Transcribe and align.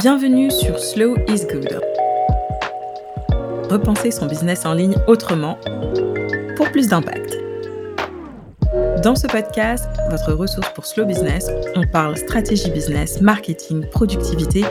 Bienvenue 0.00 0.50
sur 0.50 0.78
Slow 0.78 1.16
is 1.28 1.44
Good. 1.52 1.78
Repenser 3.70 4.10
son 4.10 4.24
business 4.24 4.64
en 4.64 4.72
ligne 4.72 4.94
autrement 5.06 5.58
pour 6.56 6.70
plus 6.70 6.88
d'impact. 6.88 7.36
Dans 9.02 9.14
ce 9.14 9.26
podcast, 9.26 9.86
votre 10.08 10.32
ressource 10.32 10.72
pour 10.74 10.86
Slow 10.86 11.04
Business, 11.04 11.50
on 11.76 11.86
parle 11.86 12.16
stratégie 12.16 12.70
business, 12.70 13.20
marketing, 13.20 13.84
productivité 13.90 14.64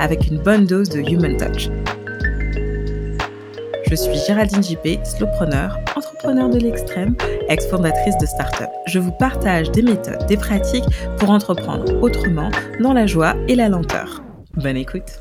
avec 0.00 0.26
une 0.26 0.38
bonne 0.38 0.66
dose 0.66 0.88
de 0.88 0.98
human 0.98 1.36
touch. 1.36 1.68
Je 3.88 3.94
suis 3.94 4.16
Géraldine 4.26 4.64
JP, 4.64 5.04
slowpreneur, 5.04 5.78
entrepreneur 5.96 6.48
de 6.48 6.58
l'extrême, 6.58 7.14
ex-fondatrice 7.48 8.18
de 8.18 8.26
start-up. 8.26 8.70
Je 8.86 8.98
vous 8.98 9.12
partage 9.12 9.70
des 9.70 9.82
méthodes, 9.82 10.26
des 10.26 10.36
pratiques 10.36 10.84
pour 11.18 11.30
entreprendre 11.30 12.02
autrement, 12.02 12.50
dans 12.80 12.92
la 12.92 13.06
joie 13.06 13.36
et 13.46 13.54
la 13.54 13.68
lenteur. 13.68 14.22
Bonne 14.54 14.76
écoute. 14.76 15.20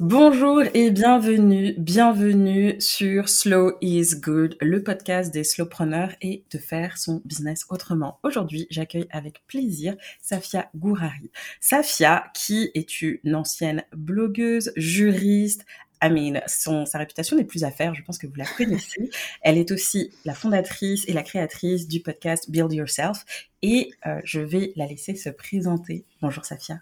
Bonjour 0.00 0.62
et 0.72 0.90
bienvenue, 0.90 1.74
bienvenue 1.78 2.80
sur 2.80 3.28
Slow 3.28 3.72
is 3.82 4.16
Good, 4.20 4.56
le 4.60 4.82
podcast 4.82 5.32
des 5.32 5.44
slowpreneurs 5.44 6.12
et 6.22 6.44
de 6.50 6.58
faire 6.58 6.96
son 6.96 7.22
business 7.24 7.66
autrement. 7.68 8.18
Aujourd'hui, 8.22 8.66
j'accueille 8.70 9.08
avec 9.10 9.42
plaisir 9.46 9.94
Safia 10.22 10.70
Gourari. 10.74 11.30
Safia, 11.60 12.30
qui 12.34 12.70
est 12.74 13.02
une 13.02 13.34
ancienne 13.34 13.84
blogueuse, 13.94 14.72
juriste, 14.76 15.66
I 16.02 16.10
mean, 16.10 16.40
son, 16.46 16.86
sa 16.86 16.98
réputation 16.98 17.36
n'est 17.36 17.44
plus 17.44 17.64
à 17.64 17.70
faire, 17.70 17.94
je 17.94 18.02
pense 18.02 18.18
que 18.18 18.26
vous 18.26 18.36
la 18.36 18.44
connaissez. 18.44 19.10
Elle 19.42 19.58
est 19.58 19.70
aussi 19.70 20.12
la 20.24 20.34
fondatrice 20.34 21.04
et 21.08 21.12
la 21.12 21.22
créatrice 21.22 21.88
du 21.88 22.00
podcast 22.00 22.50
Build 22.50 22.72
Yourself 22.72 23.24
et 23.62 23.90
euh, 24.06 24.20
je 24.24 24.40
vais 24.40 24.72
la 24.76 24.86
laisser 24.86 25.14
se 25.14 25.30
présenter. 25.30 26.04
Bonjour 26.20 26.44
Safia. 26.44 26.80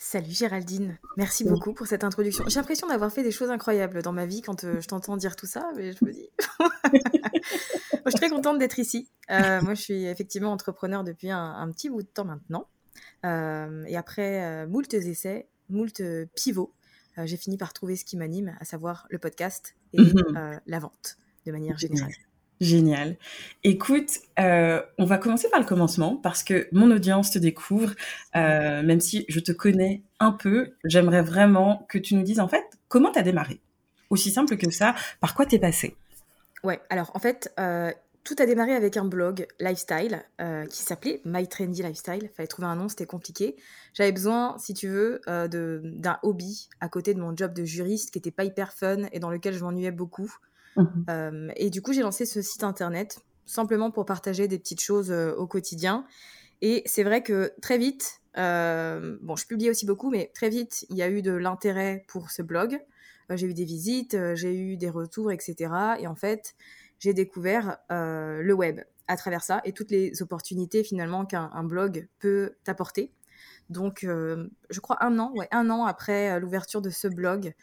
Salut 0.00 0.30
Géraldine, 0.30 0.96
merci 1.16 1.42
beaucoup 1.42 1.74
pour 1.74 1.88
cette 1.88 2.04
introduction. 2.04 2.44
J'ai 2.46 2.60
l'impression 2.60 2.86
d'avoir 2.86 3.10
fait 3.10 3.24
des 3.24 3.32
choses 3.32 3.50
incroyables 3.50 4.00
dans 4.00 4.12
ma 4.12 4.26
vie 4.26 4.42
quand 4.42 4.62
euh, 4.62 4.80
je 4.80 4.86
t'entends 4.86 5.16
dire 5.16 5.34
tout 5.34 5.46
ça, 5.46 5.72
mais 5.76 5.92
je 5.92 6.04
me 6.04 6.12
dis. 6.12 6.30
je 6.94 8.10
suis 8.10 8.14
très 8.14 8.30
contente 8.30 8.58
d'être 8.58 8.78
ici. 8.78 9.10
Euh, 9.32 9.60
moi, 9.60 9.74
je 9.74 9.82
suis 9.82 10.04
effectivement 10.04 10.52
entrepreneur 10.52 11.02
depuis 11.02 11.32
un, 11.32 11.68
petit 11.72 11.90
bout 11.90 12.02
de 12.02 12.06
temps 12.06 12.24
maintenant. 12.24 12.68
Euh, 13.26 13.84
et 13.88 13.96
après 13.96 14.68
moult 14.68 14.94
essais, 14.94 15.48
moult 15.68 16.00
pivots, 16.36 16.72
j'ai 17.24 17.36
fini 17.36 17.56
par 17.56 17.72
trouver 17.72 17.96
ce 17.96 18.04
qui 18.04 18.16
m'anime, 18.16 18.56
à 18.60 18.64
savoir 18.64 19.06
le 19.10 19.18
podcast 19.18 19.74
et 19.92 20.00
mhm. 20.00 20.60
la 20.66 20.78
vente 20.78 21.16
de 21.46 21.52
manière 21.52 21.78
générale. 21.78 22.12
Génial. 22.60 23.16
Écoute, 23.62 24.18
euh, 24.40 24.82
on 24.98 25.04
va 25.04 25.18
commencer 25.18 25.48
par 25.48 25.60
le 25.60 25.66
commencement 25.66 26.16
parce 26.16 26.42
que 26.42 26.68
mon 26.72 26.90
audience 26.90 27.30
te 27.30 27.38
découvre, 27.38 27.92
euh, 28.34 28.82
même 28.82 29.00
si 29.00 29.24
je 29.28 29.38
te 29.38 29.52
connais 29.52 30.02
un 30.18 30.32
peu, 30.32 30.72
j'aimerais 30.84 31.22
vraiment 31.22 31.86
que 31.88 31.98
tu 31.98 32.16
nous 32.16 32.22
dises 32.22 32.40
en 32.40 32.48
fait 32.48 32.64
comment 32.88 33.12
tu 33.12 33.18
as 33.20 33.22
démarré? 33.22 33.60
Aussi 34.10 34.30
simple 34.30 34.56
que 34.56 34.70
ça, 34.70 34.94
par 35.20 35.34
quoi 35.34 35.46
t'es 35.46 35.58
passé 35.58 35.94
Ouais, 36.64 36.80
alors 36.90 37.12
en 37.14 37.20
fait, 37.20 37.52
euh, 37.60 37.92
tout 38.24 38.36
a 38.38 38.46
démarré 38.46 38.74
avec 38.74 38.96
un 38.96 39.04
blog 39.04 39.46
lifestyle 39.58 40.22
qui 40.70 40.82
s'appelait 40.82 41.22
My 41.24 41.48
Trendy 41.48 41.82
Lifestyle. 41.82 42.30
Fallait 42.34 42.46
trouver 42.46 42.68
un 42.68 42.76
nom, 42.76 42.88
c'était 42.88 43.06
compliqué. 43.06 43.56
J'avais 43.94 44.12
besoin, 44.12 44.56
si 44.58 44.74
tu 44.74 44.88
veux, 44.88 45.20
d'un 45.26 46.18
hobby 46.22 46.68
à 46.80 46.88
côté 46.88 47.14
de 47.14 47.20
mon 47.20 47.36
job 47.36 47.54
de 47.54 47.64
juriste 47.64 48.10
qui 48.10 48.18
était 48.18 48.30
pas 48.30 48.44
hyper 48.44 48.72
fun 48.72 49.04
et 49.12 49.18
dans 49.18 49.30
lequel 49.30 49.54
je 49.54 49.64
m'ennuyais 49.64 49.92
beaucoup. 49.92 50.34
Mhm. 50.78 51.04
Euh, 51.10 51.48
et 51.56 51.70
du 51.70 51.82
coup, 51.82 51.92
j'ai 51.92 52.02
lancé 52.02 52.24
ce 52.24 52.40
site 52.40 52.64
internet 52.64 53.20
simplement 53.44 53.90
pour 53.90 54.04
partager 54.04 54.48
des 54.48 54.58
petites 54.58 54.80
choses 54.80 55.10
euh, 55.10 55.34
au 55.34 55.46
quotidien. 55.46 56.04
Et 56.60 56.82
c'est 56.86 57.02
vrai 57.02 57.22
que 57.22 57.52
très 57.60 57.78
vite, 57.78 58.20
euh, 58.36 59.16
bon, 59.22 59.36
je 59.36 59.46
publie 59.46 59.70
aussi 59.70 59.86
beaucoup, 59.86 60.10
mais 60.10 60.30
très 60.34 60.48
vite, 60.48 60.86
il 60.90 60.96
y 60.96 61.02
a 61.02 61.08
eu 61.08 61.22
de 61.22 61.32
l'intérêt 61.32 62.04
pour 62.08 62.30
ce 62.30 62.42
blog. 62.42 62.80
j'ai 63.30 63.46
eu 63.46 63.54
des 63.54 63.64
visites, 63.64 64.16
j'ai 64.34 64.54
eu 64.54 64.76
des 64.76 64.90
retours, 64.90 65.30
etc. 65.30 65.72
Et 66.00 66.06
en 66.06 66.14
fait, 66.14 66.54
j'ai 66.98 67.14
découvert 67.14 67.78
le 67.90 68.52
web 68.52 68.80
à 69.06 69.16
travers 69.16 69.42
ça 69.42 69.60
et 69.64 69.72
toutes 69.72 69.90
les 69.90 70.22
opportunités 70.22 70.84
finalement 70.84 71.24
qu'un 71.24 71.64
blog 71.64 72.08
peut 72.18 72.54
t'apporter. 72.64 73.12
Donc, 73.70 74.00
je 74.02 74.80
crois 74.80 75.02
un 75.04 75.18
an, 75.18 75.32
ouais, 75.34 75.48
un 75.50 75.70
an 75.70 75.84
après 75.84 76.38
l'ouverture 76.40 76.82
de 76.82 76.90
ce 76.90 77.08
blog, 77.08 77.54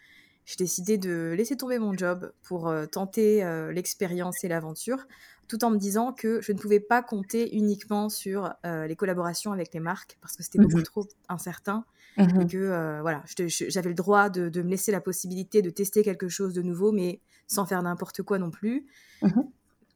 j'ai 0.45 0.57
décidé 0.57 0.97
de 0.99 1.33
laisser 1.35 1.57
tomber 1.57 1.79
mon 1.79 1.97
job 1.97 2.31
pour 2.43 2.67
euh, 2.67 2.85
tenter 2.85 3.43
euh, 3.43 3.71
l'expérience 3.71 4.43
et 4.43 4.47
l'aventure, 4.47 5.07
tout 5.47 5.63
en 5.63 5.69
me 5.69 5.77
disant 5.77 6.13
que 6.13 6.41
je 6.41 6.51
ne 6.51 6.57
pouvais 6.57 6.79
pas 6.79 7.01
compter 7.01 7.55
uniquement 7.55 8.09
sur 8.09 8.53
euh, 8.65 8.87
les 8.87 8.95
collaborations 8.95 9.51
avec 9.51 9.73
les 9.73 9.79
marques 9.79 10.17
parce 10.21 10.35
que 10.35 10.43
c'était 10.43 10.59
beaucoup 10.59 10.77
mmh 10.77 10.83
trop 10.83 11.07
incertain 11.29 11.85
mmh 12.17 12.21
et 12.41 12.47
que 12.47 13.01
voilà, 13.01 13.23
j'avais 13.47 13.89
le 13.89 13.95
droit 13.95 14.29
de, 14.29 14.61
me 14.61 14.69
laisser 14.69 14.91
la 14.91 15.01
possibilité 15.01 15.61
de 15.61 15.69
tester 15.69 16.03
quelque 16.03 16.29
chose 16.29 16.53
de 16.53 16.61
nouveau, 16.61 16.91
mais 16.91 17.19
sans 17.47 17.65
faire 17.65 17.81
n'importe 17.83 18.21
quoi 18.23 18.39
non 18.39 18.51
plus. 18.51 18.85
Mmh 19.21 19.29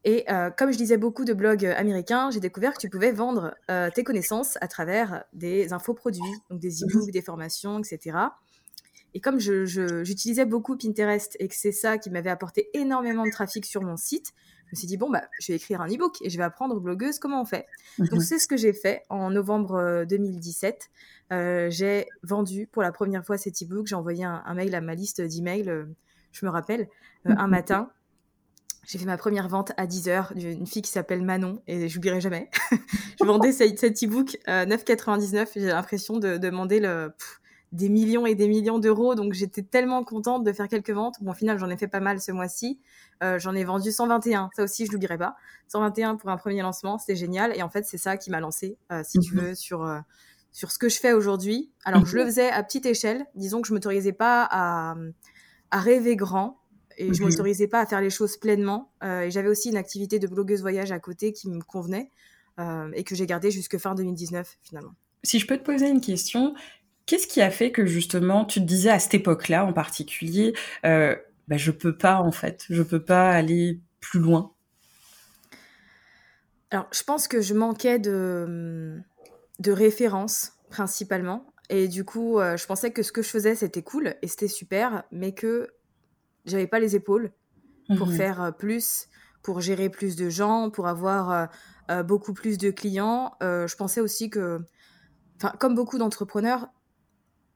et 0.05 0.25
comme 0.57 0.71
je 0.71 0.77
lisais 0.77 0.95
beaucoup 0.95 1.25
de 1.25 1.33
blogs 1.33 1.65
américains, 1.65 2.31
j'ai 2.31 2.39
découvert 2.39 2.73
que 2.73 2.79
tu 2.79 2.89
pouvais 2.89 3.11
vendre 3.11 3.53
tes 3.93 4.05
connaissances 4.05 4.57
à 4.61 4.69
travers 4.69 5.25
des 5.33 5.73
infoproduits, 5.73 6.23
donc 6.49 6.61
des 6.61 6.83
e-books, 6.83 7.11
des 7.11 7.21
formations, 7.21 7.79
etc. 7.79 8.29
Et 9.13 9.21
comme 9.21 9.39
j'utilisais 9.39 10.45
beaucoup 10.45 10.77
Pinterest 10.77 11.35
et 11.39 11.47
que 11.47 11.55
c'est 11.55 11.71
ça 11.71 11.97
qui 11.97 12.09
m'avait 12.09 12.29
apporté 12.29 12.69
énormément 12.73 13.25
de 13.25 13.31
trafic 13.31 13.65
sur 13.65 13.81
mon 13.81 13.97
site, 13.97 14.33
je 14.69 14.75
me 14.75 14.77
suis 14.77 14.87
dit, 14.87 14.97
bon, 14.97 15.09
bah, 15.09 15.23
je 15.39 15.51
vais 15.51 15.55
écrire 15.55 15.81
un 15.81 15.87
e-book 15.87 16.17
et 16.21 16.29
je 16.29 16.37
vais 16.37 16.43
apprendre 16.43 16.79
blogueuse 16.79 17.17
comment 17.17 17.41
on 17.41 17.45
fait? 17.45 17.65
Donc, 17.97 18.11
mhm. 18.11 18.19
c'est 18.19 18.37
ce 18.37 18.47
que 18.47 18.55
j'ai 18.55 18.73
fait 18.73 19.03
en 19.09 19.31
novembre 19.31 20.05
2017. 20.07 20.89
Euh, 21.31 21.35
euh, 21.35 21.67
j'ai 21.71 22.05
vendu 22.21 22.67
pour 22.67 22.83
la 22.83 22.91
première 22.91 23.25
fois 23.25 23.37
cet 23.37 23.63
e-book. 23.63 23.87
J'ai 23.87 23.95
envoyé 23.95 24.23
un, 24.23 24.53
mail 24.53 24.75
à 24.75 24.81
ma 24.81 24.93
liste 24.93 25.21
d'emails, 25.21 25.69
euh, 25.69 25.85
je 26.31 26.45
me 26.45 26.51
rappelle, 26.51 26.87
un 27.25 27.45
mhm. 27.45 27.49
matin. 27.49 27.89
J'ai 28.85 28.99
fait 28.99 29.05
ma 29.05 29.17
première 29.17 29.47
vente 29.47 29.71
à 29.77 29.87
10h 29.87 30.35
d'une 30.35 30.65
fille 30.67 30.81
qui 30.81 30.91
s'appelle 30.91 31.23
Manon 31.23 31.61
et 31.67 31.89
j'oublierai 31.89 32.21
jamais. 32.21 32.49
je 33.19 33.25
vendais 33.25 33.51
cet, 33.53 34.03
e-book 34.03 34.37
9,99. 34.47 35.47
J'ai 35.55 35.67
l'impression 35.67 36.19
de, 36.19 36.37
demander 36.37 36.79
le 36.79 37.11
des 37.71 37.89
millions 37.89 38.25
et 38.25 38.35
des 38.35 38.47
millions 38.47 38.79
d'euros. 38.79 39.15
Donc 39.15 39.33
j'étais 39.33 39.61
tellement 39.61 40.03
contente 40.03 40.43
de 40.43 40.51
faire 40.51 40.67
quelques 40.67 40.89
ventes. 40.91 41.15
Bon, 41.21 41.31
au 41.31 41.33
final, 41.33 41.59
j'en 41.59 41.69
ai 41.69 41.77
fait 41.77 41.87
pas 41.87 41.99
mal 41.99 42.19
ce 42.19 42.31
mois-ci. 42.31 42.79
Euh, 43.23 43.37
j'en 43.39 43.53
ai 43.55 43.63
vendu 43.63 43.91
121. 43.91 44.49
Ça 44.55 44.63
aussi, 44.63 44.85
je 44.85 44.91
l'oublierai 44.91 45.17
pas. 45.17 45.35
121 45.67 46.15
pour 46.15 46.29
un 46.29 46.37
premier 46.37 46.61
lancement, 46.61 46.97
c'était 46.97 47.15
génial. 47.15 47.55
Et 47.55 47.61
en 47.61 47.69
fait, 47.69 47.85
c'est 47.85 47.97
ça 47.97 48.17
qui 48.17 48.31
m'a 48.31 48.39
lancé, 48.39 48.77
euh, 48.91 49.01
si 49.03 49.19
tu 49.19 49.35
mhm. 49.35 49.41
veux, 49.41 49.55
sur 49.55 49.83
euh, 49.83 49.99
sur 50.51 50.71
ce 50.71 50.79
que 50.79 50.89
je 50.89 50.99
fais 50.99 51.13
aujourd'hui. 51.13 51.71
Alors, 51.83 52.05
je 52.05 52.15
le 52.15 52.23
mhm. 52.23 52.29
faisais 52.29 52.49
à 52.49 52.63
petite 52.63 52.85
échelle. 52.85 53.25
Disons 53.35 53.61
que 53.61 53.67
je 53.67 53.73
m'autorisais 53.73 54.13
pas 54.13 54.47
à, 54.49 54.95
à 55.69 55.79
rêver 55.79 56.15
grand. 56.15 56.57
Et 56.97 57.13
je 57.13 57.21
mhm. 57.21 57.29
m'autorisais 57.29 57.67
pas 57.67 57.81
à 57.81 57.85
faire 57.85 58.01
les 58.01 58.09
choses 58.09 58.35
pleinement. 58.35 58.91
et 59.03 59.31
j'avais 59.31 59.47
aussi 59.47 59.69
une 59.69 59.77
activité 59.77 60.19
de 60.19 60.27
blogueuse 60.27 60.61
voyage 60.61 60.91
à 60.91 60.99
côté 60.99 61.31
qui 61.31 61.49
me 61.49 61.61
convenait 61.61 62.09
et 62.93 63.05
que 63.05 63.15
j'ai 63.15 63.25
gardé 63.25 63.51
jusque 63.51 63.77
fin 63.77 63.95
2019 63.95 64.57
finalement. 64.63 64.91
Si 65.23 65.39
je 65.39 65.47
peux 65.47 65.57
te 65.57 65.63
poser 65.63 65.87
une 65.87 66.01
question, 66.01 66.55
Qu'est-ce 67.09 67.25
qui 67.25 67.41
a 67.41 67.49
fait 67.49 67.71
que 67.71 67.87
justement 67.87 68.45
tu 68.45 68.59
te 68.59 68.65
disais 68.65 68.91
à 68.91 68.99
cette 68.99 69.15
époque-là 69.15 69.65
en 69.65 69.73
particulier, 69.73 70.53
euh, 70.85 71.15
bah, 71.47 71.57
je 71.57 71.71
peux 71.71 71.97
pas 71.97 72.17
en 72.17 72.31
fait, 72.31 72.65
je 72.69 72.83
peux 72.83 73.03
pas 73.03 73.31
aller 73.31 73.79
plus 73.99 74.19
loin? 74.19 74.53
Alors, 76.69 76.85
je 76.91 77.01
pense 77.01 77.27
que 77.27 77.41
je 77.41 77.55
manquais 77.55 77.97
de, 77.97 78.99
de 79.57 79.71
références 79.71 80.51
principalement. 80.69 81.51
Et 81.71 81.87
du 81.87 82.05
coup, 82.05 82.37
euh, 82.37 82.57
je 82.57 82.67
pensais 82.67 82.91
que 82.91 83.01
ce 83.01 83.11
que 83.11 83.23
je 83.23 83.29
faisais, 83.29 83.55
c'était 83.55 83.81
cool 83.81 84.13
et 84.21 84.27
c'était 84.27 84.47
super, 84.47 85.01
mais 85.11 85.31
que 85.31 85.67
j'avais 86.45 86.67
pas 86.67 86.79
les 86.79 86.95
épaules 86.95 87.31
pour 87.97 88.09
mmh 88.09 88.17
faire 88.17 88.43
euh, 88.43 88.51
plus, 88.51 89.07
pour 89.41 89.61
gérer 89.61 89.89
plus 89.89 90.15
de 90.15 90.29
gens, 90.29 90.69
pour 90.69 90.87
avoir 90.87 91.49
euh, 91.89 92.03
beaucoup 92.03 92.35
plus 92.35 92.59
de 92.59 92.69
clients. 92.69 93.33
je 93.41 93.75
pensais 93.75 93.99
aussi 93.99 94.29
que, 94.29 94.59
comme 95.57 95.73
beaucoup 95.73 95.97
d'entrepreneurs, 95.97 96.69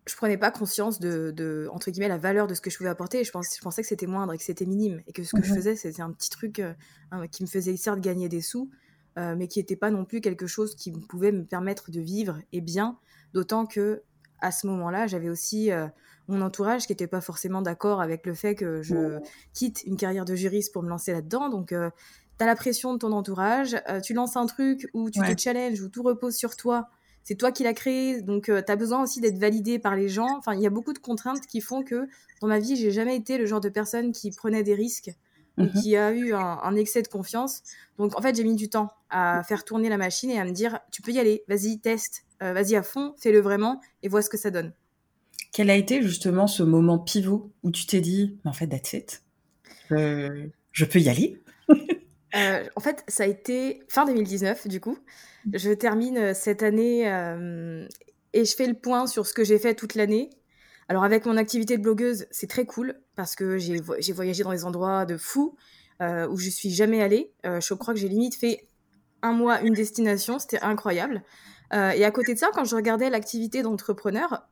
je 0.05 0.15
prenais 0.15 0.37
pas 0.37 0.51
conscience 0.51 0.99
de, 0.99 1.69
entre 1.71 1.91
guillemets 1.91 2.09
la 2.09 2.17
valeur 2.17 2.47
de 2.47 2.53
ce 2.53 2.61
que 2.61 2.69
je 2.69 2.77
pouvais 2.77 2.89
apporter. 2.89 3.21
Et 3.21 3.23
je, 3.23 3.31
pense, 3.31 3.55
je 3.55 3.61
pensais 3.61 3.81
que 3.81 3.87
c'était 3.87 4.07
moindre 4.07 4.33
et 4.33 4.37
que 4.37 4.43
c'était 4.43 4.65
minime. 4.65 5.01
Et 5.07 5.13
que 5.13 5.23
ce 5.23 5.35
que 5.35 5.43
je 5.43 5.53
faisais 5.53 5.75
c'était 5.75 6.01
un 6.01 6.11
petit 6.11 6.29
truc 6.29 6.59
euh, 6.59 6.73
hein, 7.11 7.27
qui 7.27 7.43
me 7.43 7.47
faisait 7.47 7.75
certes 7.77 7.99
gagner 7.99 8.29
des 8.29 8.41
sous 8.41 8.69
euh, 9.17 9.35
mais 9.37 9.47
qui 9.47 9.59
n'était 9.59 9.75
pas 9.75 9.91
non 9.91 10.05
plus 10.05 10.21
quelque 10.21 10.47
chose 10.47 10.75
qui 10.75 10.91
pouvait 10.91 11.31
me 11.31 11.43
permettre 11.43 11.91
de 11.91 12.01
vivre 12.01 12.39
et 12.51 12.61
bien. 12.61 12.97
D'autant 13.33 13.65
que 13.65 14.01
à 14.41 14.51
ce 14.51 14.67
moment-là 14.67 15.07
j'avais 15.07 15.29
aussi 15.29 15.71
euh, 15.71 15.87
mon 16.27 16.41
entourage 16.41 16.85
qui 16.85 16.91
n'était 16.91 17.07
pas 17.07 17.21
forcément 17.21 17.61
d'accord 17.61 18.01
avec 18.01 18.25
le 18.25 18.33
fait 18.33 18.55
que 18.55 18.81
je 18.81 19.19
quitte 19.53 19.83
une 19.85 19.95
carrière 19.95 20.25
de 20.25 20.35
juriste 20.35 20.73
pour 20.73 20.83
me 20.83 20.89
lancer 20.89 21.13
là-dedans. 21.13 21.49
Donc 21.49 21.69
tu 21.69 21.75
as 21.75 22.45
la 22.45 22.55
pression 22.55 22.93
de 22.93 22.97
ton 22.97 23.11
entourage 23.13 23.77
tu 24.03 24.13
lances 24.13 24.35
un 24.35 24.47
truc 24.47 24.89
où 24.93 25.09
tu 25.09 25.19
te 25.19 25.41
challenges 25.41 25.79
où 25.81 25.87
tout 25.87 26.03
repose 26.03 26.35
sur 26.35 26.57
toi 26.57 26.89
c'est 27.23 27.35
toi 27.35 27.51
qui 27.51 27.63
l'as 27.63 27.73
créé, 27.73 28.21
donc 28.21 28.49
euh, 28.49 28.61
tu 28.65 28.71
as 28.71 28.75
besoin 28.75 29.01
aussi 29.01 29.21
d'être 29.21 29.37
validé 29.37 29.79
par 29.79 29.95
les 29.95 30.09
gens. 30.09 30.37
Enfin, 30.37 30.53
il 30.53 30.61
y 30.61 30.67
a 30.67 30.69
beaucoup 30.69 30.93
de 30.93 30.99
contraintes 30.99 31.45
qui 31.47 31.61
font 31.61 31.83
que 31.83 32.07
dans 32.41 32.47
ma 32.47 32.59
vie, 32.59 32.75
j'ai 32.75 32.91
jamais 32.91 33.15
été 33.15 33.37
le 33.37 33.45
genre 33.45 33.61
de 33.61 33.69
personne 33.69 34.11
qui 34.11 34.31
prenait 34.31 34.63
des 34.63 34.75
risques 34.75 35.11
et 35.57 35.63
mhm. 35.63 35.71
qui 35.71 35.95
a 35.95 36.11
eu 36.11 36.33
un, 36.33 36.75
excès 36.75 37.01
de 37.01 37.07
confiance. 37.07 37.61
Donc 37.97 38.17
en 38.17 38.21
fait, 38.21 38.35
j'ai 38.35 38.43
mis 38.43 38.55
du 38.55 38.69
temps 38.69 38.89
à 39.09 39.43
faire 39.43 39.63
tourner 39.63 39.87
la 39.87 39.97
machine 39.97 40.29
et 40.29 40.39
à 40.39 40.45
me 40.45 40.51
dire, 40.51 40.79
tu 40.91 41.01
peux 41.01 41.11
y 41.11 41.19
aller, 41.19 41.43
vas-y, 41.47 41.79
teste, 41.79 42.25
euh, 42.41 42.53
vas-y 42.53 42.75
à 42.75 42.83
fond, 42.83 43.13
fais-le 43.17 43.39
vraiment 43.39 43.79
et 44.01 44.09
vois 44.09 44.21
ce 44.21 44.29
que 44.29 44.37
ça 44.37 44.51
donne. 44.51 44.73
Quel 45.51 45.69
a 45.69 45.75
été 45.75 46.01
justement 46.01 46.47
ce 46.47 46.63
moment 46.63 46.97
pivot 46.97 47.51
où 47.61 47.71
tu 47.71 47.85
t'es 47.85 48.01
dit, 48.01 48.37
en 48.43 48.53
fait, 48.53 48.67
that's 48.67 48.93
it, 48.93 49.23
euh, 49.91 50.47
je 50.71 50.85
peux 50.85 50.99
y 50.99 51.09
aller? 51.09 51.39
Euh, 52.35 52.63
En 52.75 52.81
fait, 52.81 53.03
ça 53.07 53.23
a 53.23 53.27
été 53.27 53.83
fin 53.89 54.05
2019, 54.05 54.67
du 54.67 54.79
coup. 54.79 54.97
Je 55.51 55.71
termine 55.71 56.33
cette 56.33 56.63
année 56.63 57.01
et 58.33 58.45
je 58.45 58.55
fais 58.55 58.65
le 58.67 58.75
point 58.75 59.07
sur 59.07 59.27
ce 59.27 59.33
que 59.33 59.43
j'ai 59.43 59.59
fait 59.59 59.75
toute 59.75 59.95
l'année 59.95 60.29
alors 60.89 61.03
avec 61.03 61.25
mon 61.25 61.37
activité 61.37 61.77
de 61.77 61.81
blogueuse, 61.81 62.25
c'est 62.31 62.47
très 62.47 62.65
cool 62.65 62.95
parce 63.15 63.35
que 63.35 63.57
j'ai 63.57 64.13
voyagé 64.13 64.43
dans 64.43 64.51
des 64.51 64.65
endroits 64.65 65.05
de 65.05 65.17
fou 65.17 65.55
euh, 66.01 66.27
où 66.27 66.37
je 66.37 66.49
suis 66.49 66.71
jamais 66.71 67.01
allée. 67.01 67.31
Euh, 67.45 67.61
je 67.61 67.73
crois 67.73 67.93
que 67.93 67.99
j'ai 67.99 68.09
limite 68.09 68.35
fait 68.35 68.67
un 69.21 69.33
mois, 69.33 69.61
une 69.61 69.73
destination, 69.73 70.39
c'était 70.39 70.59
incroyable. 70.59 71.23
Euh, 71.73 71.91
et 71.91 72.03
à 72.03 72.11
côté 72.11 72.33
de 72.33 72.39
ça, 72.39 72.49
quand 72.53 72.65
je 72.65 72.75
regardais 72.75 73.09
l'activité 73.09 73.61
d'entrepreneur, 73.61 74.47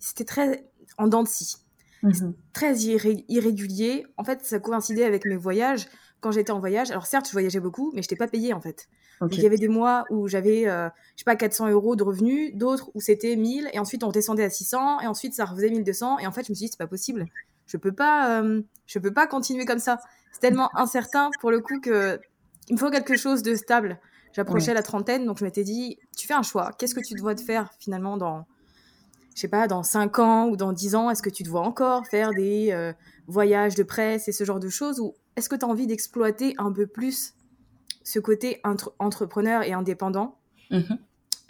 c'était 0.00 0.24
très 0.24 0.68
en 0.98 1.08
dents 1.08 1.22
de 1.22 1.28
scie. 1.28 1.56
Mhm. 2.02 2.34
Très 2.52 2.76
irrégulier. 2.76 4.06
En 4.18 4.24
fait, 4.24 4.44
ça 4.44 4.60
coïncidait 4.60 5.04
avec 5.04 5.24
mes 5.24 5.36
voyages. 5.36 5.86
Quand 6.20 6.30
j'étais 6.30 6.50
en 6.50 6.60
voyage, 6.60 6.90
alors 6.90 7.06
certes, 7.06 7.26
je 7.26 7.32
voyageais 7.32 7.60
beaucoup, 7.60 7.92
mais 7.94 8.02
je 8.02 8.06
n'étais 8.06 8.16
pas 8.16 8.28
payée 8.28 8.52
en 8.52 8.60
fait 8.60 8.88
il 9.30 9.40
y 9.40 9.46
avait 9.46 9.56
des 9.56 9.68
mois 9.68 10.04
où 10.10 10.28
j'avais, 10.28 10.68
euh, 10.68 10.88
je 11.14 11.20
sais 11.20 11.24
pas, 11.24 11.36
400 11.36 11.70
euros 11.70 11.96
de 11.96 12.02
revenus, 12.02 12.54
d'autres 12.54 12.90
où 12.94 13.00
c'était 13.00 13.34
1000, 13.36 13.70
et 13.72 13.78
ensuite 13.78 14.04
on 14.04 14.10
descendait 14.10 14.44
à 14.44 14.50
600, 14.50 15.00
et 15.00 15.06
ensuite 15.06 15.34
ça 15.34 15.44
refaisait 15.44 15.70
1200, 15.70 16.18
et 16.18 16.26
en 16.26 16.32
fait 16.32 16.44
je 16.46 16.52
me 16.52 16.54
suis 16.54 16.66
dit, 16.66 16.68
c'est 16.70 16.78
pas 16.78 16.86
possible. 16.86 17.26
Je 17.66 17.76
peux 17.76 17.92
pas, 17.92 18.40
euh, 18.40 18.62
je 18.86 18.98
peux 18.98 19.12
pas 19.12 19.26
continuer 19.26 19.64
comme 19.64 19.78
ça. 19.78 19.98
C'est 20.32 20.40
tellement 20.40 20.70
incertain 20.76 21.30
pour 21.40 21.50
le 21.50 21.60
coup 21.60 21.80
que 21.80 22.20
il 22.68 22.74
me 22.74 22.78
faut 22.78 22.90
quelque 22.90 23.16
chose 23.16 23.42
de 23.42 23.54
stable. 23.54 23.98
J'approchais 24.32 24.74
la 24.74 24.82
trentaine, 24.82 25.24
donc 25.24 25.38
je 25.38 25.44
m'étais 25.44 25.64
dit, 25.64 25.98
tu 26.16 26.26
fais 26.26 26.34
un 26.34 26.42
choix. 26.42 26.72
Qu'est-ce 26.78 26.94
que 26.94 27.00
tu 27.00 27.14
dois 27.14 27.34
te 27.34 27.40
faire 27.40 27.70
finalement 27.78 28.18
dans, 28.18 28.44
je 29.34 29.40
sais 29.40 29.48
pas, 29.48 29.66
dans 29.66 29.82
5 29.82 30.18
ans 30.18 30.48
ou 30.48 30.56
dans 30.56 30.72
10 30.72 30.94
ans? 30.94 31.08
Est-ce 31.08 31.22
que 31.22 31.30
tu 31.30 31.42
te 31.42 31.48
vois 31.48 31.62
encore 31.62 32.06
faire 32.06 32.32
des 32.32 32.70
euh, 32.72 32.92
voyages 33.28 33.76
de 33.76 33.82
presse 33.82 34.28
et 34.28 34.32
ce 34.32 34.44
genre 34.44 34.60
de 34.60 34.68
choses 34.68 35.00
Ou 35.00 35.14
est-ce 35.36 35.48
que 35.48 35.56
tu 35.56 35.64
as 35.64 35.68
envie 35.68 35.86
d'exploiter 35.86 36.54
un 36.58 36.72
peu 36.72 36.86
plus 36.86 37.34
ce 38.02 38.18
côté 38.18 38.60
entrepreneur 38.98 39.62
et 39.62 39.72
indépendant? 39.72 40.38
Mhm. 40.70 40.98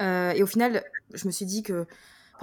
Euh, 0.03 0.31
et 0.33 0.43
au 0.43 0.47
final, 0.47 0.85
je 1.15 1.27
me 1.27 1.33
suis 1.33 1.47
dit 1.47 1.63
que 1.63 1.87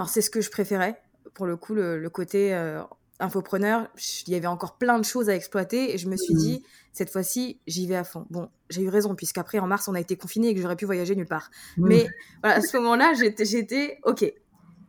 c'est 0.07 0.21
ce 0.21 0.29
que 0.29 0.41
je 0.41 0.49
préférais. 0.49 1.01
Pour 1.33 1.45
le 1.45 1.55
coup, 1.55 1.73
le, 1.73 2.07
côté 2.09 2.53
euh, 2.53 2.81
infopreneur, 3.19 3.87
il 4.27 4.33
y 4.33 4.35
avait 4.35 4.47
encore 4.47 4.77
plein 4.77 4.99
de 4.99 5.05
choses 5.05 5.29
à 5.29 5.35
exploiter 5.35 5.93
et 5.93 5.97
je 5.97 6.07
me 6.07 6.15
suis 6.15 6.33
dit, 6.35 6.63
cette 6.91 7.09
fois-ci, 7.09 7.59
j'y 7.67 7.87
vais 7.87 7.95
à 7.95 8.03
fond. 8.03 8.25
Bon, 8.29 8.49
j'ai 8.69 8.81
eu 8.81 8.89
raison, 8.89 9.15
puisqu'après, 9.15 9.59
en 9.59 9.67
mars, 9.67 9.87
on 9.87 9.95
a 9.95 9.99
été 9.99 10.15
confinés 10.15 10.49
et 10.49 10.55
que 10.55 10.61
j'aurais 10.61 10.75
pu 10.75 10.85
voyager 10.85 11.15
nulle 11.15 11.27
part. 11.27 11.49
Mhm. 11.77 11.87
Mais 11.87 12.07
à 12.43 12.61
ce 12.61 12.77
moment-là, 12.77 13.13
j'étais, 13.13 13.99
OK, 14.03 14.31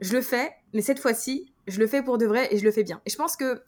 je 0.01 0.13
le 0.13 0.21
fais, 0.21 0.53
mais 0.73 0.83
cette 0.83 0.99
fois-ci, 0.99 1.53
je 1.67 1.79
le 1.79 1.87
fais 1.87 2.03
pour 2.03 2.19
de 2.19 2.27
vrai 2.27 2.49
et 2.51 2.59
je 2.59 2.65
le 2.65 2.71
fais 2.71 2.85
bien. 2.85 3.01
Et 3.07 3.11
je 3.11 3.17
pense 3.17 3.37
que 3.37 3.63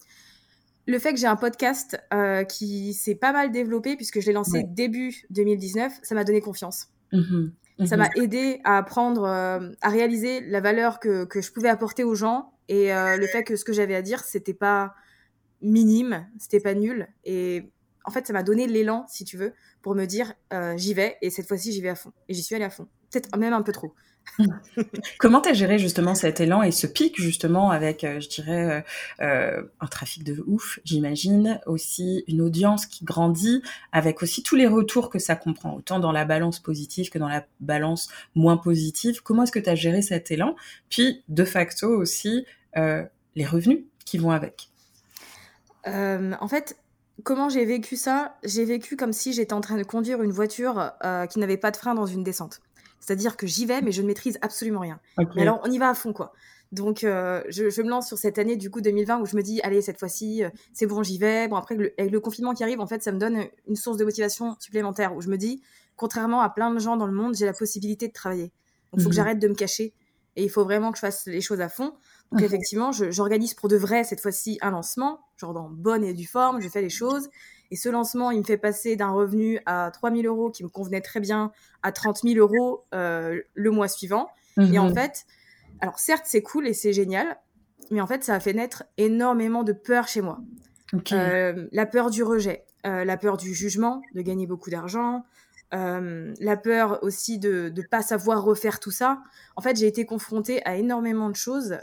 le 0.86 0.98
fait 0.98 1.12
que 1.12 1.18
j'ai 1.18 1.26
un 1.26 1.36
podcast 1.36 2.00
euh, 2.14 2.44
qui 2.44 2.94
s'est 2.94 3.14
pas 3.14 3.32
mal 3.32 3.50
développé, 3.50 3.96
puisque 3.96 4.20
je 4.20 4.26
l'ai 4.26 4.32
lancé 4.32 4.64
début 4.68 5.24
2019, 5.30 5.92
ça 6.02 6.14
m'a 6.14 6.24
donné 6.24 6.40
confiance. 6.40 6.88
Mmh 7.12 7.48
ça 7.84 7.96
mmh 7.96 7.98
m'a 7.98 8.08
aidé 8.16 8.60
à 8.64 8.78
apprendre, 8.78 9.24
euh, 9.24 9.70
à 9.82 9.90
réaliser 9.90 10.40
la 10.40 10.62
valeur 10.62 10.98
que, 10.98 11.26
que, 11.26 11.42
je 11.42 11.52
pouvais 11.52 11.68
apporter 11.68 12.04
aux 12.04 12.14
gens 12.14 12.54
et 12.68 12.90
euh, 12.90 13.18
le 13.18 13.26
fait 13.26 13.44
que 13.44 13.54
ce 13.54 13.66
que 13.66 13.74
j'avais 13.74 13.94
à 13.94 14.00
dire, 14.00 14.20
c'était 14.24 14.54
pas 14.54 14.94
minime, 15.60 16.26
c'était 16.38 16.60
pas 16.60 16.72
nul. 16.72 17.06
Et 17.24 17.70
en 18.06 18.10
fait, 18.10 18.26
ça 18.26 18.32
m'a 18.32 18.42
donné 18.42 18.66
l'élan, 18.66 19.04
si 19.08 19.24
tu 19.24 19.36
veux, 19.36 19.52
pour 19.82 19.94
me 19.94 20.06
dire 20.06 20.32
j'y 20.76 20.94
vais 20.94 21.18
et 21.22 21.30
cette 21.30 21.46
fois-ci, 21.46 21.72
j'y 21.72 21.80
vais 21.80 21.90
à 21.90 21.94
fond. 21.94 22.12
Et 22.28 22.34
j'y 22.34 22.42
suis 22.42 22.54
allée 22.54 22.64
à 22.64 22.70
fond. 22.70 22.88
Peut-être 23.10 23.36
même 23.36 23.52
un 23.52 23.62
peu 23.62 23.72
trop. 23.72 23.92
Comment 25.18 25.40
t'as 25.40 25.52
géré 25.52 25.78
justement 25.78 26.14
cet 26.14 26.40
élan 26.40 26.62
et 26.62 26.70
ce 26.70 26.86
pic 26.86 27.20
justement 27.20 27.70
avec, 27.70 28.04
euh, 28.04 28.20
je 28.20 28.28
dirais, 28.28 28.84
euh, 29.20 29.24
euh, 29.24 29.62
un 29.80 29.86
trafic 29.86 30.24
de 30.24 30.42
ouf, 30.46 30.78
j'imagine, 30.84 31.60
aussi 31.66 32.24
une 32.28 32.40
audience 32.40 32.86
qui 32.86 33.04
grandit, 33.04 33.62
avec 33.92 34.22
aussi 34.22 34.42
tous 34.42 34.56
les 34.56 34.66
retours 34.66 35.10
que 35.10 35.18
ça 35.18 35.36
comprend, 35.36 35.74
autant 35.74 36.00
dans 36.00 36.12
la 36.12 36.24
balance 36.24 36.60
positive 36.60 37.10
que 37.10 37.18
dans 37.18 37.28
la 37.28 37.46
balance 37.60 38.08
moins 38.34 38.56
positive. 38.56 39.22
Comment 39.22 39.44
est-ce 39.44 39.52
que 39.52 39.58
tu 39.58 39.70
as 39.70 39.74
géré 39.74 40.02
cet 40.02 40.30
élan? 40.30 40.54
Puis, 40.90 41.22
de 41.28 41.44
facto 41.44 41.88
aussi, 41.88 42.46
les 42.74 43.46
revenus 43.46 43.84
qui 44.04 44.18
vont 44.18 44.30
avec? 44.30 44.68
en 45.86 46.48
fait, 46.48 46.76
comment 47.22 47.48
j'ai 47.48 47.64
vécu 47.64 47.96
ça? 47.96 48.36
J'ai 48.44 48.64
vécu 48.64 48.96
comme 48.96 49.12
si 49.12 49.32
j'étais 49.32 49.52
en 49.52 49.60
train 49.60 49.76
de 49.76 49.82
conduire 49.82 50.22
une 50.22 50.32
voiture 50.32 50.92
qui 51.30 51.38
n'avait 51.38 51.56
pas 51.56 51.70
de 51.70 51.76
frein 51.76 51.94
dans 51.94 52.06
une 52.06 52.22
descente. 52.22 52.60
C'est-à-dire 53.00 53.36
que 53.36 53.46
j'y 53.46 53.66
vais, 53.66 53.82
mais 53.82 53.92
je 53.92 54.02
ne 54.02 54.06
maîtrise 54.06 54.38
absolument 54.42 54.80
rien. 54.80 54.98
Mais 55.36 55.42
alors, 55.42 55.60
on 55.64 55.70
y 55.70 55.78
va 55.78 55.88
à 55.88 55.94
fond, 55.94 56.12
quoi. 56.12 56.32
Donc, 56.72 57.04
euh, 57.04 57.42
je, 57.48 57.82
me 57.82 57.88
lance 57.88 58.08
sur 58.08 58.18
cette 58.18 58.38
année, 58.38 58.56
du 58.56 58.70
coup, 58.70 58.80
2020, 58.80 59.20
où 59.20 59.26
je 59.26 59.36
me 59.36 59.42
dis, 59.42 59.60
allez, 59.62 59.80
cette 59.80 59.98
fois-ci, 59.98 60.42
euh, 60.42 60.50
c'est 60.72 60.86
bon, 60.86 61.02
j'y 61.02 61.18
vais. 61.18 61.46
Bon, 61.46 61.56
après, 61.56 61.76
avec 61.98 62.10
le 62.10 62.20
confinement 62.20 62.54
qui 62.54 62.64
arrive, 62.64 62.80
en 62.80 62.86
fait, 62.86 63.02
ça 63.02 63.12
me 63.12 63.18
donne 63.18 63.44
une 63.68 63.76
source 63.76 63.96
de 63.96 64.04
motivation 64.04 64.56
supplémentaire, 64.58 65.14
où 65.14 65.20
je 65.20 65.28
me 65.28 65.36
dis, 65.36 65.62
contrairement 65.94 66.40
à 66.40 66.50
plein 66.50 66.72
de 66.72 66.78
gens 66.78 66.96
dans 66.96 67.06
le 67.06 67.12
monde, 67.12 67.36
j'ai 67.36 67.46
la 67.46 67.52
possibilité 67.52 68.08
de 68.08 68.12
travailler. 68.12 68.50
Donc, 68.92 68.98
il 68.98 69.02
faut 69.02 69.08
que 69.08 69.14
mhm. 69.14 69.16
j'arrête 69.16 69.38
de 69.38 69.48
me 69.48 69.54
cacher. 69.54 69.94
Et 70.34 70.42
il 70.42 70.50
faut 70.50 70.64
vraiment 70.64 70.90
que 70.90 70.98
je 70.98 71.00
fasse 71.00 71.26
les 71.26 71.40
choses 71.40 71.60
à 71.60 71.68
fond. 71.68 71.94
Donc, 72.32 72.43
effectivement, 72.43 72.90
j'organise 72.93 73.55
pour 73.55 73.69
de 73.69 73.76
vrai, 73.76 74.05
cette 74.05 74.20
fois-ci, 74.20 74.58
un 74.61 74.70
lancement, 74.70 75.20
genre 75.37 75.55
dans 75.55 75.69
bonne 75.70 76.05
et 76.05 76.12
due 76.12 76.26
forme, 76.26 76.61
je 76.61 76.69
fais 76.69 76.82
les 76.82 76.90
choses. 76.90 77.28
Et 77.70 77.76
ce 77.76 77.88
lancement, 77.88 78.31
il 78.31 78.40
me 78.40 78.44
fait 78.44 78.56
passer 78.56 78.96
d'un 78.96 79.11
revenu 79.11 79.61
à 79.67 79.90
3 79.93 80.11
000 80.11 80.23
euros 80.23 80.50
qui 80.50 80.62
me 80.62 80.69
convenait 80.69 81.00
très 81.00 81.20
bien 81.20 81.52
à 81.82 81.93
30 81.93 82.20
000 82.23 82.37
euros 82.37 82.84
euh, 82.94 83.40
le 83.55 83.70
mois 83.70 83.88
suivant. 83.88 84.28
Et 84.58 84.78
en 84.78 84.88
mhm. 84.88 84.94
fait, 84.94 85.26
alors 85.81 85.99
certes, 85.99 86.25
c'est 86.25 86.40
cool 86.43 86.67
et 86.67 86.73
c'est 86.73 86.94
génial, 86.94 87.38
mais 87.90 88.00
en 88.00 88.06
fait, 88.06 88.25
ça 88.25 88.34
a 88.34 88.40
fait 88.40 88.55
naître 88.55 88.84
énormément 88.96 89.64
de 89.64 89.73
peur 89.73 90.08
chez 90.08 90.23
moi. 90.23 90.40
Euh, 91.12 91.67
la 91.73 91.87
peur 91.87 92.11
du 92.11 92.23
rejet, 92.23 92.64
euh, 92.87 93.05
la 93.05 93.17
peur 93.17 93.37
du 93.37 93.55
jugement, 93.55 94.02
de 94.14 94.23
gagner 94.23 94.46
beaucoup 94.46 94.70
d'argent, 94.70 95.25
la 95.72 96.56
peur 96.56 97.02
aussi 97.02 97.38
de 97.38 97.72
ne 97.74 97.82
pas 97.82 98.02
savoir 98.02 98.42
refaire 98.42 98.80
tout 98.80 98.90
ça. 98.90 99.22
En 99.56 99.62
fait, 99.62 99.76
j'ai 99.76 99.86
été 99.86 100.06
confrontée 100.06 100.64
à 100.64 100.76
énormément 100.76 101.28
de 101.28 101.36
choses 101.36 101.76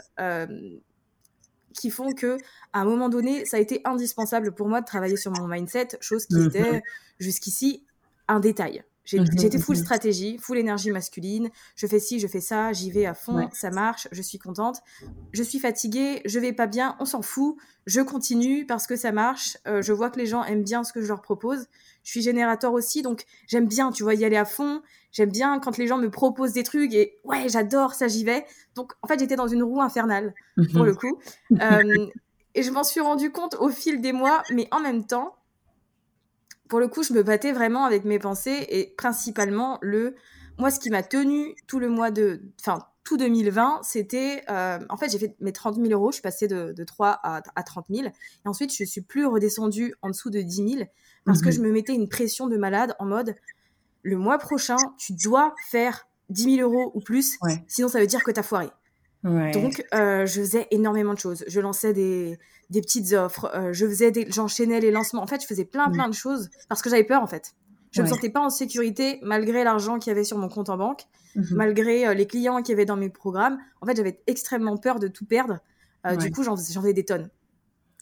qui 1.74 1.90
font 1.90 2.12
que 2.12 2.38
à 2.72 2.80
un 2.80 2.84
moment 2.84 3.08
donné, 3.08 3.44
ça 3.44 3.58
a 3.58 3.60
été 3.60 3.80
indispensable 3.84 4.52
pour 4.52 4.68
moi 4.68 4.80
de 4.80 4.86
travailler 4.86 5.16
sur 5.16 5.32
mon 5.32 5.46
mindset, 5.46 5.88
chose 6.00 6.26
qui 6.26 6.36
mhm. 6.36 6.46
était 6.46 6.82
jusqu'ici 7.18 7.84
un 8.28 8.40
détail. 8.40 8.84
Mhm, 9.12 9.26
j'étais 9.38 9.58
full 9.58 9.76
mhm. 9.76 9.82
stratégie, 9.82 10.38
full 10.38 10.56
énergie 10.56 10.90
masculine. 10.90 11.50
Je 11.76 11.86
fais 11.86 12.00
ci, 12.00 12.20
je 12.20 12.26
fais 12.26 12.40
ça, 12.40 12.72
j'y 12.72 12.90
vais 12.90 13.04
à 13.04 13.12
fond, 13.12 13.50
ça 13.52 13.70
marche, 13.70 14.08
je 14.12 14.22
suis 14.22 14.38
contente. 14.38 14.78
Je 15.32 15.42
suis 15.42 15.58
fatiguée, 15.58 16.22
je 16.24 16.38
vais 16.38 16.54
pas 16.54 16.66
bien, 16.66 16.96
on 17.00 17.04
s'en 17.04 17.20
fout. 17.20 17.56
Je 17.86 18.00
continue 18.00 18.64
parce 18.64 18.86
que 18.86 18.96
ça 18.96 19.12
marche. 19.12 19.58
Euh, 19.66 19.82
je 19.82 19.92
vois 19.92 20.08
que 20.08 20.18
les 20.18 20.24
gens 20.24 20.42
aiment 20.44 20.64
bien 20.64 20.84
ce 20.84 20.92
que 20.92 21.02
je 21.02 21.08
leur 21.08 21.20
propose. 21.20 21.66
Je 22.04 22.10
suis 22.10 22.22
générateur 22.22 22.72
aussi, 22.72 23.02
donc 23.02 23.24
j'aime 23.46 23.66
bien, 23.66 23.90
tu 23.90 24.02
vois, 24.02 24.14
y 24.14 24.24
aller 24.24 24.36
à 24.36 24.44
fond. 24.44 24.82
J'aime 25.10 25.30
bien 25.30 25.58
quand 25.58 25.78
les 25.78 25.86
gens 25.86 25.98
me 25.98 26.10
proposent 26.10 26.52
des 26.52 26.62
trucs 26.62 26.92
et 26.94 27.16
ouais, 27.24 27.48
j'adore 27.48 27.94
ça, 27.94 28.08
j'y 28.08 28.24
vais. 28.24 28.44
Donc 28.74 28.92
en 29.02 29.08
fait, 29.08 29.18
j'étais 29.18 29.36
dans 29.36 29.48
une 29.48 29.62
roue 29.62 29.80
infernale 29.80 30.34
pour 30.72 30.84
le 30.84 30.94
coup. 30.94 31.18
Euh, 31.60 32.06
et 32.54 32.62
je 32.62 32.70
m'en 32.70 32.84
suis 32.84 33.00
rendu 33.00 33.30
compte 33.30 33.56
au 33.56 33.68
fil 33.68 34.00
des 34.00 34.12
mois, 34.12 34.42
mais 34.52 34.68
en 34.70 34.80
même 34.80 35.06
temps, 35.06 35.36
pour 36.68 36.78
le 36.80 36.88
coup, 36.88 37.02
je 37.02 37.12
me 37.12 37.22
battais 37.22 37.52
vraiment 37.52 37.84
avec 37.84 38.04
mes 38.04 38.18
pensées 38.18 38.66
et 38.68 38.94
principalement 38.96 39.78
le. 39.80 40.14
Moi, 40.58 40.70
ce 40.70 40.78
qui 40.78 40.90
m'a 40.90 41.02
tenu 41.02 41.54
tout 41.66 41.78
le 41.78 41.88
mois 41.88 42.10
de. 42.10 42.42
Enfin, 42.60 42.86
tout 43.04 43.16
2020, 43.16 43.80
c'était. 43.82 44.42
Euh, 44.50 44.78
en 44.88 44.96
fait, 44.96 45.10
j'ai 45.10 45.18
fait 45.18 45.36
mes 45.40 45.52
30 45.52 45.76
000 45.76 45.88
euros, 45.88 46.10
je 46.10 46.14
suis 46.14 46.22
passée 46.22 46.48
de, 46.48 46.72
de 46.72 46.84
3 46.84 47.20
à, 47.22 47.42
à, 47.54 47.62
30 47.62 47.86
000. 47.90 48.06
Et 48.08 48.12
ensuite, 48.48 48.74
je 48.74 48.84
suis 48.84 49.02
plus 49.02 49.26
redescendue 49.26 49.94
en 50.02 50.08
dessous 50.08 50.30
de 50.30 50.40
10 50.40 50.56
000 50.56 50.84
parce 51.24 51.40
que 51.40 51.46
mhm. 51.46 51.52
je 51.52 51.60
me 51.60 51.72
mettais 51.72 51.94
une 51.94 52.08
pression 52.08 52.48
de 52.48 52.56
malade 52.56 52.94
en 52.98 53.06
mode 53.06 53.34
le 54.02 54.18
mois 54.18 54.38
prochain, 54.38 54.76
tu 54.98 55.14
dois 55.14 55.54
faire 55.70 56.06
10 56.30 56.56
000 56.56 56.70
euros 56.70 56.92
ou 56.94 57.00
plus, 57.00 57.38
sinon 57.66 57.88
ça 57.88 58.00
veut 58.00 58.06
dire 58.06 58.22
que 58.22 58.30
tu 58.30 58.38
as 58.38 58.42
foiré. 58.42 58.68
Donc, 59.24 59.82
euh, 59.94 60.26
je 60.26 60.40
faisais 60.40 60.68
énormément 60.70 61.14
de 61.14 61.18
choses. 61.18 61.44
Je 61.48 61.58
lançais 61.58 61.94
des, 61.94 62.38
des 62.68 62.82
petites 62.82 63.14
offres, 63.14 63.50
euh, 63.54 63.72
je 63.72 63.86
faisais 63.86 64.10
des, 64.10 64.30
j'enchaînais 64.30 64.80
les 64.80 64.90
lancements. 64.90 65.22
En 65.22 65.26
fait, 65.26 65.40
je 65.40 65.46
faisais 65.46 65.64
plein, 65.64 65.90
plein 65.90 66.08
de 66.08 66.14
choses 66.14 66.50
parce 66.68 66.82
que 66.82 66.90
j'avais 66.90 67.04
peur, 67.04 67.22
en 67.22 67.26
fait. 67.26 67.54
Je 67.94 68.02
ne 68.02 68.06
me 68.06 68.10
sentais 68.12 68.30
pas 68.30 68.40
en 68.40 68.50
sécurité 68.50 69.20
malgré 69.22 69.62
l'argent 69.62 69.98
qu'il 69.98 70.10
y 70.10 70.14
avait 70.14 70.24
sur 70.24 70.36
mon 70.36 70.48
compte 70.48 70.68
en 70.68 70.76
banque, 70.76 71.02
mhm. 71.36 71.46
malgré 71.52 72.06
euh, 72.06 72.14
les 72.14 72.26
clients 72.26 72.60
qu'il 72.60 72.70
y 72.70 72.74
avait 72.74 72.84
dans 72.84 72.96
mes 72.96 73.08
programmes. 73.08 73.58
En 73.80 73.86
fait, 73.86 73.96
j'avais 73.96 74.20
extrêmement 74.26 74.76
peur 74.76 74.98
de 74.98 75.08
tout 75.08 75.24
perdre. 75.24 75.60
Du 76.20 76.30
coup, 76.30 76.42
j'en 76.42 76.54
faisais 76.54 76.92
des 76.92 77.04
tonnes. 77.04 77.30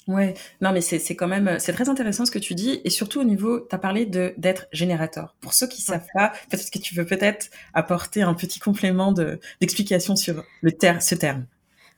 Ouais, 0.09 0.35
non 0.61 0.73
mais 0.73 0.81
c'est 0.81 1.15
quand 1.15 1.29
même 1.29 1.61
c'est 1.61 1.73
très 1.73 1.89
intéressant 1.89 2.27
ce 2.27 2.33
que 2.33 2.41
tu 2.41 2.57
dis 2.57 2.81
et 2.83 2.91
surtout 2.91 3.21
au 3.21 3.25
niveau 3.25 3.61
tu 3.61 3.73
as 3.73 3.79
parlé 3.79 4.05
d'être 4.05 4.67
générateur. 4.73 5.37
Pour 5.41 5.55
ceux 5.55 5.69
qui 5.69 5.81
savent 5.81 6.07
pas, 6.13 6.33
parce 6.51 6.71
que 6.71 6.81
tu 6.81 6.97
veux 6.97 7.07
peut-être 7.07 7.51
apporter 7.73 8.23
un 8.23 8.35
petit 8.35 8.59
complément 8.59 9.13
de 9.13 9.39
d'explication 9.61 10.17
sur 10.17 10.43
le 10.61 10.73
ter 10.73 11.01
ce 11.03 11.15
terme. 11.15 11.47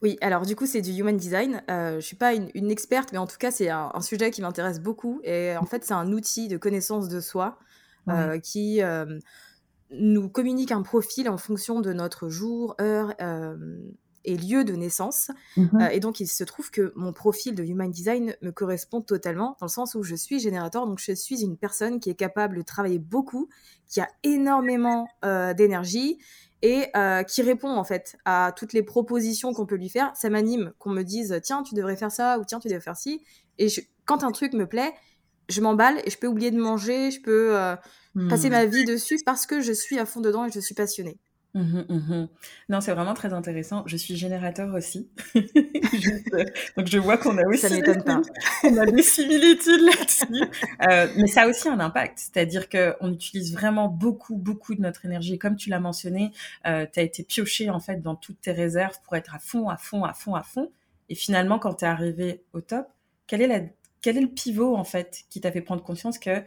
Oui, 0.03 0.19
alors 0.21 0.45
du 0.45 0.55
coup, 0.55 0.67
c'est 0.67 0.83
du 0.83 0.91
human 0.91 1.17
design. 1.17 1.63
Euh, 1.71 1.97
je 1.99 2.05
suis 2.05 2.17
pas 2.17 2.35
une, 2.35 2.71
experte, 2.71 3.13
mais 3.13 3.19
en 3.19 3.27
tout 3.27 3.39
cas, 3.39 3.51
c'est 3.51 3.71
un, 3.71 3.91
sujet 4.03 4.31
qui 4.31 4.43
m'intéresse 4.43 4.79
beaucoup. 4.81 5.23
Et 5.25 5.57
en 5.57 5.65
fait, 5.65 5.83
c'est 5.83 5.95
un 5.95 6.13
outil 6.13 6.47
de 6.47 6.59
connaissance 6.59 7.09
de 7.09 7.21
soi 7.21 7.59
euh, 8.09 8.39
qui 8.39 8.83
euh, 8.83 9.19
nous 9.91 10.29
communique 10.29 10.73
un 10.73 10.83
profil 10.83 11.29
en 11.29 11.39
fonction 11.39 11.81
de 11.81 11.93
notre 11.93 12.29
jour, 12.29 12.75
heure 12.81 13.15
euh, 13.21 13.57
et 14.25 14.37
lieu 14.37 14.65
de 14.65 14.75
naissance. 14.75 15.31
Mhm. 15.57 15.89
et 15.93 16.01
donc, 16.01 16.21
il 16.21 16.27
se 16.27 16.45
trouve 16.45 16.71
que 16.71 16.93
mon 16.97 17.13
profil 17.13 17.55
de 17.55 17.63
human 17.63 17.91
design 17.91 18.35
me 18.41 18.51
correspond 18.51 19.03
totalement, 19.03 19.57
dans 19.61 19.67
le 19.67 19.71
sens 19.71 19.95
où 19.95 20.03
je 20.03 20.15
suis 20.15 20.41
générateur, 20.41 20.87
donc 20.87 20.99
je 20.99 21.13
suis 21.13 21.43
une 21.43 21.57
personne 21.57 22.01
qui 22.01 22.09
est 22.09 22.15
capable 22.15 22.57
de 22.57 22.63
travailler 22.63 22.99
beaucoup, 22.99 23.49
qui 23.87 24.01
a 24.01 24.09
énormément 24.23 25.07
d'énergie 25.23 26.19
et 26.63 26.91
qui 27.29 27.43
répond 27.43 27.69
en 27.69 27.85
fait 27.85 28.17
à 28.25 28.53
toutes 28.57 28.73
les 28.73 28.83
propositions 28.83 29.53
qu'on 29.53 29.67
peut 29.67 29.77
lui 29.77 29.91
faire. 29.91 30.11
Ça 30.17 30.31
m'anime 30.31 30.73
qu'on 30.79 30.91
me 30.91 31.03
dise 31.03 31.39
tiens 31.43 31.63
tu 31.63 31.75
devrais 31.75 31.97
faire 31.97 32.11
ça 32.11 32.39
ou 32.39 32.45
tiens 32.47 32.61
tu 32.61 32.69
devrais 32.69 32.81
faire 32.81 32.97
ci. 32.97 33.23
Et 33.59 33.69
quand 34.07 34.25
un 34.25 34.33
truc 34.33 34.55
me 34.55 34.67
plaît, 34.67 34.95
je 35.49 35.61
m'emballe 35.61 36.01
et 36.05 36.11
je 36.11 36.19
peux 36.19 36.27
oublier 36.27 36.51
de 36.51 36.59
manger, 36.59 37.11
je 37.11 37.21
peux 37.21 37.57
euh, 37.57 37.77
passer 38.29 38.49
hmm. 38.49 38.53
ma 38.53 38.65
vie 38.67 38.85
dessus 38.85 39.19
parce 39.25 39.47
que 39.47 39.61
je 39.61 39.73
suis 39.73 39.99
à 39.99 40.07
fond 40.07 40.21
dedans 40.21 40.47
et 40.47 40.51
je 40.51 40.61
suis 40.61 40.75
passionnée. 40.75 41.19
Mmh 41.55 41.85
mmh 41.89 42.29
non, 42.69 42.81
c'est 42.81 42.93
vraiment 42.93 43.15
très 43.15 43.33
intéressant. 43.33 43.85
Je 43.87 43.97
suis 43.97 44.17
générateur 44.17 44.75
aussi. 44.75 45.09
Euh, 46.33 46.45
donc 46.77 46.89
je 46.89 46.99
vois 46.99 47.17
qu'on 47.17 47.39
a 47.39 47.47
aussi 47.47 47.67
on 48.65 48.77
a 48.77 48.87
des 48.87 49.03
similitudes 49.03 49.83
là-dessus. 49.83 50.45
Euh, 50.89 51.07
mais 51.17 51.29
ça 51.29 51.43
a 51.43 51.47
aussi 51.47 51.69
un 51.69 51.79
impact. 51.79 52.19
C'est-à-dire 52.19 52.69
qu'on 52.69 53.13
utilise 53.13 53.53
vraiment 53.53 53.87
beaucoup, 53.87 54.37
beaucoup 54.37 54.75
de 54.75 54.81
notre 54.81 55.05
énergie. 55.05 55.39
Comme 55.39 55.55
tu 55.55 55.71
l'as 55.71 55.79
mentionné, 55.79 56.33
euh, 56.67 56.87
tu 56.93 56.99
as 56.99 57.03
été 57.05 57.23
pioché 57.23 57.71
en 57.71 57.79
fait 57.79 58.03
dans 58.03 58.17
toutes 58.17 58.41
tes 58.41 58.51
réserves 58.51 58.99
pour 59.05 59.15
être 59.15 59.35
à 59.35 59.39
fond, 59.39 59.69
à 59.69 59.77
fond, 59.77 60.03
à 60.05 60.13
fond, 60.13 60.35
à 60.35 60.43
fond. 60.43 60.73
Et 61.09 61.15
finalement, 61.15 61.61
quand 61.61 61.75
tu 61.75 61.85
es 61.85 61.89
arrivé 61.89 62.43
au 62.53 62.61
top, 62.61 62.89
quel 63.29 63.43
est, 63.43 63.47
la, 63.47 63.61
quel 64.05 64.19
est 64.19 64.21
le 64.21 64.29
pivot 64.29 64.77
en 64.77 64.85
fait 64.85 65.23
qui 65.31 65.41
t'a 65.41 65.51
fait 65.51 65.63
prendre 65.63 65.83
conscience 65.83 66.19
que 66.19 66.43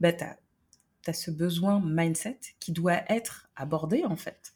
bah, 0.00 0.14
tu 0.14 0.24
as 0.24 1.12
ce 1.12 1.30
besoin 1.30 1.78
mindset 1.84 2.40
qui 2.58 2.72
doit 2.72 3.02
être 3.10 3.50
abordé 3.54 4.04
en 4.06 4.16
fait? 4.16 4.54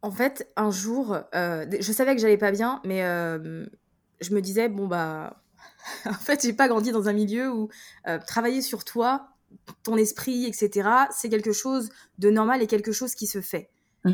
En 0.00 0.12
fait, 0.12 0.48
un 0.54 0.70
jour, 0.70 1.18
euh, 1.34 1.66
je 1.80 1.90
savais 1.90 2.14
que 2.14 2.20
j'allais 2.20 2.38
pas 2.38 2.52
bien, 2.52 2.80
mais 2.84 3.02
euh, 3.02 3.66
je 4.20 4.32
me 4.32 4.40
disais, 4.40 4.68
bon 4.68 4.86
bah, 4.86 5.42
en 6.04 6.12
fait, 6.12 6.40
j'ai 6.42 6.52
pas 6.52 6.68
grandi 6.68 6.92
dans 6.92 7.08
un 7.08 7.12
milieu 7.12 7.50
où 7.50 7.68
euh, 8.06 8.20
travailler 8.24 8.62
sur 8.62 8.84
toi, 8.84 9.30
ton 9.82 9.96
esprit, 9.96 10.44
etc., 10.44 10.88
c'est 11.10 11.28
quelque 11.28 11.50
chose 11.50 11.88
de 12.18 12.30
normal 12.30 12.62
et 12.62 12.68
quelque 12.68 12.92
chose 12.92 13.16
qui 13.16 13.26
se 13.26 13.40
fait. 13.40 13.70
Mmh 14.04 14.12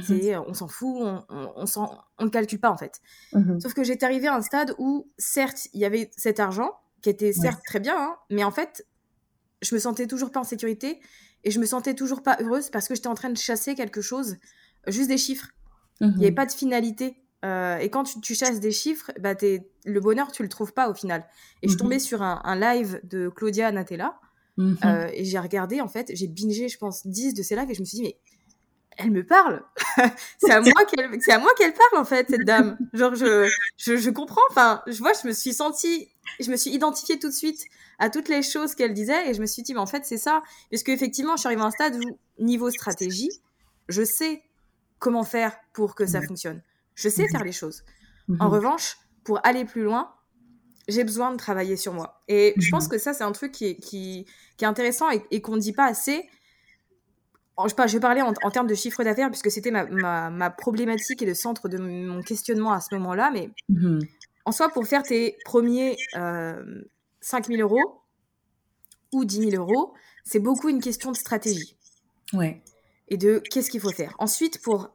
on 0.49 0.55
s'en 0.55 0.69
fout, 0.69 0.97
on, 1.03 1.23
on, 1.29 2.25
ne 2.25 2.31
calcule 2.31 2.59
pas 2.61 2.71
en 2.71 2.79
fait. 2.79 3.03
Mmh 3.35 3.61
Sauf 3.61 3.75
que 3.75 3.85
j'étais 3.85 4.07
arrivée 4.07 4.29
à 4.29 4.35
un 4.35 4.41
stade 4.41 4.75
où, 4.79 5.11
certes, 5.19 5.69
il 5.75 5.81
y 5.81 5.85
avait 5.85 6.11
cet 6.17 6.41
argent, 6.41 6.81
qui 7.05 7.11
était 7.11 7.35
certes 7.35 7.61
très 7.67 7.81
bien, 7.81 7.97
hein, 7.99 8.17
mais 8.31 8.45
en 8.45 8.51
fait, 8.51 8.87
je 9.61 9.75
me 9.75 9.79
sentais 9.79 10.07
toujours 10.07 10.31
pas 10.31 10.41
en 10.41 10.45
sécurité 10.45 11.01
et 11.45 11.51
je 11.51 11.61
me 11.61 11.67
sentais 11.67 11.93
toujours 11.93 12.23
pas 12.23 12.39
heureuse 12.41 12.71
parce 12.71 12.89
que 12.89 12.95
j'étais 12.95 13.09
en 13.09 13.15
train 13.15 13.29
de 13.29 13.37
chasser 13.37 13.75
quelque 13.75 14.01
chose, 14.01 14.39
juste 14.87 15.09
des 15.09 15.19
chiffres. 15.19 15.49
Il 16.01 16.09
n'y 16.09 16.15
avait 16.23 16.31
mhm. 16.31 16.35
pas 16.35 16.47
de 16.47 16.53
finalité. 16.53 17.17
Euh, 17.45 17.77
et 17.77 17.91
quand 17.91 18.05
tu, 18.23 18.35
chasses 18.35 18.59
des 18.59 18.73
chiffres, 18.73 19.13
bah 19.21 19.35
le 19.85 20.01
bonheur, 20.01 20.33
tu 20.33 20.43
le 20.43 20.49
trouves 20.49 20.73
pas 20.73 20.89
au 20.89 20.95
final. 20.95 21.27
Et 21.63 21.69
je 21.69 21.75
mhm. 21.75 21.79
tombais 21.79 21.99
sur 21.99 22.23
un, 22.23 22.57
live 22.57 23.01
de 23.05 23.29
Claudia 23.29 23.71
Natella 23.71 24.19
mhm. 24.57 24.79
euh, 24.87 25.11
et 25.13 25.27
j'ai 25.27 25.39
regardé, 25.39 25.83
en 25.83 25.89
fait, 25.89 26.11
j'ai 26.15 26.27
bingé, 26.27 26.71
je 26.71 26.79
pense, 26.79 27.07
10 27.07 27.35
de 27.35 27.43
ses 27.43 27.55
lives 27.55 27.71
et 27.71 27.75
je 27.75 27.81
me 27.81 27.85
suis 27.85 27.99
dit, 27.99 28.03
mais 28.05 28.17
elle 28.97 29.11
me 29.11 29.25
parle. 29.25 29.63
c'est 30.39 30.53
à 30.53 30.61
moi 30.61 30.85
qu'elle, 30.87 31.11
c'est 31.21 31.33
à 31.33 31.39
moi 31.39 31.53
qu'elle 31.57 31.73
parle 31.73 32.03
en 32.03 32.05
fait 32.05 32.29
cette 32.31 32.45
dame. 32.45 32.77
Genre 32.93 33.15
je, 33.15 33.51
je, 33.77 33.97
je 33.97 34.11
comprends. 34.11 34.43
Enfin, 34.51 34.83
je 34.87 34.99
vois, 34.99 35.13
je 35.21 35.27
me 35.29 35.33
suis 35.33 35.53
sentie, 35.53 36.09
je 36.41 36.51
me 36.51 36.57
suis 36.57 36.71
identifiée 36.71 37.19
tout 37.19 37.29
de 37.29 37.35
suite 37.35 37.65
à 37.99 38.11
toutes 38.11 38.29
les 38.29 38.43
choses 38.43 38.75
qu'elle 38.75 38.95
disait 38.95 39.31
et 39.31 39.35
je 39.35 39.41
me 39.41 39.47
suis 39.47 39.63
dit, 39.63 39.75
mais 39.75 39.81
en 39.81 39.87
fait, 39.87 40.05
c'est 40.05 40.19
ça. 40.19 40.43
Parce 40.71 40.83
qu'effectivement, 40.83 41.37
je 41.37 41.41
suis 41.41 41.47
arrivée 41.47 41.63
à 41.63 41.67
un 41.67 41.71
stade 41.71 41.97
où, 41.97 42.19
niveau 42.43 42.71
stratégie, 42.71 43.31
je 43.89 44.03
sais 44.03 44.43
comment 44.99 45.25
faire 45.25 45.57
pour 45.73 45.95
que 45.95 46.07
ça 46.07 46.23
fonctionne. 46.23 46.63
Je 46.95 47.09
sais 47.09 47.29
faire 47.29 47.45
les 47.45 47.53
choses. 47.53 47.85
En 48.41 48.49
revanche, 48.49 48.97
pour 49.25 49.45
aller 49.45 49.65
plus 49.65 49.83
loin, 49.83 50.15
j'ai 50.89 51.05
besoin 51.05 51.33
de 51.33 51.37
travailler 51.37 51.77
sur 51.77 51.93
moi. 51.93 52.23
Et 52.29 52.55
je 52.57 52.71
pense 52.71 52.89
que 52.89 52.99
ça, 52.99 53.15
c'est 53.15 53.25
un 53.25 53.33
truc 53.33 53.53
qui 53.53 53.67
est, 53.67 53.77
qui, 53.77 54.27
qui 54.57 54.65
est 54.65 54.69
intéressant 54.69 55.07
et, 55.11 55.41
qu'on 55.41 55.57
ne 55.57 55.61
dit 55.61 55.73
pas 55.73 55.87
assez. 55.87 56.29
Je, 57.59 57.93
vais 57.93 58.01
parler 58.01 58.23
en, 58.23 58.51
termes 58.51 58.67
de 58.67 58.75
chiffre 58.75 59.05
d'affaires, 59.05 59.31
puisque 59.31 59.51
c'était 59.51 59.71
ma, 59.71 59.85
ma, 59.87 60.31
ma, 60.31 60.51
problématique 60.51 61.23
et 61.23 61.27
le 61.27 61.35
centre 61.35 61.69
de 61.69 61.79
mon 61.79 62.21
questionnement 62.21 62.73
à 62.73 62.81
ce 62.81 62.95
moment-là. 62.97 63.31
Mais 63.33 63.51
mhm. 63.69 64.01
en 64.45 64.53
soi, 64.53 64.69
pour 64.71 64.87
faire 64.87 65.03
tes 65.03 65.37
premiers 65.45 65.97
euh, 66.17 66.83
5 67.21 67.47
000 67.47 67.61
euros 67.61 68.03
ou 69.13 69.25
10 69.25 69.51
000 69.51 69.63
euros, 69.63 69.95
c'est 70.25 70.41
beaucoup 70.41 70.69
une 70.69 70.81
question 70.81 71.13
de 71.13 71.17
stratégie. 71.17 71.77
Ouais. 72.33 72.63
Et 73.09 73.17
de 73.17 73.41
qu'est-ce 73.51 73.71
qu'il 73.71 73.81
faut 73.81 73.93
faire. 73.93 74.17
Ensuite, 74.19 74.61
pour, 74.61 74.91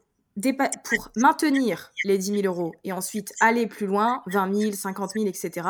pour 0.83 1.11
maintenir 1.15 1.91
les 2.03 2.17
10 2.17 2.41
000 2.41 2.53
euros 2.53 2.73
et 2.83 2.91
ensuite 2.91 3.31
aller 3.39 3.67
plus 3.67 3.87
loin, 3.87 4.21
20 4.27 4.53
000, 4.53 4.71
50 4.73 5.11
000, 5.11 5.25
etc., 5.27 5.67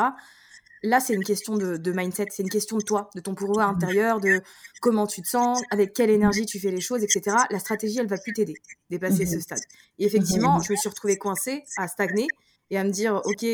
là, 0.82 1.00
c'est 1.00 1.14
une 1.14 1.24
question 1.24 1.56
de, 1.56 1.92
mindset, 1.92 2.26
c'est 2.30 2.42
une 2.42 2.50
question 2.50 2.78
de 2.78 2.82
toi, 2.82 3.10
de 3.14 3.20
ton 3.20 3.34
pouvoir 3.34 3.68
intérieur, 3.68 4.20
de 4.20 4.42
comment 4.80 5.06
tu 5.06 5.22
te 5.22 5.28
sens, 5.28 5.60
avec 5.70 5.92
quelle 5.92 6.10
énergie 6.10 6.46
tu 6.46 6.58
fais 6.58 6.70
les 6.70 6.80
choses, 6.80 7.02
etc. 7.02 7.36
La 7.50 7.58
stratégie, 7.58 7.98
elle 7.98 8.08
va 8.08 8.18
plus 8.18 8.32
t'aider, 8.32 8.54
dépasser 8.88 9.26
ce 9.26 9.40
stade. 9.40 9.60
Et 9.98 10.06
effectivement, 10.06 10.60
je 10.60 10.72
me 10.72 10.76
suis 10.76 10.88
retrouvée 10.88 11.18
coincée 11.18 11.64
à 11.76 11.88
stagner 11.88 12.28
et 12.70 12.78
à 12.78 12.84
me 12.84 12.90
dire, 12.90 13.20
OK, 13.24 13.44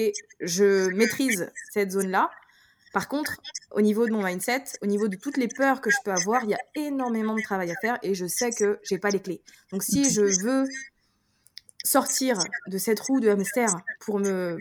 je 0.41 0.89
maîtrise 0.91 1.51
cette 1.73 1.93
zone-là, 1.93 2.31
par 2.97 3.09
contre, 3.09 3.37
au 3.73 3.83
niveau 3.83 4.07
de 4.07 4.11
mon 4.11 4.25
mindset, 4.25 4.65
au 4.81 4.87
niveau 4.87 5.09
de 5.09 5.17
toutes 5.17 5.37
les 5.37 5.49
peurs 5.49 5.83
que 5.83 5.91
je 5.91 5.97
peux 6.03 6.13
avoir, 6.13 6.45
il 6.45 6.51
y 6.51 6.55
a 6.55 6.59
énormément 6.77 7.35
de 7.35 7.43
travail 7.43 7.71
à 7.71 7.75
faire 7.79 7.99
et 8.03 8.15
je 8.15 8.25
sais 8.25 8.51
que 8.51 8.79
j'ai 8.85 8.97
pas 8.97 9.11
les 9.11 9.21
clés. 9.21 9.43
Donc 9.71 9.83
si 9.83 10.11
je 10.11 10.23
veux 10.23 10.67
sortir 11.85 12.39
de 12.69 12.79
cette 12.79 13.01
roue 13.01 13.21
de 13.21 13.29
hamster 13.29 13.69
pour 14.01 14.19
me 14.19 14.59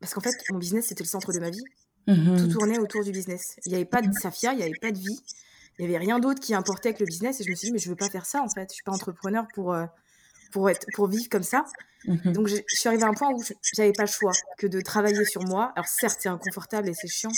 parce 0.00 0.14
qu'en 0.14 0.20
fait, 0.20 0.34
mon 0.50 0.58
business 0.58 0.86
c'était 0.86 1.04
le 1.04 1.08
centre 1.08 1.32
de 1.32 1.38
ma 1.38 1.50
vie. 1.50 1.64
Mhm. 2.06 2.38
Tout 2.38 2.48
tournait 2.58 2.78
autour 2.78 3.04
du 3.04 3.12
business. 3.12 3.56
Il 3.66 3.70
n'y 3.70 3.76
avait 3.76 3.84
pas 3.84 4.00
de 4.00 4.12
Safia, 4.12 4.52
il 4.52 4.56
n'y 4.56 4.62
avait 4.62 4.78
pas 4.80 4.92
de 4.92 4.98
vie. 4.98 5.20
Il 5.78 5.86
n'y 5.86 5.94
avait 5.94 6.04
rien 6.04 6.18
d'autre 6.18 6.40
qui 6.40 6.54
importait 6.54 6.94
que 6.94 7.00
le 7.00 7.06
business 7.06 7.40
et 7.40 7.44
je 7.44 7.50
me 7.50 7.54
suis 7.54 7.66
dit 7.66 7.72
mais 7.72 7.78
je 7.78 7.88
veux 7.88 7.96
pas 7.96 8.08
faire 8.08 8.26
ça 8.26 8.42
en 8.42 8.48
fait. 8.48 8.68
Je 8.70 8.74
suis 8.74 8.84
pas 8.84 8.92
entrepreneur 8.92 9.46
pour 9.54 9.74
euh, 9.74 9.86
pour 10.52 10.70
être 10.70 10.86
pour 10.94 11.08
vivre 11.08 11.28
comme 11.28 11.42
ça. 11.42 11.64
Mhm. 12.06 12.32
Donc, 12.32 12.46
je, 12.46 12.56
suis 12.68 12.88
arrivée 12.88 13.04
à 13.04 13.08
un 13.08 13.14
point 13.14 13.30
où 13.32 13.42
j'avais 13.74 13.92
pas 13.92 14.04
le 14.04 14.08
choix 14.08 14.32
que 14.58 14.66
de 14.66 14.80
travailler 14.80 15.24
sur 15.24 15.44
moi. 15.44 15.72
Alors, 15.74 15.86
certes, 15.86 16.18
c'est 16.20 16.28
inconfortable 16.28 16.88
et 16.88 16.94
c'est 16.94 17.08
chiant 17.08 17.32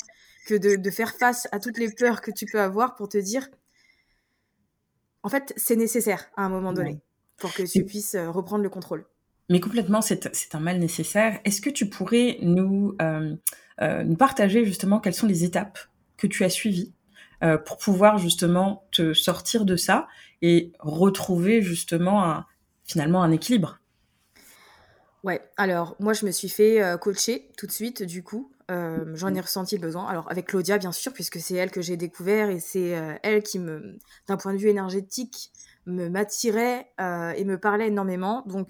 que 0.47 0.55
de, 0.55 0.91
faire 0.91 1.15
face 1.15 1.49
à 1.53 1.61
toutes 1.61 1.79
les 1.79 1.91
peurs 1.91 2.21
que 2.21 2.31
tu 2.31 2.47
peux 2.47 2.61
avoir 2.61 2.95
pour 2.95 3.09
te 3.09 3.19
dire, 3.19 3.49
en 5.23 5.29
fait, 5.29 5.53
c'est 5.57 5.77
nécessaire 5.77 6.31
à 6.37 6.45
un 6.45 6.49
moment 6.49 6.73
donné 6.73 7.01
pour 7.37 7.53
que 7.55 7.63
tu 7.63 7.85
puisses 7.85 8.15
euh, 8.15 8.31
reprendre 8.31 8.63
le 8.63 8.69
contrôle. 8.69 9.07
Mais 9.51 9.61
complètement, 9.61 10.01
c'est 10.01 10.55
un 10.55 10.61
mal 10.61 10.79
nécessaire. 10.79 11.39
Est-ce 11.45 11.61
que 11.61 11.69
tu 11.69 11.91
pourrais 11.91 12.39
nous, 12.41 12.97
euh, 13.03 13.35
euh, 13.83 14.03
nous 14.05 14.17
partager 14.17 14.65
justement 14.65 15.01
quelles 15.01 15.15
sont 15.15 15.27
les 15.27 15.45
étapes 15.45 15.79
que 16.17 16.27
tu 16.27 16.45
as 16.45 16.51
suivies 16.51 16.93
pour 17.65 17.79
pouvoir 17.79 18.19
justement 18.19 18.85
te 18.93 19.15
sortir 19.15 19.65
de 19.65 19.75
ça 19.75 20.09
et 20.43 20.73
retrouver 20.79 21.63
justement 21.63 22.45
finalement 22.85 23.23
un 23.23 23.31
équilibre? 23.33 23.81
Ouais, 25.23 25.43
alors 25.59 25.97
moi 26.01 26.15
je 26.15 26.25
me 26.25 26.31
suis 26.31 26.49
fait 26.49 26.83
euh, 26.83 26.97
coacher 26.97 27.51
tout 27.59 27.67
de 27.67 27.73
suite 27.73 28.03
du 28.03 28.23
coup. 28.23 28.51
Euh, 28.71 29.15
j'en 29.17 29.35
ai 29.35 29.41
ressenti 29.41 29.75
le 29.77 29.83
besoin. 29.83 30.07
Alors 30.07 30.31
avec 30.31 30.47
Claudia 30.47 30.79
bien 30.79 30.93
sûr, 30.93 31.13
puisque 31.13 31.39
c'est 31.41 31.55
elle 31.55 31.71
que 31.71 31.83
j'ai 31.83 31.97
découvert 31.97 32.49
et 32.49 32.61
c'est 32.61 32.97
euh, 32.97 33.15
elle 33.23 33.43
qui 33.43 33.59
me, 33.59 33.99
d'un 34.29 34.37
point 34.37 34.55
de 34.55 34.59
vue 34.59 34.69
énergétique, 34.69 35.53
me 35.91 36.09
m'attirait 36.09 36.91
et 36.99 37.45
me 37.45 37.57
parlait 37.57 37.89
énormément. 37.89 38.43
Donc 38.47 38.69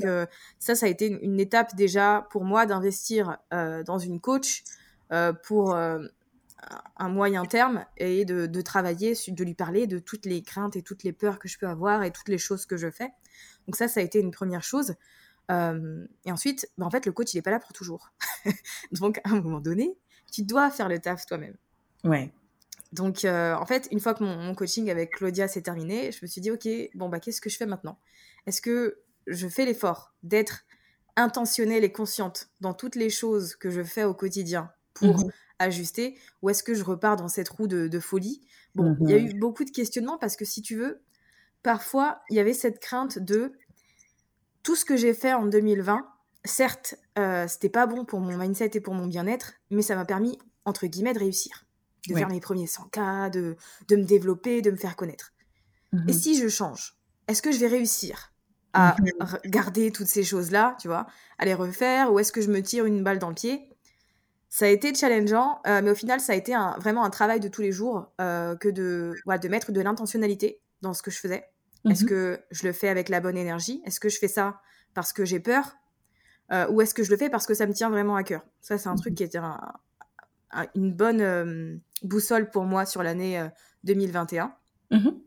ça, 0.58 0.74
ça 0.74 0.86
a 0.86 0.88
été 0.88 1.06
une, 1.06 1.40
étape 1.40 1.74
déjà 1.74 2.26
pour 2.30 2.44
moi 2.44 2.66
d'investir 2.66 3.38
dans 3.50 3.98
une 3.98 4.20
coach 4.20 4.64
pour 5.44 5.74
un 5.74 7.08
moyen 7.08 7.44
terme 7.46 7.84
et 7.96 8.24
de, 8.24 8.46
de, 8.46 8.60
travailler, 8.60 9.14
de 9.28 9.44
lui 9.44 9.54
parler 9.54 9.86
de 9.86 9.98
toutes 9.98 10.26
les 10.26 10.42
craintes 10.42 10.76
et 10.76 10.82
toutes 10.82 11.02
les 11.02 11.12
peurs 11.12 11.38
que 11.38 11.48
je 11.48 11.58
peux 11.58 11.68
avoir 11.68 12.02
et 12.02 12.10
toutes 12.10 12.28
les 12.28 12.38
choses 12.38 12.66
que 12.66 12.76
je 12.76 12.90
fais. 12.90 13.10
Donc 13.66 13.76
ça, 13.76 13.88
ça 13.88 14.00
a 14.00 14.02
été 14.02 14.18
une 14.18 14.30
première 14.30 14.62
chose. 14.62 14.94
Euh, 15.50 16.06
et 16.24 16.32
ensuite, 16.32 16.68
bah, 16.78 16.86
en 16.86 16.90
fait, 16.90 17.06
le 17.06 17.12
coach, 17.12 17.34
il 17.34 17.38
n'est 17.38 17.42
pas 17.42 17.50
là 17.50 17.60
pour 17.60 17.72
toujours. 17.72 18.10
Donc, 18.92 19.20
à 19.24 19.30
un 19.30 19.40
moment 19.40 19.60
donné, 19.60 19.96
tu 20.32 20.42
dois 20.42 20.70
faire 20.70 20.88
le 20.88 20.98
taf 20.98 21.26
toi-même. 21.26 21.56
Ouais. 22.04 22.32
Donc, 22.92 23.24
euh, 23.24 23.54
en 23.54 23.66
fait, 23.66 23.88
une 23.92 24.00
fois 24.00 24.14
que 24.14 24.24
mon, 24.24 24.54
coaching 24.54 24.90
avec 24.90 25.14
Claudia 25.14 25.46
s'est 25.46 25.62
terminé, 25.62 26.10
je 26.12 26.18
me 26.22 26.26
suis 26.26 26.40
dit, 26.40 26.50
OK, 26.50 26.68
bon, 26.94 27.08
bah, 27.08 27.20
qu'est-ce 27.20 27.40
que 27.40 27.50
je 27.50 27.56
fais 27.56 27.66
maintenant? 27.66 27.98
Est-ce 28.46 28.60
que 28.60 29.00
je 29.26 29.46
fais 29.46 29.64
l'effort 29.64 30.12
d'être 30.22 30.64
intentionnelle 31.16 31.84
et 31.84 31.92
consciente 31.92 32.48
dans 32.60 32.74
toutes 32.74 32.96
les 32.96 33.10
choses 33.10 33.54
que 33.54 33.70
je 33.70 33.82
fais 33.82 34.04
au 34.04 34.14
quotidien 34.14 34.70
pour 34.94 35.18
mhm. 35.18 35.30
ajuster? 35.60 36.18
Ou 36.42 36.50
est-ce 36.50 36.64
que 36.64 36.74
je 36.74 36.82
repars 36.82 37.16
dans 37.16 37.28
cette 37.28 37.48
roue 37.48 37.68
de, 37.68 38.00
folie? 38.00 38.40
Bon, 38.74 38.96
il 39.02 39.10
y 39.10 39.14
a 39.14 39.18
mhm. 39.18 39.28
eu 39.28 39.34
beaucoup 39.38 39.64
de 39.64 39.70
questionnements 39.70 40.18
parce 40.18 40.36
que 40.36 40.44
si 40.44 40.60
tu 40.60 40.74
veux, 40.74 41.00
parfois, 41.62 42.22
il 42.28 42.36
y 42.36 42.40
avait 42.40 42.54
cette 42.54 42.80
crainte 42.80 43.18
de 43.18 43.52
tout 44.64 44.74
ce 44.74 44.84
que 44.84 44.96
j'ai 44.96 45.14
fait 45.14 45.32
en 45.32 45.46
2020, 45.46 46.06
certes, 46.44 46.96
euh, 47.18 47.46
c'était 47.46 47.68
pas 47.68 47.86
bon 47.86 48.04
pour 48.04 48.20
mon 48.20 48.36
mindset 48.36 48.72
et 48.74 48.80
pour 48.80 48.94
mon 48.94 49.06
bien-être, 49.06 49.54
mais 49.70 49.82
ça 49.82 49.94
m'a 49.94 50.04
permis, 50.04 50.38
entre 50.64 50.86
guillemets, 50.86 51.14
de 51.14 51.20
réussir. 51.20 51.66
De 52.08 52.14
faire 52.14 52.28
mes 52.28 52.40
premiers 52.40 52.66
100K, 52.66 53.30
de, 53.30 53.56
de 53.88 53.96
me 53.96 54.04
développer, 54.04 54.62
de 54.62 54.70
me 54.70 54.76
faire 54.76 54.96
connaître. 54.96 55.32
Et 56.08 56.12
Mhm. 56.12 56.12
si 56.12 56.38
je 56.40 56.48
change, 56.48 56.98
est-ce 57.28 57.42
que 57.42 57.52
je 57.52 57.58
vais 57.58 57.68
réussir 57.68 58.32
à 58.74 58.96
Mhm. 58.96 59.40
garder 59.46 59.92
toutes 59.92 60.06
ces 60.08 60.24
choses-là, 60.24 60.76
tu 60.80 60.88
vois, 60.88 61.06
à 61.38 61.44
les 61.44 61.54
refaire, 61.54 62.12
ou 62.12 62.18
est-ce 62.18 62.32
que 62.32 62.40
je 62.40 62.50
me 62.50 62.62
tire 62.62 62.86
une 62.86 63.02
balle 63.04 63.18
dans 63.18 63.28
le 63.28 63.34
pied? 63.34 63.70
Ça 64.48 64.64
a 64.66 64.68
été 64.68 64.94
challengeant, 64.94 65.60
euh, 65.66 65.80
mais 65.82 65.90
au 65.90 65.94
final, 65.94 66.20
ça 66.20 66.32
a 66.32 66.36
été 66.36 66.54
un- 66.54 66.76
vraiment 66.80 67.04
un 67.04 67.10
travail 67.10 67.40
de 67.40 67.48
tous 67.48 67.62
les 67.62 67.72
jours 67.72 68.12
euh, 68.20 68.56
que 68.56 68.68
de, 68.68 69.14
voilà, 69.24 69.38
de 69.38 69.48
mettre 69.48 69.70
de 69.72 69.80
l'intentionnalité 69.80 70.60
dans 70.82 70.92
ce 70.94 71.02
que 71.02 71.10
je 71.10 71.18
faisais. 71.18 71.44
Est-ce 71.88 72.02
Mhm. 72.02 72.08
que 72.08 72.40
je 72.50 72.66
le 72.66 72.72
fais 72.72 72.88
avec 72.88 73.08
la 73.08 73.20
bonne 73.20 73.36
énergie? 73.36 73.82
Est-ce 73.84 74.00
que 74.00 74.08
je 74.08 74.18
fais 74.18 74.28
ça 74.28 74.60
parce 74.94 75.12
que 75.12 75.24
j'ai 75.24 75.40
peur? 75.40 75.76
Euh, 76.52 76.68
Ou 76.70 76.80
est-ce 76.82 76.94
que 76.94 77.04
je 77.04 77.10
le 77.10 77.16
fais 77.16 77.30
parce 77.30 77.46
que 77.46 77.54
ça 77.54 77.66
me 77.66 77.72
tient 77.74 77.90
vraiment 77.90 78.16
à 78.16 78.24
cœur? 78.24 78.42
Ça, 78.60 78.78
c'est 78.78 78.88
un 78.88 78.96
truc 78.96 79.14
qui 79.14 79.24
était 79.24 79.38
un- 79.38 79.60
une 80.74 80.92
bonne 80.92 81.20
euh, 81.20 81.76
boussole 82.02 82.50
pour 82.50 82.64
moi 82.64 82.86
sur 82.86 83.02
l'année 83.02 83.38
euh, 83.38 83.48
2021 83.84 84.54
Mhm. 84.90 85.20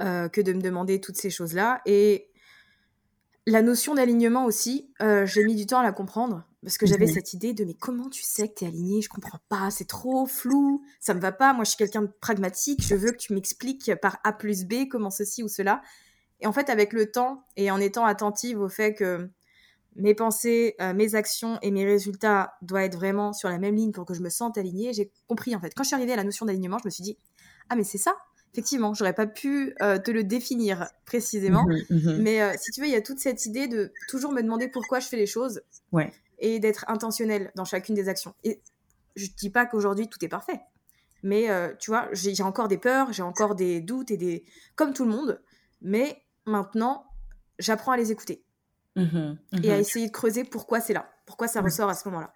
euh, 0.00 0.28
que 0.28 0.40
de 0.40 0.52
me 0.52 0.60
demander 0.60 1.00
toutes 1.00 1.16
ces 1.16 1.30
choses-là. 1.30 1.80
Et 1.86 2.30
la 3.46 3.62
notion 3.62 3.94
d'alignement 3.94 4.44
aussi, 4.44 4.90
euh, 5.02 5.24
j'ai 5.26 5.44
mis 5.44 5.54
du 5.54 5.66
temps 5.66 5.78
à 5.78 5.82
la 5.82 5.92
comprendre 5.92 6.44
parce 6.62 6.78
que 6.78 6.86
j'avais 6.86 7.06
Mhm. 7.06 7.12
cette 7.12 7.32
idée 7.32 7.54
de 7.54 7.64
mais 7.64 7.74
comment 7.74 8.08
tu 8.10 8.22
sais 8.22 8.48
que 8.48 8.54
tu 8.54 8.64
es 8.64 8.68
aligné? 8.68 9.00
Je 9.02 9.08
comprends 9.08 9.38
pas, 9.48 9.70
c'est 9.70 9.86
trop 9.86 10.26
flou, 10.26 10.82
ça 11.00 11.14
me 11.14 11.20
va 11.20 11.30
pas. 11.32 11.52
Moi, 11.52 11.64
je 11.64 11.70
suis 11.70 11.76
quelqu'un 11.78 12.02
de 12.02 12.10
pragmatique, 12.20 12.82
je 12.82 12.94
veux 12.96 13.12
que 13.12 13.18
tu 13.18 13.34
m'expliques 13.34 13.94
par 14.02 14.18
A 14.24 14.32
plus 14.32 14.64
B 14.64 14.88
comment 14.90 15.10
ceci 15.10 15.44
ou 15.44 15.48
cela. 15.48 15.80
Et 16.40 16.46
en 16.46 16.52
fait, 16.52 16.68
avec 16.70 16.92
le 16.92 17.10
temps 17.10 17.44
et 17.56 17.70
en 17.70 17.80
étant 17.80 18.04
attentive 18.04 18.60
au 18.60 18.68
fait 18.68 18.94
que 18.94 19.30
mes 19.96 20.14
pensées, 20.14 20.74
euh, 20.80 20.92
mes 20.94 21.14
actions 21.14 21.58
et 21.62 21.70
mes 21.70 21.84
résultats 21.84 22.54
doivent 22.62 22.84
être 22.84 22.96
vraiment 22.96 23.32
sur 23.32 23.48
la 23.48 23.58
même 23.58 23.74
ligne 23.74 23.92
pour 23.92 24.04
que 24.04 24.14
je 24.14 24.20
me 24.22 24.28
sente 24.30 24.58
alignée, 24.58 24.92
j'ai 24.92 25.10
compris 25.26 25.54
en 25.56 25.60
fait. 25.60 25.72
Quand 25.74 25.82
je 25.82 25.88
suis 25.88 25.96
arrivée 25.96 26.12
à 26.12 26.16
la 26.16 26.24
notion 26.24 26.46
d'alignement, 26.46 26.78
je 26.78 26.86
me 26.86 26.90
suis 26.90 27.02
dit 27.02 27.18
ah 27.68 27.76
mais 27.76 27.84
c'est 27.84 27.98
ça. 27.98 28.16
Effectivement, 28.52 28.94
j'aurais 28.94 29.12
pas 29.14 29.26
pu 29.26 29.74
euh, 29.82 29.98
te 29.98 30.10
le 30.10 30.24
définir 30.24 30.88
précisément, 31.04 31.66
Mhm. 31.66 31.82
Mhm. 32.14 32.22
mais 32.22 32.40
euh, 32.40 32.52
si 32.58 32.70
tu 32.72 32.80
veux, 32.80 32.86
il 32.86 32.92
y 32.92 32.96
a 32.96 33.02
toute 33.02 33.18
cette 33.18 33.44
idée 33.44 33.68
de 33.68 33.92
toujours 34.08 34.32
me 34.32 34.40
demander 34.42 34.68
pourquoi 34.68 34.98
je 35.00 35.08
fais 35.08 35.16
les 35.18 35.26
choses 35.26 35.60
Ouais. 35.92 36.10
et 36.38 36.58
d'être 36.58 36.84
intentionnel 36.88 37.50
dans 37.54 37.64
chacune 37.66 37.94
des 37.94 38.08
actions. 38.08 38.34
Et 38.44 38.62
je 39.14 39.26
dis 39.36 39.50
pas 39.50 39.66
qu'aujourd'hui 39.66 40.08
tout 40.08 40.24
est 40.24 40.28
parfait, 40.28 40.60
mais 41.22 41.48
tu 41.78 41.90
vois, 41.90 42.08
j'ai 42.12 42.42
encore 42.42 42.68
des 42.68 42.78
peurs, 42.78 43.12
j'ai 43.12 43.22
encore 43.22 43.54
des 43.56 43.80
doutes 43.80 44.10
et 44.10 44.16
des 44.16 44.44
comme 44.74 44.92
tout 44.94 45.04
le 45.04 45.10
monde, 45.10 45.42
mais 45.82 46.22
maintenant 46.46 47.04
j'apprends 47.58 47.92
à 47.92 47.96
les 47.96 48.12
écouter 48.12 48.42
Mhm. 48.96 49.38
et 49.62 49.70
à 49.70 49.74
Mhm. 49.74 49.80
essayer 49.80 50.06
de 50.08 50.12
creuser 50.12 50.44
pourquoi 50.44 50.80
c'est 50.80 50.92
là, 50.94 51.08
pourquoi 51.26 51.46
ça 51.48 51.60
Ouais. 51.60 51.66
ressort 51.66 51.88
à 51.90 51.94
ce 51.94 52.08
moment-là. 52.08 52.32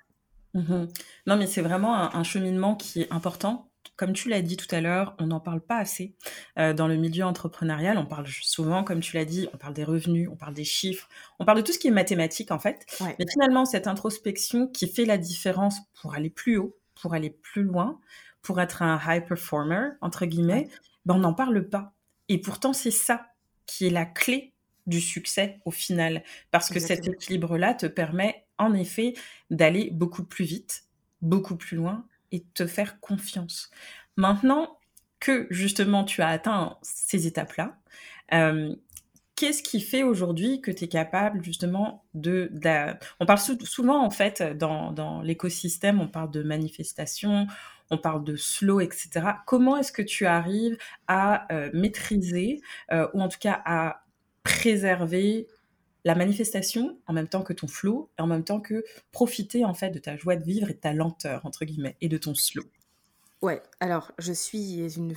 Non, 1.27 1.37
mais 1.37 1.47
c'est 1.47 1.63
vraiment 1.63 1.95
un, 1.97 2.11
un 2.13 2.23
cheminement 2.25 2.75
qui 2.75 3.03
est 3.03 3.13
important. 3.13 3.67
Comme 3.97 4.13
tu 4.13 4.29
l'as 4.29 4.43
dit 4.43 4.57
tout 4.57 4.73
à 4.75 4.81
l'heure, 4.81 5.15
on 5.19 5.27
n'en 5.27 5.41
parle 5.41 5.61
pas 5.61 5.77
assez 5.77 6.15
euh, 6.59 6.73
dans 6.75 6.89
le 6.89 6.97
milieu 6.97 7.25
entrepreneurial. 7.25 7.99
On 7.99 8.07
parle 8.07 8.27
souvent, 8.29 8.83
comme 8.83 9.01
tu 9.01 9.17
l'as 9.17 9.25
dit, 9.25 9.49
on 9.55 9.59
parle 9.59 9.75
des 9.75 9.85
revenus, 9.85 10.29
on 10.31 10.37
parle 10.37 10.55
des 10.55 10.65
chiffres, 10.65 11.09
on 11.39 11.45
parle 11.45 11.59
de 11.59 11.63
tout 11.63 11.73
ce 11.73 11.79
qui 11.79 11.89
est 11.89 11.93
mathématique 11.93 12.51
en 12.51 12.59
fait. 12.59 12.85
Ouais. 13.01 13.15
Mais 13.19 13.27
finalement, 13.31 13.65
cette 13.65 13.87
introspection 13.87 14.67
qui 14.69 14.89
fait 14.89 15.05
la 15.05 15.19
différence 15.19 15.79
pour 16.01 16.15
aller 16.15 16.31
plus 16.31 16.57
haut, 16.59 16.77
pour 17.01 17.15
aller 17.15 17.31
plus 17.31 17.63
loin, 17.63 18.01
pour 18.43 18.61
être 18.61 18.83
un 18.83 18.99
high 19.07 19.25
performer, 19.27 19.91
entre 20.01 20.27
guillemets, 20.27 20.69
ben, 21.05 21.15
on 21.15 21.19
n'en 21.19 21.35
parle 21.35 21.69
pas. 21.69 21.93
Et 22.29 22.39
pourtant, 22.39 22.73
c'est 22.73 22.91
ça 22.91 23.27
qui 23.67 23.87
est 23.87 23.91
la 23.91 24.05
clé 24.07 24.50
du 24.87 25.01
succès 25.01 25.61
au 25.65 25.71
final. 25.71 26.23
Parce 26.51 26.71
que 26.71 26.81
cet 26.81 27.07
équilibre-là 27.09 27.75
te 27.75 27.87
permet 27.87 28.45
en 28.59 28.75
effet 28.75 29.15
d'aller 29.51 29.91
beaucoup 29.91 30.25
plus 30.25 30.45
vite, 30.45 30.85
beaucoup 31.23 31.57
plus 31.57 31.77
loin 31.77 32.07
et 32.33 32.41
de 32.41 32.47
te 32.55 32.67
faire 32.67 33.01
confiance. 33.01 33.71
Maintenant 34.17 34.79
que 35.21 35.47
justement 35.51 36.05
tu 36.05 36.23
as 36.23 36.29
atteint 36.29 36.79
ces 36.83 37.27
étapes-là, 37.27 37.79
euh, 38.33 38.75
qu'est-ce 39.37 39.63
qui 39.63 39.81
fait 39.81 40.03
aujourd'hui 40.03 40.61
que 40.61 40.71
tu 40.71 40.85
es 40.85 40.89
capable 40.89 41.43
justement 41.45 42.05
de... 42.15 42.49
de- 42.53 42.95
On 43.21 43.27
parle 43.27 43.39
sou- 43.39 43.65
souvent 43.65 44.05
en 44.05 44.11
fait 44.11 44.43
dans, 44.43 44.93
dans 44.93 45.23
l'écosystème, 45.23 46.01
on 46.01 46.09
parle 46.09 46.31
de 46.31 46.43
manifestation, 46.43 47.47
on 47.91 47.99
parle 47.99 48.23
de 48.25 48.37
slow, 48.37 48.81
etc. 48.81 49.27
Comment 49.47 49.77
est-ce 49.77 49.93
que 49.93 50.03
tu 50.03 50.27
arrives 50.27 50.77
à 51.09 51.53
euh, 51.53 51.71
maîtriser 51.73 52.61
euh, 52.93 53.09
ou 53.15 53.21
en 53.23 53.29
tout 53.29 53.39
cas 53.39 53.61
à 53.65 54.05
préserver 54.43 55.49
la 56.05 56.15
manifestation 56.15 56.99
en 57.07 57.13
même 57.13 57.29
temps 57.29 57.43
que 57.43 57.53
ton 57.53 57.69
flow 57.69 58.11
et 58.19 58.23
en 58.23 58.27
même 58.27 58.45
temps 58.45 58.61
que 58.61 58.85
profiter 59.13 59.65
en 59.65 59.75
fait 59.75 59.91
de 59.91 59.99
ta 59.99 60.17
joie 60.17 60.37
de 60.37 60.45
vivre 60.45 60.71
et 60.71 60.75
de 60.75 60.79
ta 60.81 60.93
lenteur 60.95 61.47
entre 61.47 61.65
guillemets 61.65 61.97
et 62.01 62.09
de 62.09 62.19
ton 62.19 62.35
slow. 62.35 62.65
Ouais, 63.43 63.63
alors 63.81 64.13
je 64.19 64.33
suis 64.33 64.95
une 64.97 65.15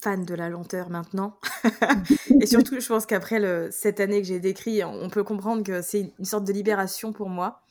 fan 0.00 0.24
de 0.24 0.34
la 0.34 0.48
lenteur 0.48 0.90
maintenant. 0.90 1.38
et 2.40 2.46
surtout, 2.46 2.80
je 2.80 2.86
pense 2.86 3.06
qu'après 3.06 3.40
le- 3.40 3.68
cette 3.70 4.00
année 4.00 4.20
que 4.20 4.28
j'ai 4.28 4.40
décrit, 4.40 4.84
on 4.84 5.08
peut 5.08 5.24
comprendre 5.24 5.62
que 5.62 5.80
c'est 5.80 6.12
une 6.18 6.24
sorte 6.24 6.44
de 6.44 6.52
libération 6.52 7.12
pour 7.12 7.28
moi. 7.30 7.62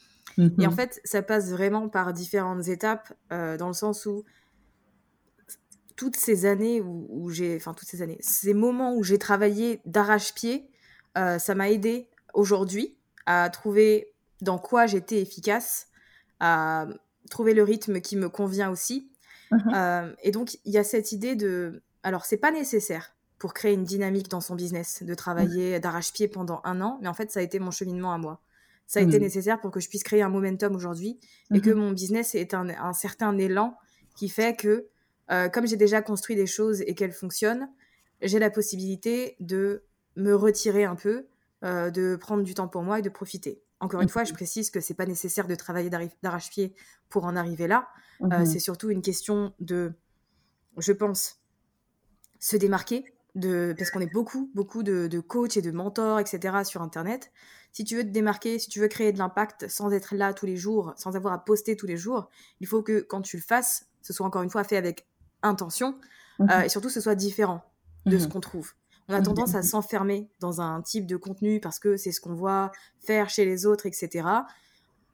Et 0.60 0.68
en 0.68 0.72
Mhm. 0.72 0.74
fait, 0.74 1.02
ça 1.06 1.24
passe 1.24 1.52
vraiment 1.52 1.90
par 1.90 2.14
différentes 2.14 2.68
étapes, 2.70 3.14
euh, 3.34 3.58
dans 3.58 3.68
le 3.70 3.74
sens 3.74 4.06
où 4.08 4.26
toutes 5.96 6.16
ces 6.16 6.46
années 6.46 6.82
où, 6.82 7.08
où 7.10 7.30
j'ai, 7.30 7.56
enfin 7.58 7.74
toutes 7.74 7.88
ces 7.88 8.02
années, 8.02 8.18
ces 8.22 8.54
moments 8.54 8.96
où 8.96 9.04
j'ai 9.04 9.18
travaillé 9.20 9.82
d'arrache-pied, 9.86 10.71
euh, 11.18 11.40
ça 11.40 11.56
m'a 11.56 11.70
aidé 11.70 12.10
aujourd'hui 12.34 12.98
à 13.26 13.50
trouver 13.50 14.14
dans 14.42 14.58
quoi 14.58 14.88
j'étais 14.88 15.22
efficace, 15.22 15.88
à 16.40 16.88
trouver 17.30 17.54
le 17.54 17.64
rythme 17.64 18.02
qui 18.02 18.16
me 18.18 18.30
convient 18.30 18.72
aussi. 18.72 19.12
Mhm. 19.52 19.72
Euh, 19.76 20.14
et 20.24 20.32
donc, 20.32 20.58
il 20.66 20.74
y 20.74 20.78
a 20.78 20.84
cette 20.84 21.12
idée 21.12 21.36
de... 21.36 21.84
Alors, 22.04 22.26
c'est 22.26 22.38
pas 22.38 22.52
nécessaire 22.52 23.14
pour 23.38 23.54
créer 23.54 23.74
une 23.74 23.84
dynamique 23.84 24.30
dans 24.30 24.42
son 24.42 24.56
business, 24.56 25.04
de 25.04 25.14
travailler 25.14 25.80
d'arrache-pied 25.80 26.28
pendant 26.28 26.62
un 26.64 26.80
an, 26.82 27.00
mais 27.02 27.08
en 27.08 27.14
fait, 27.14 27.32
ça 27.32 27.40
a 27.40 27.44
été 27.44 27.60
mon 27.60 27.72
cheminement 27.72 28.14
à 28.14 28.18
moi. 28.18 28.42
Ça 28.88 29.00
a 29.00 29.04
été 29.04 29.18
Mhm. 29.18 29.24
nécessaire 29.24 29.60
pour 29.62 29.72
que 29.72 29.80
je 29.80 29.88
puisse 29.90 30.04
créer 30.04 30.22
un 30.22 30.30
momentum 30.30 30.76
aujourd'hui 30.76 31.20
et 31.54 31.62
que 31.62 31.70
Mhm. 31.70 31.78
mon 31.78 31.92
business 31.92 32.36
ait 32.36 32.54
un, 32.54 32.70
un 32.70 32.94
certain 32.94 33.38
élan 33.38 33.78
qui 34.16 34.30
fait 34.30 34.56
que, 34.56 34.88
euh, 35.32 35.50
comme 35.50 35.66
j'ai 35.66 35.78
déjà 35.78 36.02
construit 36.02 36.36
des 36.36 36.46
choses 36.48 36.82
et 36.82 36.94
qu'elles 36.94 37.14
fonctionnent, 37.14 37.70
j'ai 38.22 38.38
la 38.40 38.50
possibilité 38.50 39.36
de 39.40 39.84
me 40.16 40.34
retirer 40.34 40.84
un 40.86 40.96
peu, 40.96 41.28
euh, 41.64 41.90
de 41.92 42.16
prendre 42.16 42.44
du 42.44 42.54
temps 42.54 42.68
pour 42.68 42.84
moi 42.84 43.00
et 43.00 43.02
de 43.02 43.10
profiter. 43.10 43.64
Encore 43.80 44.02
une 44.02 44.10
fois, 44.10 44.24
je 44.24 44.34
précise 44.34 44.70
que 44.70 44.80
c'est 44.80 44.94
pas 44.94 45.06
nécessaire 45.06 45.48
de 45.48 45.56
travailler 45.56 45.90
d'arrache-pied 45.90 46.76
pour 47.10 47.26
en 47.26 47.36
arriver 47.36 47.68
là. 47.68 47.88
Euh, 48.22 48.40
Mhm. 48.40 48.46
c'est 48.46 48.60
surtout 48.60 48.90
une 48.92 49.02
question 49.02 49.54
de, 49.60 49.94
je 50.78 50.92
pense, 50.92 51.40
se 52.40 52.58
démarquer, 52.58 53.06
de, 53.36 53.74
parce 53.78 53.90
qu'on 53.92 54.02
est 54.02 54.12
beaucoup, 54.12 54.52
beaucoup 54.54 54.84
de, 54.84 55.08
de 55.08 55.20
coachs 55.20 55.58
et 55.58 55.62
de 55.62 55.72
mentors, 55.72 56.20
etc. 56.20 56.64
sur 56.64 56.82
Internet. 56.82 57.32
Si 57.72 57.84
tu 57.86 57.96
veux 57.96 58.04
te 58.04 58.10
démarquer, 58.10 58.60
si 58.60 58.70
tu 58.70 58.80
veux 58.80 58.88
créer 58.90 59.14
de 59.14 59.18
l'impact 59.18 59.68
sans 59.70 59.92
être 59.92 60.14
là 60.16 60.34
tous 60.34 60.46
les 60.46 60.58
jours, 60.58 60.94
sans 60.98 61.16
avoir 61.16 61.34
à 61.34 61.44
poster 61.46 61.76
tous 61.78 61.88
les 61.88 61.98
jours, 61.98 62.30
il 62.60 62.68
faut 62.68 62.84
que 62.84 63.00
quand 63.00 63.22
tu 63.22 63.38
le 63.38 63.44
fasses, 63.44 63.88
ce 64.02 64.12
soit 64.14 64.26
encore 64.26 64.42
une 64.44 64.50
fois 64.50 64.64
fait 64.64 64.78
avec 64.78 65.08
intention 65.42 65.98
Mhm. 66.40 66.50
euh, 66.52 66.62
et 66.64 66.70
surtout 66.70 66.90
ce 66.90 67.00
soit 67.02 67.16
différent 67.16 67.64
de 68.06 68.18
ce 68.18 68.26
Mhm. 68.26 68.32
qu'on 68.32 68.40
trouve. 68.42 68.74
On 69.12 69.16
a 69.16 69.20
Mhm. 69.20 69.26
tendance 69.26 69.56
à 69.56 69.62
s'enfermer 69.62 70.30
dans 70.40 70.62
un 70.62 70.82
type 70.82 71.06
de 71.06 71.18
contenu 71.18 71.60
parce 71.60 71.80
que 71.80 71.98
c'est 71.98 72.12
ce 72.14 72.22
qu'on 72.22 72.34
voit 72.34 72.72
faire 73.00 73.30
chez 73.30 73.44
les 73.46 73.66
autres, 73.66 73.86
etc. 73.86 74.26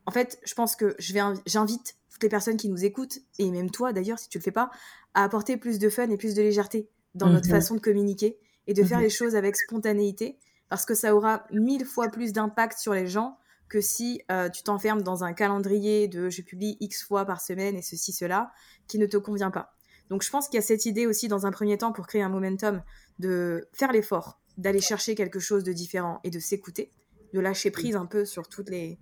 En 0.06 0.12
fait, 0.12 0.40
je 0.46 0.54
pense 0.54 0.76
que 0.76 0.96
je 1.00 1.14
vais 1.14 1.20
invi- 1.20 1.42
j'invite 1.48 1.96
toutes 2.12 2.22
les 2.24 2.30
personnes 2.30 2.58
qui 2.58 2.70
nous 2.70 2.86
écoutent, 2.86 3.18
et 3.40 3.50
même 3.52 3.70
toi 3.72 3.94
d'ailleurs, 3.94 4.20
si 4.20 4.30
tu 4.30 4.38
le 4.38 4.44
fais 4.44 4.52
pas, 4.52 4.70
à 5.14 5.24
apporter 5.24 5.58
plus 5.58 5.80
de 5.80 5.90
fun 5.90 6.10
et 6.10 6.18
plus 6.18 6.34
de 6.36 6.42
légèreté 6.42 6.90
dans 7.16 7.30
notre 7.30 7.48
Mhm. 7.48 7.52
façon 7.56 7.76
de 7.76 7.80
communiquer 7.80 8.38
et 8.68 8.74
de 8.74 8.84
faire 8.84 9.00
Mhm. 9.00 9.04
les 9.06 9.10
choses 9.10 9.36
avec 9.36 9.56
spontanéité, 9.56 10.38
parce 10.70 10.86
que 10.86 10.94
ça 10.96 11.16
aura 11.16 11.46
mille 11.52 11.86
fois 11.86 12.10
plus 12.10 12.34
d'impact 12.34 12.78
sur 12.78 12.94
les 12.94 13.08
gens 13.08 13.38
que 13.70 13.82
si 13.82 14.22
euh, 14.32 14.50
tu 14.50 14.64
t'enfermes 14.64 15.02
dans 15.02 15.24
un 15.24 15.34
calendrier 15.34 16.08
de 16.08 16.30
je 16.30 16.42
publie 16.42 16.78
X 16.80 17.04
fois 17.04 17.26
par 17.26 17.42
semaine 17.42 17.76
et 17.76 17.82
ceci, 17.82 18.14
cela, 18.14 18.52
qui 18.88 18.98
ne 19.00 19.06
te 19.08 19.18
convient 19.18 19.52
pas. 19.52 19.76
Donc 20.10 20.24
je 20.24 20.30
pense 20.30 20.48
qu'il 20.48 20.56
y 20.56 20.60
a 20.60 20.66
cette 20.66 20.86
idée 20.86 21.06
aussi 21.06 21.28
dans 21.28 21.46
un 21.46 21.52
premier 21.52 21.78
temps 21.78 21.92
pour 21.92 22.08
créer 22.08 22.22
un 22.22 22.30
momentum 22.30 22.82
de 23.20 23.68
faire 23.74 23.92
l'effort, 23.92 24.40
d'aller 24.58 24.82
chercher 24.82 25.16
quelque 25.16 25.40
chose 25.40 25.64
de 25.64 25.74
différent 25.74 26.20
et 26.24 26.30
de 26.30 26.40
s'écouter, 26.40 26.92
de 27.34 27.40
lâcher 27.40 27.72
prise 27.72 27.96
un 27.96 28.06
peu 28.06 28.26
sur 28.26 28.48
toutes 28.48 28.70
les 28.70 28.98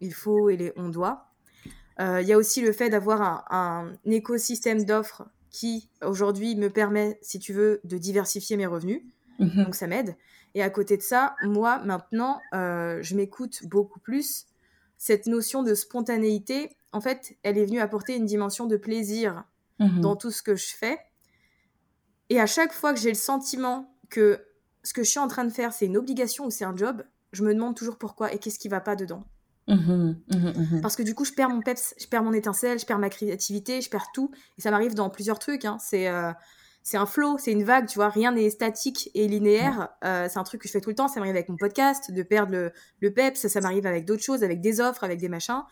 il 0.00 0.14
faut 0.14 0.48
et 0.48 0.56
les 0.56 0.72
on 0.76 0.88
doit. 0.88 1.26
Euh, 2.00 2.22
Il 2.22 2.28
y 2.28 2.32
a 2.32 2.38
aussi 2.38 2.62
le 2.62 2.72
fait 2.72 2.88
d'avoir 2.88 3.20
un, 3.20 3.92
un 4.06 4.10
écosystème 4.10 4.84
d'offres 4.84 5.28
qui 5.50 5.90
aujourd'hui 6.02 6.56
me 6.56 6.70
permet, 6.70 7.18
si 7.22 7.38
tu 7.38 7.52
veux, 7.52 7.80
de 7.84 7.98
diversifier 7.98 8.56
mes 8.56 8.66
revenus. 8.66 9.02
Mhm. 9.38 9.64
Donc 9.64 9.74
ça 9.74 9.86
m'aide. 9.86 10.16
Et 10.54 10.62
à 10.62 10.70
côté 10.70 10.96
de 10.96 11.02
ça, 11.02 11.34
moi 11.42 11.78
maintenant, 11.84 12.40
euh, 12.54 12.98
je 13.02 13.14
m'écoute 13.14 13.66
beaucoup 13.66 14.00
plus. 14.00 14.46
Cette 14.96 15.26
notion 15.26 15.62
de 15.62 15.74
spontanéité, 15.74 16.76
en 16.92 17.00
fait, 17.00 17.36
elle 17.42 17.56
est 17.56 17.64
venue 17.64 17.80
apporter 17.80 18.16
une 18.16 18.26
dimension 18.26 18.66
de 18.66 18.76
plaisir 18.76 19.44
Mhm. 19.80 20.00
dans 20.00 20.14
tout 20.16 20.30
ce 20.30 20.42
que 20.42 20.54
je 20.54 20.68
fais. 20.76 20.98
Et 22.28 22.40
à 22.40 22.46
chaque 22.46 22.72
fois 22.72 22.94
que 22.94 23.00
j'ai 23.00 23.08
le 23.08 23.14
sentiment 23.16 23.92
que 24.08 24.44
ce 24.84 24.92
que 24.92 25.02
je 25.02 25.10
suis 25.10 25.18
en 25.18 25.26
train 25.28 25.44
de 25.44 25.50
faire, 25.50 25.72
c'est 25.72 25.86
une 25.86 25.96
obligation 25.96 26.46
ou 26.46 26.50
c'est 26.50 26.64
un 26.64 26.76
job, 26.76 27.02
je 27.32 27.42
me 27.42 27.52
demande 27.52 27.76
toujours 27.76 27.98
pourquoi 27.98 28.32
et 28.32 28.38
qu'est-ce 28.38 28.58
qui 28.58 28.68
va 28.68 28.80
pas 28.80 28.94
dedans. 28.96 29.24
Mhm, 29.68 30.20
mhm. 30.32 30.80
Parce 30.80 30.96
que 30.96 31.02
du 31.02 31.14
coup, 31.14 31.24
je 31.24 31.32
perds 31.32 31.50
mon 31.50 31.60
peps, 31.60 31.94
je 31.98 32.06
perds 32.06 32.22
mon 32.24 32.32
étincelle, 32.32 32.78
je 32.78 32.86
perds 32.86 32.98
ma 32.98 33.08
créativité, 33.10 33.80
je 33.80 33.90
perds 33.90 34.08
tout. 34.14 34.30
Et 34.58 34.62
ça 34.62 34.70
m'arrive 34.70 34.94
dans 34.94 35.10
plusieurs 35.10 35.38
trucs. 35.38 35.64
hein. 35.64 35.76
C'est 35.80 36.08
euh, 36.08 36.32
c'est 36.82 36.96
un 36.96 37.06
flow, 37.06 37.36
c'est 37.38 37.52
une 37.52 37.62
vague, 37.62 37.86
tu 37.86 37.96
vois. 37.96 38.08
Rien 38.08 38.32
n'est 38.32 38.48
statique 38.50 39.10
et 39.14 39.28
linéaire. 39.28 39.90
Euh, 40.02 40.28
c'est 40.30 40.38
un 40.38 40.44
truc 40.44 40.62
que 40.62 40.66
je 40.66 40.72
fais 40.72 40.80
tout 40.80 40.88
le 40.88 40.96
temps. 40.96 41.08
Ça 41.08 41.20
m'arrive 41.20 41.36
avec 41.36 41.48
mon 41.50 41.56
podcast, 41.56 42.10
de 42.10 42.22
perdre 42.22 42.52
le, 42.52 42.72
le 43.00 43.12
peps. 43.12 43.46
Ça 43.46 43.60
m'arrive 43.60 43.86
avec 43.86 44.06
d'autres 44.06 44.22
choses, 44.22 44.42
avec 44.42 44.60
des 44.60 44.80
offres, 44.80 45.04
avec 45.04 45.20
des 45.20 45.28
machins. 45.28 45.62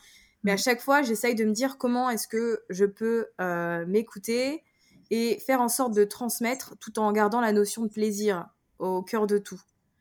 Mais 0.44 0.52
à 0.52 0.56
chaque 0.56 0.80
fois, 0.80 1.02
j'essaye 1.02 1.34
de 1.34 1.44
me 1.44 1.52
dire 1.52 1.78
comment 1.78 2.10
est-ce 2.10 2.28
que 2.28 2.62
je 2.70 2.84
peux 2.84 3.26
euh, 3.40 3.84
m'écouter 3.86 4.62
et 5.10 5.38
faire 5.40 5.60
en 5.60 5.68
sorte 5.68 5.94
de 5.94 6.04
transmettre 6.04 6.76
tout 6.78 6.98
en 6.98 7.10
gardant 7.12 7.40
la 7.40 7.52
notion 7.52 7.82
de 7.82 7.88
plaisir 7.90 8.48
au 8.78 9.02
cœur 9.02 9.26
de 9.26 9.38
tout. 9.38 9.60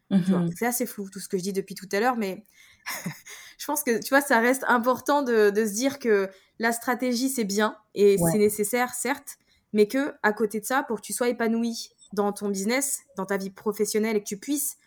Mhm. 0.10 0.50
C'est 0.56 0.65
assez 0.65 0.86
flou 0.86 1.10
tout 1.10 1.19
ce 1.19 1.28
que 1.28 1.38
je 1.38 1.43
dis 1.43 1.54
depuis 1.54 1.76
tout 1.76 1.88
à 1.91 2.00
l'heure, 2.00 2.17
mais 2.17 2.43
je 3.58 3.65
pense 3.65 3.84
que 3.84 4.00
tu 4.02 4.10
vois, 4.10 4.21
ça 4.21 4.39
reste 4.39 4.63
important 4.67 5.21
de, 5.21 5.50
de 5.50 5.65
se 5.65 5.73
dire 5.73 6.00
que 6.00 6.30
la 6.60 6.71
stratégie 6.71 7.30
c'est 7.30 7.43
bien 7.43 7.78
et 7.95 8.17
Ouais. 8.17 8.32
c'est 8.32 8.38
nécessaire, 8.38 8.93
certes, 8.93 9.38
mais 9.73 9.88
que 9.88 10.13
à 10.23 10.34
côté 10.34 10.60
de 10.60 10.65
ça, 10.65 10.84
pour 10.84 10.97
que 10.97 11.06
tu 11.06 11.13
sois 11.13 11.30
épanoui 11.30 11.89
dans 12.13 12.32
ton 12.32 12.50
business, 12.50 13.02
dans 13.17 13.26
ta 13.26 13.38
vie 13.38 13.50
professionnelle 13.50 14.15
et 14.15 14.19
que 14.21 14.28
tu 14.28 14.38
puisses 14.38 14.78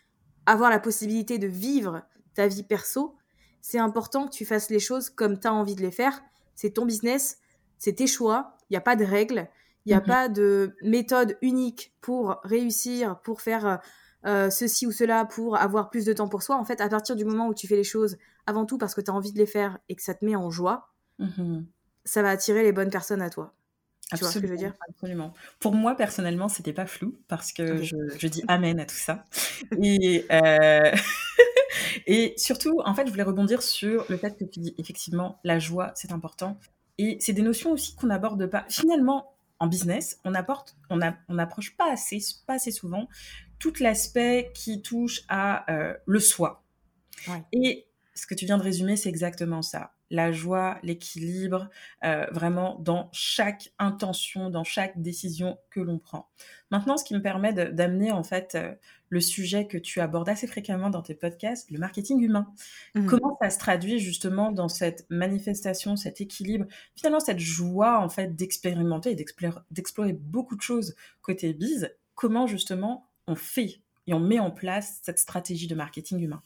avoir 0.45 0.69
la 0.69 0.79
possibilité 0.79 1.37
de 1.37 1.47
vivre 1.47 2.03
ta 2.33 2.47
vie 2.47 2.63
perso, 2.63 3.15
c'est 3.61 3.79
important 3.79 4.25
que 4.27 4.31
tu 4.33 4.45
fasses 4.45 4.69
les 4.69 4.79
choses 4.79 5.09
comme 5.09 5.39
tu 5.39 5.47
as 5.47 5.53
envie 5.53 5.75
de 5.75 5.81
les 5.81 5.91
faire. 5.91 6.21
C'est 6.55 6.71
ton 6.71 6.85
business, 6.85 7.37
c'est 7.77 7.93
tes 7.93 8.07
choix, 8.07 8.55
il 8.69 8.73
n'y 8.73 8.77
a 8.77 8.81
pas 8.81 8.95
de 8.95 9.05
règles, 9.05 9.47
il 9.85 9.89
n'y 9.89 9.95
a 9.95 10.01
Mhm. 10.01 10.05
pas 10.05 10.29
de 10.29 10.75
méthode 10.83 11.37
unique 11.41 11.93
pour 12.01 12.39
réussir, 12.43 13.19
pour 13.21 13.41
faire 13.41 13.79
euh, 14.25 14.49
ceci 14.51 14.85
ou 14.85 14.91
cela, 14.91 15.25
pour 15.25 15.57
avoir 15.57 15.89
plus 15.89 16.05
de 16.05 16.13
temps 16.13 16.27
pour 16.29 16.43
soi. 16.43 16.55
En 16.57 16.63
fait, 16.65 16.79
à 16.81 16.89
partir 16.89 17.15
du 17.15 17.25
moment 17.25 17.47
où 17.47 17.53
tu 17.55 17.67
fais 17.67 17.75
les 17.75 17.83
choses 17.83 18.17
avant 18.45 18.65
tout 18.65 18.77
parce 18.77 18.93
que 18.93 19.01
tu 19.01 19.09
as 19.09 19.13
envie 19.13 19.31
de 19.31 19.37
les 19.39 19.47
faire 19.47 19.79
et 19.89 19.95
que 19.95 20.03
ça 20.03 20.13
te 20.13 20.23
met 20.25 20.35
en 20.35 20.49
joie, 20.51 20.89
Mhm. 21.19 21.67
ça 22.05 22.21
va 22.21 22.29
attirer 22.29 22.63
les 22.63 22.71
bonnes 22.71 22.89
personnes 22.91 23.21
à 23.21 23.29
toi. 23.29 23.53
Tu 24.13 24.23
vois 24.23 24.33
ce 24.33 24.39
que 24.39 24.47
je 24.47 24.51
veux 24.53 24.57
Absolument, 24.57 24.59
dire? 24.59 24.77
absolument. 24.89 25.33
Pour 25.59 25.73
moi, 25.73 25.95
personnellement, 25.95 26.49
c'était 26.49 26.73
pas 26.73 26.85
flou 26.85 27.17
parce 27.29 27.53
que 27.53 27.81
je 27.81 28.27
dis 28.27 28.43
amen 28.47 28.79
à 28.79 28.85
tout 28.85 28.95
ça. 28.95 29.23
Et, 29.81 30.25
euh, 30.31 30.91
et 32.07 32.33
surtout, 32.37 32.81
en 32.85 32.93
fait, 32.93 33.05
je 33.05 33.11
voulais 33.11 33.23
rebondir 33.23 33.61
sur 33.61 34.05
le 34.09 34.17
fait 34.17 34.37
que 34.37 34.43
tu 34.45 34.59
dis 34.59 34.75
effectivement 34.77 35.39
la 35.43 35.59
joie, 35.59 35.91
c'est 35.95 36.11
important. 36.11 36.57
Et 36.97 37.17
c'est 37.19 37.33
des 37.33 37.41
notions 37.41 37.71
aussi 37.71 37.95
qu'on 37.95 38.07
n'aborde 38.07 38.45
pas. 38.47 38.65
Finalement, 38.69 39.33
en 39.59 39.67
business, 39.67 40.19
on 40.25 40.33
apporte, 40.33 40.75
on 40.89 41.01
a- 41.01 41.15
on 41.29 41.35
n'approche 41.35 41.75
pas 41.77 41.91
assez, 41.91 42.19
pas 42.47 42.55
assez 42.55 42.71
souvent 42.71 43.07
tout 43.59 43.73
l'aspect 43.79 44.51
qui 44.55 44.81
touche 44.81 45.21
à 45.29 45.71
euh, 45.71 45.93
le 46.05 46.19
soi. 46.19 46.63
Ouais. 47.27 47.43
Et 47.53 47.87
ce 48.15 48.25
que 48.25 48.33
tu 48.33 48.45
viens 48.45 48.57
de 48.57 48.63
résumer, 48.63 48.95
c'est 48.97 49.09
exactement 49.09 49.61
ça. 49.61 49.93
La 50.11 50.31
joie, 50.31 50.77
l'équilibre, 50.83 51.69
euh, 52.03 52.27
vraiment 52.31 52.77
dans 52.79 53.09
chaque 53.11 53.71
intention, 53.79 54.51
dans 54.51 54.63
chaque 54.63 55.01
décision 55.01 55.57
que 55.71 55.79
l'on 55.79 55.97
prend. 55.97 56.29
Maintenant, 56.69 56.97
ce 56.97 57.03
qui 57.03 57.15
me 57.15 57.21
permet 57.21 57.53
d'amener 57.53 58.11
en 58.11 58.23
fait 58.23 58.55
euh, 58.55 58.75
le 59.09 59.19
sujet 59.19 59.67
que 59.67 59.77
tu 59.77 59.99
abordes 59.99 60.29
assez 60.29 60.47
fréquemment 60.47 60.89
dans 60.89 61.01
tes 61.01 61.15
podcasts, 61.15 61.71
le 61.71 61.79
marketing 61.79 62.21
humain. 62.21 62.53
Mhm. 62.95 63.07
Comment 63.07 63.37
ça 63.41 63.49
se 63.49 63.57
traduit 63.57 63.99
justement 63.99 64.51
dans 64.51 64.69
cette 64.69 65.05
manifestation, 65.09 65.95
cet 65.95 66.21
équilibre, 66.21 66.65
finalement 66.95 67.19
cette 67.19 67.39
joie 67.39 67.99
en 67.99 68.09
fait 68.09 68.35
d'expérimenter 68.35 69.11
et 69.11 69.15
d'explorer 69.15 69.59
d'explorer 69.71 70.13
beaucoup 70.13 70.55
de 70.55 70.61
choses 70.61 70.95
côté 71.21 71.53
bise. 71.53 71.89
Comment 72.15 72.47
justement 72.47 73.09
on 73.27 73.35
fait 73.35 73.81
et 74.07 74.13
on 74.13 74.19
met 74.19 74.39
en 74.39 74.51
place 74.51 74.99
cette 75.03 75.19
stratégie 75.19 75.67
de 75.67 75.75
marketing 75.75 76.19
humain? 76.19 76.41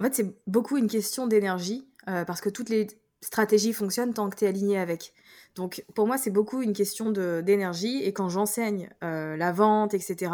En 0.00 0.04
fait, 0.04 0.14
c'est 0.14 0.36
beaucoup 0.48 0.76
une 0.76 0.88
question 0.88 1.28
d'énergie, 1.28 1.86
euh, 2.08 2.24
parce 2.24 2.40
que 2.40 2.48
toutes 2.48 2.68
les 2.68 2.86
stratégies 3.20 3.72
fonctionnent 3.72 4.14
tant 4.14 4.28
que 4.30 4.36
tu 4.36 4.44
es 4.44 4.48
aligné 4.48 4.78
avec. 4.78 5.12
Donc, 5.54 5.84
pour 5.94 6.06
moi, 6.06 6.18
c'est 6.18 6.30
beaucoup 6.30 6.62
une 6.62 6.72
question 6.72 7.10
d'énergie. 7.10 8.02
Et 8.02 8.12
quand 8.12 8.28
j'enseigne 8.28 8.90
euh, 9.04 9.36
la 9.36 9.52
vente, 9.52 9.94
etc., 9.94 10.32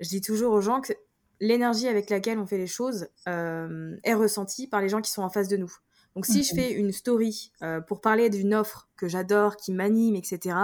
je 0.00 0.08
dis 0.08 0.20
toujours 0.22 0.52
aux 0.54 0.60
gens 0.62 0.80
que 0.80 0.92
l'énergie 1.40 1.88
avec 1.88 2.08
laquelle 2.10 2.38
on 2.38 2.46
fait 2.46 2.58
les 2.58 2.66
choses 2.66 3.08
euh, 3.28 3.96
est 4.04 4.14
ressentie 4.14 4.66
par 4.66 4.80
les 4.80 4.88
gens 4.88 5.00
qui 5.02 5.10
sont 5.10 5.22
en 5.22 5.30
face 5.30 5.48
de 5.48 5.56
nous. 5.56 5.72
Donc, 6.16 6.26
si 6.26 6.42
je 6.42 6.54
Mhm. 6.54 6.60
fais 6.60 6.72
une 6.72 6.92
story 6.92 7.52
euh, 7.62 7.80
pour 7.80 8.00
parler 8.00 8.30
d'une 8.30 8.54
offre 8.54 8.88
que 8.96 9.06
j'adore, 9.08 9.56
qui 9.56 9.72
m'anime, 9.72 10.16
etc., 10.16 10.56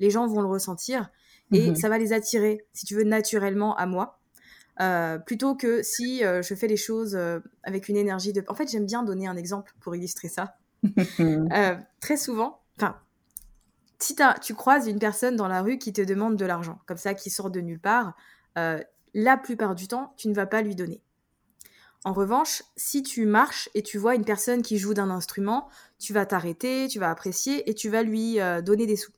les 0.00 0.10
gens 0.10 0.26
vont 0.26 0.40
le 0.40 0.48
ressentir 0.48 1.10
et 1.52 1.68
Mhm. 1.68 1.76
ça 1.76 1.88
va 1.88 1.98
les 1.98 2.12
attirer, 2.12 2.66
si 2.72 2.84
tu 2.86 2.94
veux, 2.94 3.04
naturellement 3.04 3.76
à 3.76 3.86
moi. 3.86 4.17
Euh, 4.80 5.18
plutôt 5.18 5.56
que 5.56 5.82
si 5.82 6.24
euh, 6.24 6.40
je 6.40 6.54
fais 6.54 6.68
les 6.68 6.76
choses 6.76 7.16
euh, 7.16 7.40
avec 7.64 7.88
une 7.88 7.96
énergie 7.96 8.32
de... 8.32 8.44
En 8.46 8.54
fait, 8.54 8.70
j'aime 8.70 8.86
bien 8.86 9.02
donner 9.02 9.26
un 9.26 9.36
exemple 9.36 9.74
pour 9.80 9.96
illustrer 9.96 10.28
ça. 10.28 10.56
Très 12.00 12.16
souvent, 12.16 12.60
enfin, 12.76 12.96
si 13.98 14.14
tu 14.40 14.54
croises 14.54 14.86
une 14.86 15.00
personne 15.00 15.34
dans 15.34 15.48
la 15.48 15.62
rue 15.62 15.78
qui 15.78 15.92
te 15.92 16.02
demande 16.02 16.36
de 16.36 16.46
l'argent, 16.46 16.80
comme 16.86 16.96
ça, 16.96 17.14
qui 17.14 17.30
sort 17.30 17.50
de 17.50 17.60
nulle 17.60 17.80
part, 17.80 18.14
la 18.54 19.36
plupart 19.36 19.74
du 19.74 19.88
temps, 19.88 20.14
tu 20.16 20.28
ne 20.28 20.34
vas 20.34 20.46
pas 20.46 20.62
lui 20.62 20.76
donner. 20.76 21.02
En 22.04 22.12
revanche, 22.12 22.62
si 22.76 23.02
tu 23.02 23.26
marches 23.26 23.68
et 23.74 23.82
tu 23.82 23.98
vois 23.98 24.14
une 24.14 24.24
personne 24.24 24.62
qui 24.62 24.78
joue 24.78 24.94
d'un 24.94 25.10
instrument, 25.10 25.68
tu 25.98 26.12
vas 26.12 26.26
t'arrêter, 26.26 26.86
tu 26.88 27.00
vas 27.00 27.10
apprécier 27.10 27.68
et 27.68 27.74
tu 27.74 27.88
vas 27.88 28.04
lui 28.04 28.38
donner 28.62 28.86
des 28.86 28.94
sous. 28.94 29.10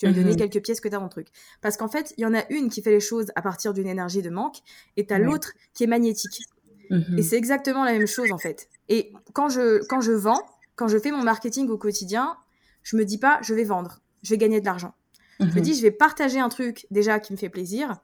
Tu 0.00 0.06
vas 0.06 0.12
lui 0.12 0.18
donner 0.22 0.32
Mhm. 0.32 0.38
quelques 0.50 0.64
pièces 0.64 0.80
que 0.80 0.88
tu 0.88 0.94
as 0.94 0.98
dans 0.98 1.04
le 1.04 1.10
truc. 1.10 1.28
Parce 1.60 1.76
qu'en 1.76 1.88
fait, 1.88 2.14
il 2.16 2.22
y 2.22 2.26
en 2.26 2.32
a 2.32 2.42
une 2.48 2.70
qui 2.70 2.80
fait 2.80 2.90
les 2.90 3.00
choses 3.00 3.26
à 3.36 3.42
partir 3.42 3.74
d'une 3.74 3.86
énergie 3.86 4.22
de 4.22 4.30
manque 4.30 4.56
et 4.96 5.06
tu 5.06 5.12
as 5.12 5.18
l'autre 5.18 5.52
qui 5.74 5.84
est 5.84 5.86
magnétique. 5.86 6.40
Mhm. 6.88 7.18
Et 7.18 7.22
c'est 7.22 7.36
exactement 7.36 7.84
la 7.84 7.92
même 7.92 8.06
chose 8.06 8.32
en 8.32 8.38
fait. 8.38 8.70
Et 8.88 9.12
quand 9.34 9.50
je, 9.50 9.84
quand 9.88 10.00
je 10.00 10.12
vends, 10.12 10.40
quand 10.74 10.88
je 10.88 10.96
fais 10.98 11.10
mon 11.10 11.22
marketing 11.22 11.68
au 11.68 11.76
quotidien, 11.76 12.38
je 12.82 12.96
me 12.96 13.04
dis 13.04 13.18
pas 13.18 13.40
je 13.42 13.52
vais 13.52 13.64
vendre, 13.64 14.00
je 14.22 14.30
vais 14.30 14.38
gagner 14.38 14.60
de 14.60 14.64
l'argent. 14.64 14.94
Je 15.38 15.44
me 15.44 15.50
Mhm. 15.52 15.60
dis 15.60 15.74
je 15.74 15.82
vais 15.82 15.90
partager 15.90 16.40
un 16.40 16.48
truc 16.48 16.86
déjà 16.90 17.20
qui 17.20 17.34
me 17.34 17.36
fait 17.38 17.50
plaisir 17.50 17.98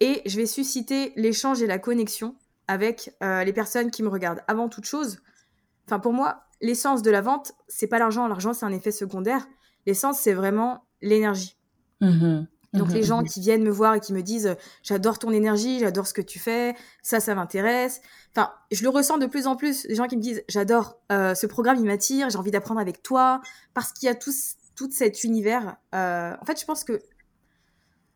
et 0.00 0.20
je 0.26 0.36
vais 0.36 0.44
susciter 0.46 1.14
l'échange 1.16 1.62
et 1.62 1.66
la 1.66 1.78
connexion 1.78 2.36
avec 2.68 3.14
euh, 3.22 3.44
les 3.44 3.52
personnes 3.54 3.90
qui 3.90 4.02
me 4.02 4.08
regardent. 4.08 4.42
Avant 4.46 4.68
toute 4.68 4.84
chose, 4.84 5.20
enfin 5.86 5.98
pour 6.00 6.12
moi, 6.12 6.44
l'essence 6.60 7.00
de 7.00 7.10
la 7.10 7.22
vente, 7.22 7.52
c'est 7.68 7.86
pas 7.86 7.98
l'argent. 7.98 8.28
L'argent 8.28 8.52
c'est 8.52 8.66
un 8.66 8.72
effet 8.72 8.92
secondaire. 8.92 9.46
L'essence 9.86 10.18
c'est 10.20 10.34
vraiment 10.34 10.84
l'énergie. 11.04 11.56
Mhm. 12.00 12.46
Donc 12.72 12.88
Mhm. 12.88 12.94
les 12.94 13.02
gens 13.04 13.20
Mhm. 13.20 13.28
qui 13.28 13.40
viennent 13.40 13.62
me 13.62 13.70
voir 13.70 13.94
et 13.94 14.00
qui 14.00 14.12
me 14.12 14.20
disent 14.22 14.56
j'adore 14.82 15.20
ton 15.20 15.30
énergie, 15.30 15.78
j'adore 15.78 16.08
ce 16.08 16.12
que 16.12 16.22
tu 16.22 16.40
fais, 16.40 16.74
ça 17.02 17.20
ça 17.20 17.34
m'intéresse. 17.36 18.00
Enfin, 18.34 18.50
je 18.72 18.82
le 18.82 18.88
ressens 18.88 19.18
de 19.18 19.26
plus 19.26 19.46
en 19.46 19.54
plus, 19.54 19.84
les 19.84 19.94
gens 19.94 20.08
qui 20.08 20.16
me 20.16 20.22
disent 20.22 20.42
j'adore 20.48 20.98
euh, 21.12 21.36
ce 21.36 21.46
programme, 21.46 21.76
il 21.78 21.84
m'attire, 21.84 22.30
j'ai 22.30 22.38
envie 22.38 22.50
d'apprendre 22.50 22.80
avec 22.80 23.02
toi 23.02 23.40
parce 23.74 23.92
qu'il 23.92 24.06
y 24.06 24.10
a 24.10 24.14
tout, 24.16 24.32
cet 24.90 25.22
univers. 25.22 25.76
Euh, 25.94 26.34
en 26.40 26.44
fait, 26.44 26.58
je 26.60 26.64
pense 26.64 26.82
que 26.82 27.00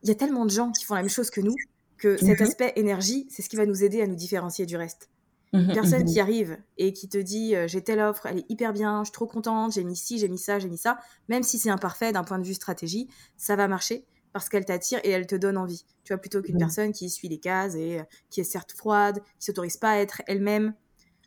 il 0.03 0.09
y 0.09 0.11
a 0.11 0.15
tellement 0.15 0.45
de 0.45 0.51
gens 0.51 0.71
qui 0.71 0.83
font 0.83 0.95
la 0.95 1.01
même 1.01 1.09
chose 1.09 1.29
que 1.29 1.39
nous 1.41 1.55
que 1.97 2.17
cet 2.17 2.41
aspect 2.41 2.73
énergie, 2.77 3.27
c'est 3.29 3.41
ce 3.41 3.49
qui 3.49 3.55
va 3.57 3.65
nous 3.65 3.83
aider 3.83 4.01
à 4.01 4.07
nous 4.07 4.15
différencier 4.15 4.65
du 4.65 4.77
reste. 4.77 5.09
Une 5.53 5.73
personne 5.73 6.01
Mhm. 6.03 6.07
qui 6.07 6.19
arrive 6.19 6.57
et 6.77 6.93
qui 6.93 7.09
te 7.09 7.17
dit 7.17 7.55
euh, 7.55 7.67
j'ai 7.67 7.83
telle 7.83 7.99
offre, 7.99 8.25
elle 8.27 8.39
est 8.39 8.45
hyper 8.49 8.71
bien, 8.73 9.03
je 9.03 9.07
suis 9.07 9.13
trop 9.13 9.25
contente, 9.27 9.73
j'ai 9.73 9.83
mis 9.83 9.95
ci, 9.95 10.19
j'ai 10.19 10.29
mis 10.29 10.37
ça, 10.37 10.59
j'ai 10.59 10.69
mis 10.69 10.77
ça, 10.77 10.99
même 11.27 11.43
si 11.43 11.57
c'est 11.57 11.69
imparfait 11.71 12.11
d'un 12.11 12.23
point 12.23 12.37
de 12.39 12.45
vue 12.45 12.53
stratégie, 12.53 13.09
ça 13.37 13.55
va 13.55 13.67
marcher 13.67 14.05
parce 14.31 14.47
qu'elle 14.47 14.65
t'attire 14.65 14.99
et 15.03 15.09
elle 15.09 15.25
te 15.25 15.35
donne 15.35 15.57
envie. 15.57 15.85
Tu 16.03 16.13
vois, 16.13 16.19
plutôt 16.21 16.41
qu'une 16.43 16.57
personne 16.59 16.91
qui 16.91 17.09
suit 17.09 17.29
les 17.29 17.39
cases 17.39 17.73
et 17.75 17.99
euh, 17.99 18.03
qui 18.29 18.41
est 18.41 18.43
certes 18.43 18.73
froide, 18.73 19.21
qui 19.39 19.45
s'autorise 19.47 19.77
pas 19.77 19.91
à 19.91 19.97
être 19.97 20.21
elle-même. 20.27 20.75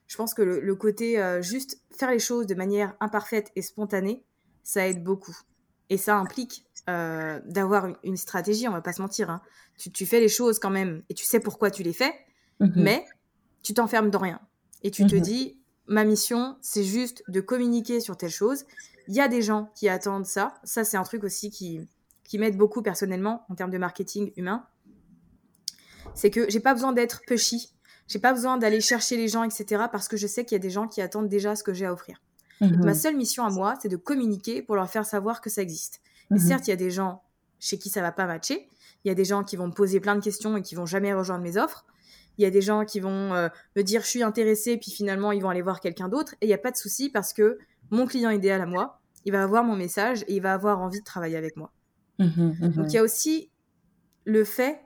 Je 0.06 0.16
pense 0.16 0.34
que 0.34 0.42
le, 0.42 0.60
le 0.60 0.74
côté 0.76 1.20
euh, 1.20 1.42
juste 1.42 1.80
faire 1.90 2.10
les 2.10 2.18
choses 2.20 2.46
de 2.46 2.54
manière 2.54 2.94
imparfaite 3.00 3.50
et 3.56 3.62
spontanée, 3.62 4.22
ça 4.62 4.86
aide 4.86 5.02
beaucoup. 5.02 5.36
Et 5.90 5.96
ça 5.96 6.16
implique 6.16 6.64
d'avoir 6.86 7.86
une, 7.86 7.96
une 8.04 8.16
stratégie, 8.16 8.68
on 8.68 8.72
va 8.72 8.82
pas 8.82 8.92
se 8.92 9.02
mentir. 9.02 9.30
hein. 9.30 9.40
Tu, 9.78 9.90
tu 9.90 10.06
fais 10.06 10.20
les 10.20 10.28
choses 10.28 10.58
quand 10.58 10.70
même 10.70 11.02
et 11.08 11.14
tu 11.14 11.24
sais 11.24 11.40
pourquoi 11.40 11.70
tu 11.70 11.82
les 11.82 11.92
fais, 11.92 12.12
mais 12.76 13.04
tu 13.62 13.74
t'enfermes 13.74 14.10
dans 14.10 14.18
rien. 14.18 14.40
Et 14.82 14.90
tu 14.90 15.06
te 15.06 15.14
Mhm. 15.16 15.22
dis, 15.22 15.58
ma 15.86 16.04
mission, 16.04 16.56
c'est 16.60 16.84
juste 16.84 17.22
de 17.28 17.40
communiquer 17.40 18.00
sur 18.00 18.16
telle 18.16 18.30
chose. 18.30 18.64
Il 19.08 19.14
y 19.14 19.20
a 19.20 19.28
des 19.28 19.42
gens 19.42 19.70
qui 19.74 19.88
attendent 19.88 20.26
ça. 20.26 20.54
Ça, 20.64 20.84
c'est 20.84 20.96
un 20.96 21.02
truc 21.04 21.24
aussi 21.24 21.50
qui, 21.50 21.80
qui 22.24 22.38
m'aide 22.38 22.56
beaucoup 22.56 22.82
personnellement 22.82 23.44
en 23.48 23.54
termes 23.54 23.70
de 23.70 23.78
marketing 23.78 24.32
humain. 24.36 24.64
C'est 26.14 26.30
que 26.30 26.48
j'ai 26.50 26.60
pas 26.60 26.74
besoin 26.74 26.92
d'être 26.92 27.22
pushy. 27.26 27.72
J'ai 28.08 28.18
pas 28.18 28.32
besoin 28.32 28.58
d'aller 28.58 28.80
chercher 28.80 29.16
les 29.16 29.28
gens, 29.28 29.44
etc. 29.44 29.84
Parce 29.90 30.08
que 30.08 30.16
je 30.16 30.26
sais 30.26 30.44
qu'il 30.44 30.54
y 30.56 30.60
a 30.60 30.62
des 30.62 30.70
gens 30.70 30.88
qui 30.88 31.00
attendent 31.00 31.28
déjà 31.28 31.56
ce 31.56 31.62
que 31.62 31.72
j'ai 31.72 31.86
à 31.86 31.92
offrir. 31.92 32.20
Mhm. 32.60 32.84
ma 32.84 32.94
seule 32.94 33.16
mission 33.16 33.44
à 33.44 33.50
moi, 33.50 33.74
c'est 33.82 33.88
de 33.88 33.96
communiquer 33.96 34.62
pour 34.62 34.76
leur 34.76 34.88
faire 34.88 35.04
savoir 35.04 35.40
que 35.40 35.50
ça 35.50 35.62
existe. 35.62 36.00
Et 36.30 36.34
Mhm. 36.34 36.38
certes, 36.38 36.68
il 36.68 36.70
y 36.70 36.72
a 36.72 36.76
des 36.76 36.92
gens 36.92 37.22
chez 37.58 37.76
qui 37.76 37.90
ça 37.90 38.02
va 38.02 38.12
pas 38.12 38.24
matcher. 38.26 38.68
Il 39.04 39.08
y 39.08 39.10
a 39.10 39.14
des 39.14 39.24
gens 39.24 39.42
qui 39.42 39.56
vont 39.56 39.66
me 39.66 39.72
poser 39.72 39.98
plein 39.98 40.14
de 40.14 40.20
questions 40.22 40.56
et 40.56 40.62
qui 40.62 40.76
vont 40.76 40.86
jamais 40.86 41.12
rejoindre 41.12 41.42
mes 41.42 41.56
offres. 41.56 41.84
Il 42.42 42.44
y 42.44 42.48
a 42.48 42.50
des 42.50 42.60
gens 42.60 42.84
qui 42.84 42.98
vont 42.98 43.32
euh, 43.34 43.48
me 43.76 43.82
dire 43.82 44.02
je 44.02 44.08
suis 44.08 44.22
intéressé, 44.24 44.76
puis 44.76 44.90
finalement 44.90 45.30
ils 45.30 45.40
vont 45.40 45.48
aller 45.48 45.62
voir 45.62 45.78
quelqu'un 45.78 46.08
d'autre. 46.08 46.34
Et 46.40 46.46
il 46.46 46.48
n'y 46.48 46.54
a 46.54 46.58
pas 46.58 46.72
de 46.72 46.76
souci 46.76 47.08
parce 47.08 47.32
que 47.32 47.56
mon 47.90 48.04
client 48.04 48.30
idéal 48.30 48.60
à 48.60 48.66
moi, 48.66 49.00
il 49.24 49.30
va 49.30 49.44
avoir 49.44 49.62
mon 49.62 49.76
message 49.76 50.24
et 50.26 50.34
il 50.34 50.42
va 50.42 50.52
avoir 50.52 50.80
envie 50.80 50.98
de 50.98 51.04
travailler 51.04 51.36
avec 51.36 51.56
moi. 51.56 51.70
Mhm. 52.18 52.56
Mhm. 52.60 52.72
Donc 52.72 52.86
il 52.88 52.94
y 52.94 52.98
a 52.98 53.02
aussi 53.04 53.48
le 54.24 54.42
fait 54.42 54.80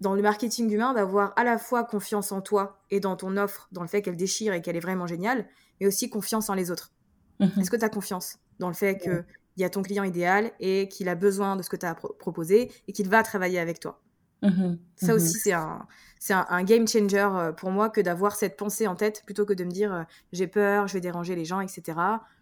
dans 0.00 0.16
le 0.16 0.22
marketing 0.22 0.68
humain 0.72 0.92
d'avoir 0.92 1.32
à 1.36 1.44
la 1.44 1.56
fois 1.56 1.84
confiance 1.84 2.32
en 2.32 2.40
toi 2.40 2.80
et 2.90 2.98
dans 2.98 3.14
ton 3.14 3.36
offre, 3.36 3.68
dans 3.70 3.82
le 3.82 3.88
fait 3.88 4.02
qu'elle 4.02 4.16
déchire 4.16 4.52
et 4.52 4.60
qu'elle 4.60 4.76
est 4.76 4.80
vraiment 4.80 5.06
géniale, 5.06 5.46
mais 5.80 5.86
aussi 5.86 6.10
confiance 6.10 6.50
en 6.50 6.54
les 6.54 6.72
autres. 6.72 6.90
Mhm. 7.38 7.52
Est-ce 7.60 7.70
que 7.70 7.76
tu 7.76 7.84
as 7.84 7.90
confiance 7.90 8.38
dans 8.58 8.66
le 8.66 8.74
fait 8.74 8.98
qu'il 8.98 9.24
y 9.58 9.62
a 9.62 9.70
ton 9.70 9.82
client 9.82 10.02
idéal 10.02 10.50
et 10.58 10.88
qu'il 10.88 11.08
a 11.08 11.14
besoin 11.14 11.54
de 11.54 11.62
ce 11.62 11.70
que 11.70 11.76
tu 11.76 11.86
as 11.86 11.94
proposé 11.94 12.72
et 12.88 12.92
qu'il 12.92 13.08
va 13.08 13.22
travailler 13.22 13.60
avec 13.60 13.78
toi? 13.78 14.01
Mhm. 14.42 14.78
Ça 14.96 15.08
mhm. 15.08 15.16
aussi, 15.16 15.38
c'est 15.38 15.52
un, 15.52 15.86
c'est 16.18 16.34
un, 16.34 16.64
game 16.64 16.86
changer 16.86 17.28
euh, 17.34 17.52
pour 17.52 17.70
moi 17.70 17.90
que 17.90 18.00
d'avoir 18.00 18.36
cette 18.36 18.56
pensée 18.56 18.86
en 18.86 18.94
tête 18.94 19.22
plutôt 19.24 19.44
que 19.44 19.52
de 19.52 19.64
me 19.64 19.70
dire 19.70 19.92
euh, 19.92 20.02
j'ai 20.32 20.46
peur, 20.46 20.88
je 20.88 20.94
vais 20.94 21.00
déranger 21.00 21.34
les 21.34 21.44
gens, 21.44 21.60
etc. 21.60 21.82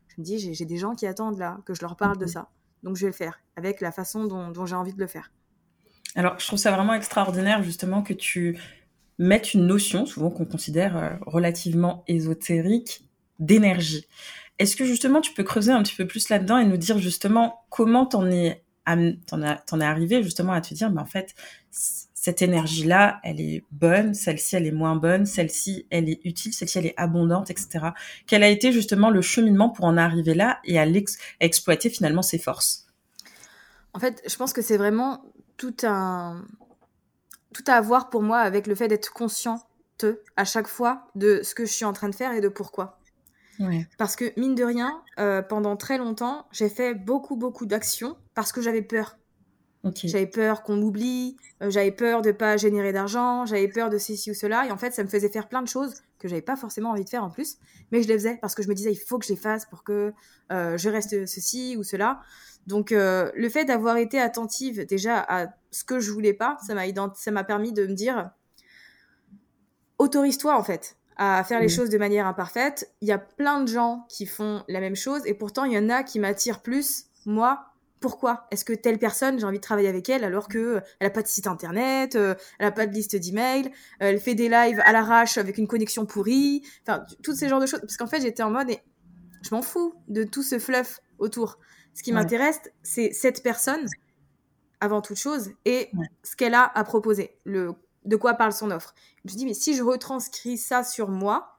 Je 0.08 0.14
me 0.18 0.24
dis 0.24 0.54
j'ai 0.54 0.64
des 0.64 0.76
gens 0.76 0.94
qui 0.94 1.06
attendent 1.06 1.38
là, 1.38 1.58
que 1.64 1.74
je 1.74 1.82
leur 1.82 1.96
parle 1.96 2.18
de 2.18 2.26
ça. 2.26 2.48
Donc 2.82 2.96
je 2.96 3.02
vais 3.02 3.10
le 3.10 3.16
faire 3.16 3.40
avec 3.56 3.80
la 3.80 3.92
façon 3.92 4.24
dont 4.24 4.66
j'ai 4.66 4.74
envie 4.74 4.94
de 4.94 5.00
le 5.00 5.06
faire. 5.06 5.30
Alors, 6.16 6.38
je 6.38 6.46
trouve 6.46 6.58
ça 6.58 6.72
vraiment 6.72 6.94
extraordinaire, 6.94 7.62
justement, 7.62 8.02
que 8.02 8.12
tu 8.12 8.58
mettes 9.18 9.54
une 9.54 9.66
notion, 9.66 10.06
souvent 10.06 10.30
qu'on 10.30 10.44
considère 10.44 10.96
euh, 10.96 11.10
relativement 11.26 12.04
ésotérique, 12.08 13.04
d'énergie. 13.38 14.06
Est-ce 14.58 14.76
que 14.76 14.84
justement 14.84 15.20
tu 15.20 15.32
peux 15.32 15.44
creuser 15.44 15.72
un 15.72 15.82
petit 15.82 15.94
peu 15.94 16.06
plus 16.06 16.28
là-dedans 16.28 16.58
et 16.58 16.66
nous 16.66 16.76
dire 16.76 16.98
justement 16.98 17.64
comment 17.70 18.06
t'en 18.06 18.26
es, 18.30 18.62
t'en, 18.84 19.42
es 19.42 19.84
arrivé 19.84 20.22
justement 20.22 20.52
à 20.52 20.60
te 20.60 20.74
dire, 20.74 20.90
mais 20.90 21.00
en 21.00 21.06
fait, 21.06 21.34
cette 21.70 22.42
énergie-là, 22.42 23.20
elle 23.22 23.40
est 23.40 23.64
bonne, 23.70 24.14
celle-ci, 24.14 24.56
elle 24.56 24.66
est 24.66 24.72
moins 24.72 24.96
bonne, 24.96 25.26
celle-ci, 25.26 25.86
elle 25.90 26.08
est 26.08 26.20
utile, 26.24 26.52
celle-ci, 26.52 26.78
elle 26.78 26.86
est 26.86 26.94
abondante, 26.98 27.50
etc. 27.50 27.88
Quel 28.26 28.42
a 28.42 28.48
été 28.48 28.72
justement 28.72 29.10
le 29.10 29.22
cheminement 29.22 29.70
pour 29.70 29.86
en 29.86 29.96
arriver 29.96 30.34
là 30.34 30.60
et 30.64 30.78
à, 30.78 30.82
à 30.82 30.86
exploiter 31.40 31.90
finalement 31.90 32.22
ses 32.22 32.38
forces? 32.38 32.86
En 33.94 33.98
fait, 33.98 34.22
je 34.28 34.36
pense 34.36 34.52
que 34.52 34.62
c'est 34.62 34.76
vraiment 34.76 35.24
tout 35.56 35.74
tout 37.52 37.64
à 37.66 37.80
voir 37.80 38.10
pour 38.10 38.22
moi 38.22 38.38
avec 38.38 38.66
le 38.66 38.74
fait 38.74 38.88
d'être 38.88 39.12
consciente 39.12 39.62
à 40.36 40.44
chaque 40.44 40.68
fois 40.68 41.08
de 41.14 41.40
ce 41.42 41.54
que 41.54 41.64
je 41.64 41.72
suis 41.72 41.84
en 41.84 41.92
train 41.92 42.08
de 42.08 42.14
faire 42.14 42.32
et 42.32 42.40
de 42.40 42.48
pourquoi. 42.48 42.99
Parce 43.98 44.16
que 44.16 44.32
mine 44.38 44.54
de 44.54 44.64
rien, 44.64 45.02
euh, 45.18 45.42
pendant 45.42 45.76
très 45.76 45.98
longtemps, 45.98 46.46
j'ai 46.50 46.68
fait 46.68 46.94
beaucoup 46.94 47.36
beaucoup 47.36 47.66
d'actions 47.66 48.16
parce 48.34 48.52
que 48.52 48.62
j'avais 48.62 48.82
peur. 48.82 49.16
J'avais 50.08 50.26
peur 50.26 50.62
qu'on 50.62 50.76
m'oublie, 50.76 51.36
euh, 51.62 51.70
j'avais 51.70 51.90
peur 51.90 52.20
de 52.20 52.32
pas 52.32 52.58
générer 52.58 52.92
d'argent, 52.92 53.46
j'avais 53.46 53.68
peur 53.68 53.88
de 53.88 53.96
ceci 53.96 54.30
ou 54.30 54.34
cela, 54.34 54.66
et 54.66 54.70
en 54.70 54.76
fait, 54.76 54.92
ça 54.92 55.02
me 55.02 55.08
faisait 55.08 55.30
faire 55.30 55.48
plein 55.48 55.62
de 55.62 55.68
choses 55.68 55.94
que 56.18 56.28
j'avais 56.28 56.42
pas 56.42 56.56
forcément 56.56 56.90
envie 56.90 57.04
de 57.04 57.08
faire 57.08 57.24
en 57.24 57.30
plus, 57.30 57.56
mais 57.90 58.02
je 58.02 58.08
les 58.08 58.14
faisais 58.14 58.36
parce 58.42 58.54
que 58.54 58.62
je 58.62 58.68
me 58.68 58.74
disais 58.74 58.92
il 58.92 58.98
faut 58.98 59.18
que 59.18 59.24
je 59.24 59.32
les 59.32 59.38
fasse 59.38 59.64
pour 59.64 59.82
que 59.82 60.12
euh, 60.52 60.76
je 60.76 60.90
reste 60.90 61.26
ceci 61.26 61.76
ou 61.78 61.82
cela. 61.82 62.20
Donc 62.66 62.92
euh, 62.92 63.30
le 63.34 63.48
fait 63.48 63.64
d'avoir 63.64 63.96
été 63.96 64.20
attentive 64.20 64.84
déjà 64.84 65.18
à 65.18 65.46
ce 65.70 65.82
que 65.82 65.98
je 65.98 66.12
voulais 66.12 66.34
pas, 66.34 66.58
ça 66.66 66.74
m'a 66.74 66.84
ça 67.14 67.30
m'a 67.30 67.42
permis 67.42 67.72
de 67.72 67.86
me 67.86 67.94
dire 67.94 68.30
autorise-toi 69.98 70.58
en 70.58 70.62
fait 70.62 70.98
à 71.22 71.44
faire 71.44 71.60
les 71.60 71.68
choses 71.68 71.90
de 71.90 71.98
manière 71.98 72.26
imparfaite. 72.26 72.90
Il 73.02 73.08
y 73.08 73.12
a 73.12 73.18
plein 73.18 73.60
de 73.60 73.68
gens 73.68 74.06
qui 74.08 74.24
font 74.24 74.64
la 74.68 74.80
même 74.80 74.96
chose 74.96 75.20
et 75.26 75.34
pourtant 75.34 75.64
il 75.64 75.74
y 75.74 75.78
en 75.78 75.90
a 75.90 76.02
qui 76.02 76.18
m'attirent 76.18 76.62
plus. 76.62 77.04
Moi, 77.26 77.62
pourquoi? 78.00 78.46
Est-ce 78.50 78.64
que 78.64 78.72
telle 78.72 78.98
personne, 78.98 79.38
j'ai 79.38 79.44
envie 79.44 79.58
de 79.58 79.62
travailler 79.62 79.90
avec 79.90 80.08
elle 80.08 80.24
alors 80.24 80.48
que 80.48 80.58
euh, 80.58 80.80
elle 80.98 81.06
a 81.06 81.10
pas 81.10 81.20
de 81.20 81.28
site 81.28 81.46
internet, 81.46 82.16
euh, 82.16 82.34
elle 82.58 82.66
a 82.66 82.72
pas 82.72 82.86
de 82.86 82.94
liste 82.94 83.16
d'emails, 83.16 83.70
elle 83.98 84.18
fait 84.18 84.34
des 84.34 84.48
lives 84.48 84.80
à 84.82 84.92
l'arrache 84.92 85.36
avec 85.36 85.58
une 85.58 85.68
connexion 85.68 86.06
pourrie, 86.06 86.62
enfin 86.86 87.04
toutes 87.22 87.36
ces 87.36 87.50
genres 87.50 87.60
de 87.60 87.66
choses. 87.66 87.80
Parce 87.80 87.98
qu'en 87.98 88.06
fait 88.06 88.22
j'étais 88.22 88.42
en 88.42 88.50
mode, 88.50 88.70
et 88.70 88.80
je 89.42 89.54
m'en 89.54 89.60
fous 89.60 89.92
de 90.08 90.24
tout 90.24 90.42
ce 90.42 90.58
fluff 90.58 91.00
autour. 91.18 91.58
Ce 91.92 92.02
qui 92.02 92.14
m'intéresse, 92.14 92.62
c'est 92.82 93.12
cette 93.12 93.42
personne, 93.42 93.86
avant 94.80 95.02
toute 95.02 95.18
chose, 95.18 95.50
et 95.66 95.90
ce 96.22 96.34
qu'elle 96.34 96.54
a 96.54 96.72
à 96.74 96.82
proposer, 96.82 97.36
le, 97.44 97.74
de 98.04 98.16
quoi 98.16 98.34
parle 98.34 98.52
son 98.52 98.70
offre. 98.70 98.94
Je 99.24 99.32
me 99.32 99.36
dis, 99.36 99.44
mais 99.44 99.54
si 99.54 99.74
je 99.74 99.82
retranscris 99.82 100.56
ça 100.56 100.82
sur 100.84 101.08
moi, 101.08 101.56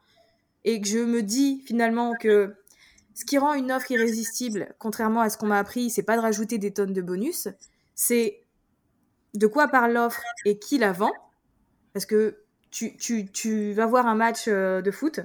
et 0.64 0.82
que 0.82 0.88
je 0.88 1.00
me 1.00 1.24
dis 1.24 1.62
finalement 1.66 2.14
que 2.20 2.56
ce 3.14 3.26
qui 3.26 3.38
rend 3.38 3.54
une 3.54 3.72
offre 3.72 3.92
irrésistible, 3.92 4.74
contrairement 4.80 5.22
à 5.22 5.30
ce 5.30 5.38
qu'on 5.38 5.48
m'a 5.48 5.60
appris, 5.60 5.90
c'est 5.90 6.04
pas 6.04 6.16
de 6.16 6.22
rajouter 6.22 6.58
des 6.58 6.72
tonnes 6.72 6.94
de 6.94 7.02
bonus, 7.02 7.48
c'est 7.96 8.42
de 9.34 9.48
quoi 9.48 9.68
parle 9.68 9.94
l'offre 9.94 10.24
et 10.46 10.60
qui 10.60 10.78
la 10.78 10.92
vend. 10.92 11.12
Parce 11.94 12.06
que 12.06 12.38
tu, 12.70 12.96
tu, 12.98 13.30
tu 13.32 13.74
vas 13.74 13.86
voir 13.86 14.08
un 14.08 14.16
match 14.16 14.46
euh, 14.48 14.82
de 14.82 14.92
foot, 14.92 15.20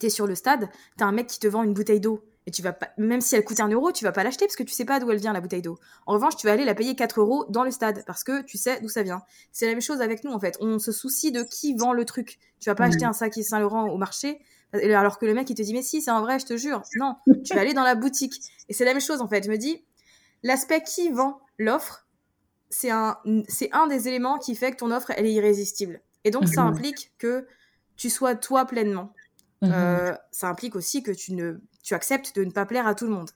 tu 0.00 0.06
es 0.06 0.10
sur 0.10 0.26
le 0.26 0.34
stade, 0.34 0.68
tu 0.98 1.04
as 1.04 1.06
un 1.06 1.12
mec 1.12 1.28
qui 1.28 1.38
te 1.38 1.46
vend 1.46 1.62
une 1.62 1.74
bouteille 1.74 2.00
d'eau. 2.00 2.24
Et 2.46 2.50
tu 2.50 2.60
vas 2.62 2.72
pas, 2.72 2.88
même 2.98 3.20
si 3.20 3.36
elle 3.36 3.44
coûte 3.44 3.60
un 3.60 3.68
euro, 3.68 3.92
tu 3.92 4.04
vas 4.04 4.10
pas 4.10 4.24
l'acheter 4.24 4.46
parce 4.46 4.56
que 4.56 4.64
tu 4.64 4.72
sais 4.72 4.84
pas 4.84 4.98
d'où 4.98 5.10
elle 5.10 5.18
vient 5.18 5.32
la 5.32 5.40
bouteille 5.40 5.62
d'eau. 5.62 5.78
En 6.06 6.14
revanche, 6.14 6.36
tu 6.36 6.46
vas 6.46 6.52
aller 6.52 6.64
la 6.64 6.74
payer 6.74 6.96
4 6.96 7.20
euros 7.20 7.46
dans 7.50 7.62
le 7.62 7.70
stade 7.70 8.02
parce 8.04 8.24
que 8.24 8.42
tu 8.42 8.58
sais 8.58 8.80
d'où 8.80 8.88
ça 8.88 9.04
vient. 9.04 9.22
C'est 9.52 9.66
la 9.66 9.72
même 9.72 9.80
chose 9.80 10.00
avec 10.00 10.24
nous 10.24 10.32
en 10.32 10.40
fait. 10.40 10.56
On 10.60 10.78
se 10.78 10.90
soucie 10.90 11.30
de 11.30 11.44
qui 11.44 11.74
vend 11.74 11.92
le 11.92 12.04
truc. 12.04 12.38
Tu 12.58 12.68
vas 12.68 12.74
pas 12.74 12.84
acheter 12.84 13.04
un 13.04 13.12
sac 13.12 13.34
Saint 13.34 13.60
Laurent 13.60 13.88
au 13.88 13.96
marché 13.96 14.40
alors 14.72 15.18
que 15.18 15.26
le 15.26 15.34
mec 15.34 15.50
il 15.50 15.54
te 15.54 15.62
dit 15.62 15.74
mais 15.74 15.82
si 15.82 16.00
c'est 16.00 16.10
un 16.10 16.20
vrai, 16.20 16.38
je 16.38 16.46
te 16.46 16.56
jure. 16.56 16.82
Non, 16.96 17.16
tu 17.44 17.54
vas 17.54 17.60
aller 17.60 17.74
dans 17.74 17.82
la 17.82 17.94
boutique. 17.94 18.40
Et 18.68 18.74
c'est 18.74 18.84
la 18.84 18.92
même 18.92 19.00
chose 19.00 19.20
en 19.20 19.28
fait. 19.28 19.44
Je 19.44 19.50
me 19.50 19.56
dis 19.56 19.84
l'aspect 20.42 20.82
qui 20.82 21.10
vend 21.10 21.40
l'offre, 21.58 22.06
c'est 22.70 22.90
un 22.90 23.18
c'est 23.48 23.70
un 23.72 23.86
des 23.86 24.08
éléments 24.08 24.38
qui 24.38 24.54
fait 24.54 24.72
que 24.72 24.76
ton 24.76 24.90
offre 24.90 25.12
elle 25.16 25.26
est 25.26 25.32
irrésistible. 25.32 26.00
Et 26.24 26.30
donc 26.30 26.48
ça 26.48 26.62
mhm. 26.62 26.68
implique 26.68 27.12
que 27.18 27.46
tu 27.96 28.10
sois 28.10 28.34
toi 28.34 28.64
pleinement. 28.64 29.12
Mhm. 29.62 29.70
Euh, 29.72 30.14
ça 30.32 30.48
implique 30.48 30.74
aussi 30.76 31.02
que 31.02 31.12
tu 31.12 31.34
ne 31.34 31.60
tu 31.82 31.94
acceptes 31.94 32.34
de 32.36 32.44
ne 32.44 32.50
pas 32.50 32.66
plaire 32.66 32.86
à 32.86 32.94
tout 32.94 33.06
le 33.06 33.12
monde 33.12 33.30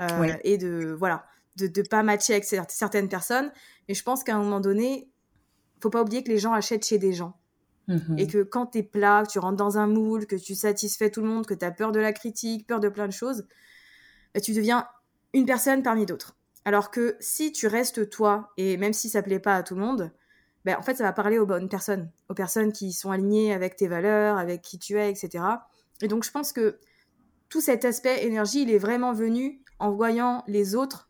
euh, 0.00 0.34
et 0.44 0.58
de 0.58 0.94
voilà 0.98 1.24
de 1.56 1.66
ne 1.66 1.86
pas 1.86 2.02
matcher 2.02 2.34
avec 2.34 2.44
certaines 2.44 3.08
personnes. 3.08 3.52
Mais 3.88 3.94
je 3.94 4.02
pense 4.02 4.24
qu'à 4.24 4.34
un 4.34 4.42
moment 4.42 4.60
donné, 4.60 5.10
faut 5.80 5.90
pas 5.90 6.02
oublier 6.02 6.22
que 6.22 6.28
les 6.28 6.38
gens 6.38 6.52
achètent 6.52 6.86
chez 6.86 6.98
des 6.98 7.12
gens. 7.12 7.36
Mhm. 7.88 8.18
Et 8.18 8.26
que 8.26 8.42
quand 8.42 8.66
tu 8.66 8.78
es 8.78 8.82
plat, 8.82 9.24
que 9.26 9.32
tu 9.32 9.38
rentres 9.38 9.56
dans 9.56 9.78
un 9.78 9.86
moule, 9.86 10.26
que 10.26 10.36
tu 10.36 10.54
satisfais 10.54 11.10
tout 11.10 11.22
le 11.22 11.28
monde, 11.28 11.46
que 11.46 11.54
tu 11.54 11.64
as 11.64 11.70
peur 11.70 11.92
de 11.92 12.00
la 12.00 12.12
critique, 12.12 12.66
peur 12.66 12.80
de 12.80 12.88
plein 12.88 13.06
de 13.06 13.12
choses, 13.12 13.46
bah, 14.34 14.40
tu 14.40 14.52
deviens 14.52 14.86
une 15.32 15.44
personne 15.44 15.82
parmi 15.82 16.06
d'autres. 16.06 16.36
Alors 16.64 16.90
que 16.90 17.16
si 17.20 17.52
tu 17.52 17.66
restes 17.66 18.10
toi, 18.10 18.52
et 18.56 18.76
même 18.76 18.92
si 18.92 19.08
ça 19.08 19.22
plaît 19.22 19.40
pas 19.40 19.56
à 19.56 19.62
tout 19.62 19.74
le 19.74 19.80
monde, 19.80 20.12
bah, 20.64 20.76
en 20.78 20.82
fait, 20.82 20.96
ça 20.96 21.04
va 21.04 21.12
parler 21.12 21.38
aux 21.38 21.46
bonnes 21.46 21.68
personnes, 21.68 22.10
aux 22.28 22.34
personnes 22.34 22.72
qui 22.72 22.92
sont 22.92 23.10
alignées 23.10 23.52
avec 23.52 23.76
tes 23.76 23.88
valeurs, 23.88 24.36
avec 24.36 24.62
qui 24.62 24.78
tu 24.78 24.98
es, 24.98 25.10
etc. 25.10 25.44
Et 26.02 26.08
donc, 26.08 26.24
je 26.24 26.30
pense 26.30 26.52
que 26.52 26.78
tout 27.48 27.60
cet 27.60 27.84
aspect 27.84 28.24
énergie, 28.24 28.62
il 28.62 28.70
est 28.70 28.78
vraiment 28.78 29.12
venu 29.12 29.62
en 29.78 29.90
voyant 29.90 30.44
les 30.46 30.74
autres, 30.74 31.08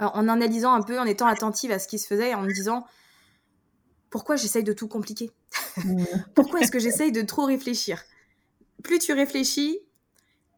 en 0.00 0.28
analysant 0.28 0.74
un 0.74 0.82
peu, 0.82 0.98
en 0.98 1.04
étant 1.04 1.26
attentive 1.26 1.72
à 1.72 1.78
ce 1.78 1.88
qui 1.88 1.98
se 1.98 2.06
faisait, 2.06 2.34
en 2.34 2.42
me 2.42 2.52
disant 2.52 2.84
pourquoi 4.14 4.36
j'essaye 4.36 4.62
de 4.62 4.72
tout 4.72 4.86
compliquer? 4.86 5.32
Pourquoi 6.36 6.60
est-ce 6.60 6.70
que 6.70 6.78
j'essaye 6.78 7.10
de 7.10 7.22
trop 7.22 7.46
réfléchir? 7.46 8.00
Plus 8.84 9.00
tu 9.00 9.12
réfléchis, 9.12 9.80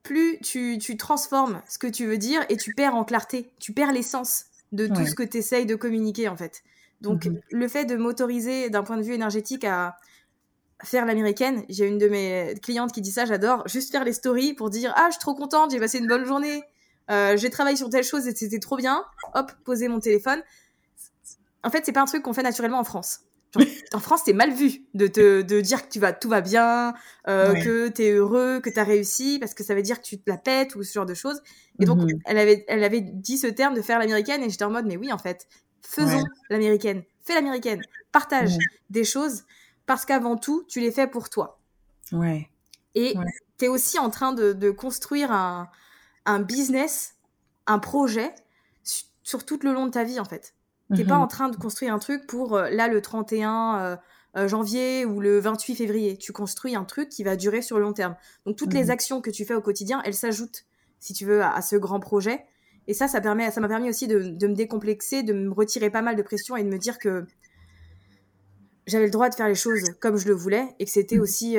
plus 0.03 0.39
tu, 0.41 0.79
transformes 0.99 1.63
ce 1.67 1.79
que 1.79 1.87
tu 1.87 2.05
veux 2.05 2.19
dire 2.19 2.45
et 2.51 2.59
tu 2.59 2.75
perds 2.75 2.95
en 2.95 3.03
clarté, 3.03 3.51
tu 3.59 3.73
perds 3.73 3.93
l'essence 3.93 4.45
de 4.73 4.87
tout 4.87 5.07
ce 5.07 5.15
que 5.15 5.23
tu 5.23 5.39
essayes 5.39 5.65
de 5.65 5.75
communiquer 5.75 6.29
en 6.29 6.37
fait. 6.37 6.65
Donc 7.07 7.27
mhm. 7.27 7.41
le 7.51 7.69
fait 7.69 7.85
de 7.85 7.97
m'autoriser 7.97 8.71
d'un 8.71 8.83
point 8.83 8.97
de 8.97 9.03
vue 9.03 9.15
énergétique 9.15 9.65
à 9.65 9.97
faire 10.83 11.07
l'américaine, 11.07 11.65
j'ai 11.69 11.87
une 11.87 11.99
de 11.99 12.09
mes 12.09 12.55
clientes 12.63 12.93
qui 12.93 13.01
dit 13.01 13.11
ça, 13.11 13.25
j'adore, 13.25 13.67
juste 13.67 13.91
faire 13.93 14.05
les 14.05 14.13
stories 14.13 14.55
pour 14.55 14.71
dire 14.71 14.93
ah 14.97 15.07
je 15.09 15.13
suis 15.13 15.21
trop 15.21 15.35
contente, 15.35 15.71
j'ai 15.71 15.81
passé 15.81 15.99
une 15.99 16.07
bonne 16.07 16.25
journée, 16.25 16.65
euh, 17.11 17.37
j'ai 17.37 17.51
travaillé 17.51 17.77
sur 17.77 17.89
telle 17.89 18.05
chose 18.05 18.27
et 18.27 18.35
c'était 18.35 18.59
trop 18.59 18.77
bien, 18.77 19.05
hop, 19.35 19.53
poser 19.65 19.89
mon 19.89 20.01
téléphone. 20.01 20.43
En 21.63 21.71
fait, 21.71 21.83
c'est 21.85 21.93
pas 21.93 22.03
un 22.03 22.07
truc 22.07 22.23
qu'on 22.23 22.35
fait 22.35 22.43
naturellement 22.43 22.79
en 22.79 22.85
France 22.85 23.21
en 23.93 24.01
France, 24.01 24.23
c'est 24.25 24.33
mal 24.33 24.53
vu 24.53 24.83
de 24.95 25.07
te 25.07 25.43
de 25.43 25.61
dire 25.61 25.87
que 25.87 25.93
tu 25.93 26.01
vas, 26.01 26.13
tout 26.13 26.29
va 26.29 26.41
bien, 26.41 26.95
euh, 27.29 27.55
que 27.55 27.89
tu 27.89 28.03
es 28.03 28.11
heureux, 28.11 28.61
que 28.61 28.71
tu 28.71 28.79
as 28.79 28.85
réussi, 28.85 29.39
parce 29.39 29.55
que 29.55 29.65
ça 29.65 29.75
veut 29.75 29.83
dire 29.83 30.01
que 30.01 30.07
tu 30.07 30.19
te 30.19 30.29
la 30.29 30.37
pètes 30.37 30.75
ou 30.75 30.83
ce 30.83 30.93
genre 30.93 31.07
de 31.07 31.15
choses. 31.15 31.41
Et 31.81 31.85
donc, 31.85 31.99
mhm. 31.99 32.19
elle, 32.25 32.39
avait, 32.39 32.65
elle 32.69 32.85
avait 32.85 33.01
dit 33.01 33.39
ce 33.39 33.47
terme 33.47 33.75
de 33.75 33.83
faire 33.83 33.99
l'américaine, 33.99 34.43
et 34.43 34.51
j'étais 34.51 34.65
en 34.65 34.71
mode, 34.71 34.87
mais 34.87 34.97
oui, 34.97 35.13
en 35.13 35.19
fait, 35.19 35.47
faisons 35.87 36.25
l'américaine, 36.51 37.03
fais 37.25 37.35
l'américaine, 37.35 37.83
partage 38.13 38.57
des 38.91 39.05
choses, 39.05 39.45
parce 39.87 40.05
qu'avant 40.05 40.37
tout, 40.37 40.65
tu 40.69 40.81
les 40.81 40.91
fais 40.91 41.07
pour 41.07 41.31
toi. 41.31 41.59
Ouais. 42.13 42.51
Et 42.95 43.15
tu 43.59 43.67
es 43.67 43.69
aussi 43.69 43.99
en 43.99 44.11
train 44.11 44.33
de, 44.33 44.53
de 44.53 44.71
construire 44.71 45.33
un, 45.33 45.69
un 46.25 46.41
business, 46.41 47.15
un 47.67 47.79
projet 47.79 48.35
sur 49.23 49.45
tout 49.45 49.59
le 49.63 49.73
long 49.73 49.87
de 49.87 49.91
ta 49.91 50.05
vie, 50.05 50.21
en 50.21 50.25
fait. 50.25 50.55
T'es 50.95 51.05
pas 51.05 51.17
mhm. 51.17 51.23
en 51.23 51.27
train 51.27 51.49
de 51.49 51.57
construire 51.57 51.93
un 51.93 51.99
truc 51.99 52.27
pour 52.27 52.55
euh, 52.55 52.71
là 52.71 52.87
le 52.87 53.03
31 53.03 53.79
euh, 53.81 53.97
euh, 54.37 54.47
janvier 54.47 55.05
ou 55.05 55.21
le 55.21 55.41
28 55.41 55.75
février. 55.75 56.17
Tu 56.17 56.33
construis 56.33 56.77
un 56.77 56.85
truc 56.85 57.09
qui 57.09 57.25
va 57.25 57.35
durer 57.35 57.61
sur 57.61 57.79
le 57.79 57.83
long 57.83 57.93
terme. 57.93 58.15
Donc 58.45 58.57
toutes 58.57 58.73
les 58.73 58.85
mhm. 58.85 58.91
actions 58.91 59.21
que 59.21 59.31
tu 59.31 59.45
fais 59.45 59.55
au 59.55 59.61
quotidien, 59.61 60.01
elles 60.05 60.15
s'ajoutent, 60.15 60.65
si 61.01 61.13
tu 61.13 61.25
veux, 61.25 61.43
à, 61.43 61.61
ce 61.61 61.75
grand 61.75 61.99
projet. 61.99 62.45
Et 62.89 62.95
ça, 62.95 63.09
ça 63.09 63.21
permet, 63.21 63.51
ça 63.51 63.61
m'a 63.61 63.69
permis 63.69 63.89
aussi 63.89 64.07
de, 64.07 64.19
me 64.19 64.55
décomplexer, 64.55 65.23
de 65.23 65.33
me 65.33 65.53
retirer 65.53 65.91
pas 65.91 66.03
mal 66.03 66.17
de 66.17 66.23
pression 66.23 66.57
et 66.57 66.63
de 66.63 66.69
me 66.69 66.79
dire 66.79 66.99
que 66.99 67.27
j'avais 68.87 69.07
le 69.07 69.11
droit 69.11 69.29
de 69.29 69.35
faire 69.35 69.49
les 69.49 69.57
choses 69.57 69.91
comme 70.01 70.17
je 70.17 70.29
le 70.29 70.35
voulais 70.35 70.69
et 70.79 70.85
que 70.85 70.91
c'était 70.91 71.17
mhm. 71.17 71.23
aussi 71.23 71.57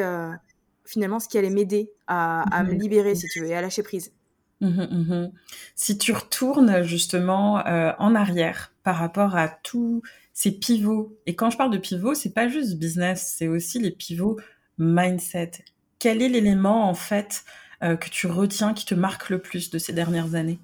finalement 0.85 1.19
ce 1.19 1.27
qui 1.27 1.37
allait 1.37 1.49
m'aider 1.49 1.91
à, 2.07 2.43
à, 2.55 2.63
me 2.63 2.71
libérer, 2.71 3.13
si 3.13 3.27
tu 3.27 3.41
veux, 3.41 3.47
et 3.47 3.55
à 3.55 3.61
lâcher 3.61 3.83
prise. 3.83 4.13
Mmh 4.59 4.67
mmh 4.67 5.31
si 5.75 5.99
tu 5.99 6.13
retournes 6.13 6.81
justement 6.81 7.63
euh, 7.67 7.91
en 7.99 8.15
arrière 8.15 8.73
par 8.83 8.95
rapport 8.95 9.35
à 9.35 9.49
tous 9.49 10.01
ces 10.33 10.51
pivots, 10.51 11.15
et 11.27 11.35
quand 11.35 11.51
je 11.51 11.57
parle 11.57 11.71
de 11.71 11.77
pivots, 11.77 12.15
c'est 12.15 12.33
pas 12.33 12.47
juste 12.47 12.79
business, 12.79 13.33
c'est 13.37 13.47
aussi 13.47 13.79
les 13.79 13.91
pivots 13.91 14.39
mindset. 14.79 15.51
Quel 15.99 16.21
est 16.23 16.29
l'élément 16.29 16.89
en 16.89 16.95
fait 16.95 17.43
euh, 17.83 17.95
que 17.95 18.09
tu 18.09 18.25
retiens 18.25 18.73
qui 18.73 18.85
te 18.85 18.95
marque 18.95 19.29
le 19.29 19.39
plus 19.39 19.69
de 19.69 19.77
ces 19.77 19.93
dernières 19.93 20.33
années? 20.33 20.59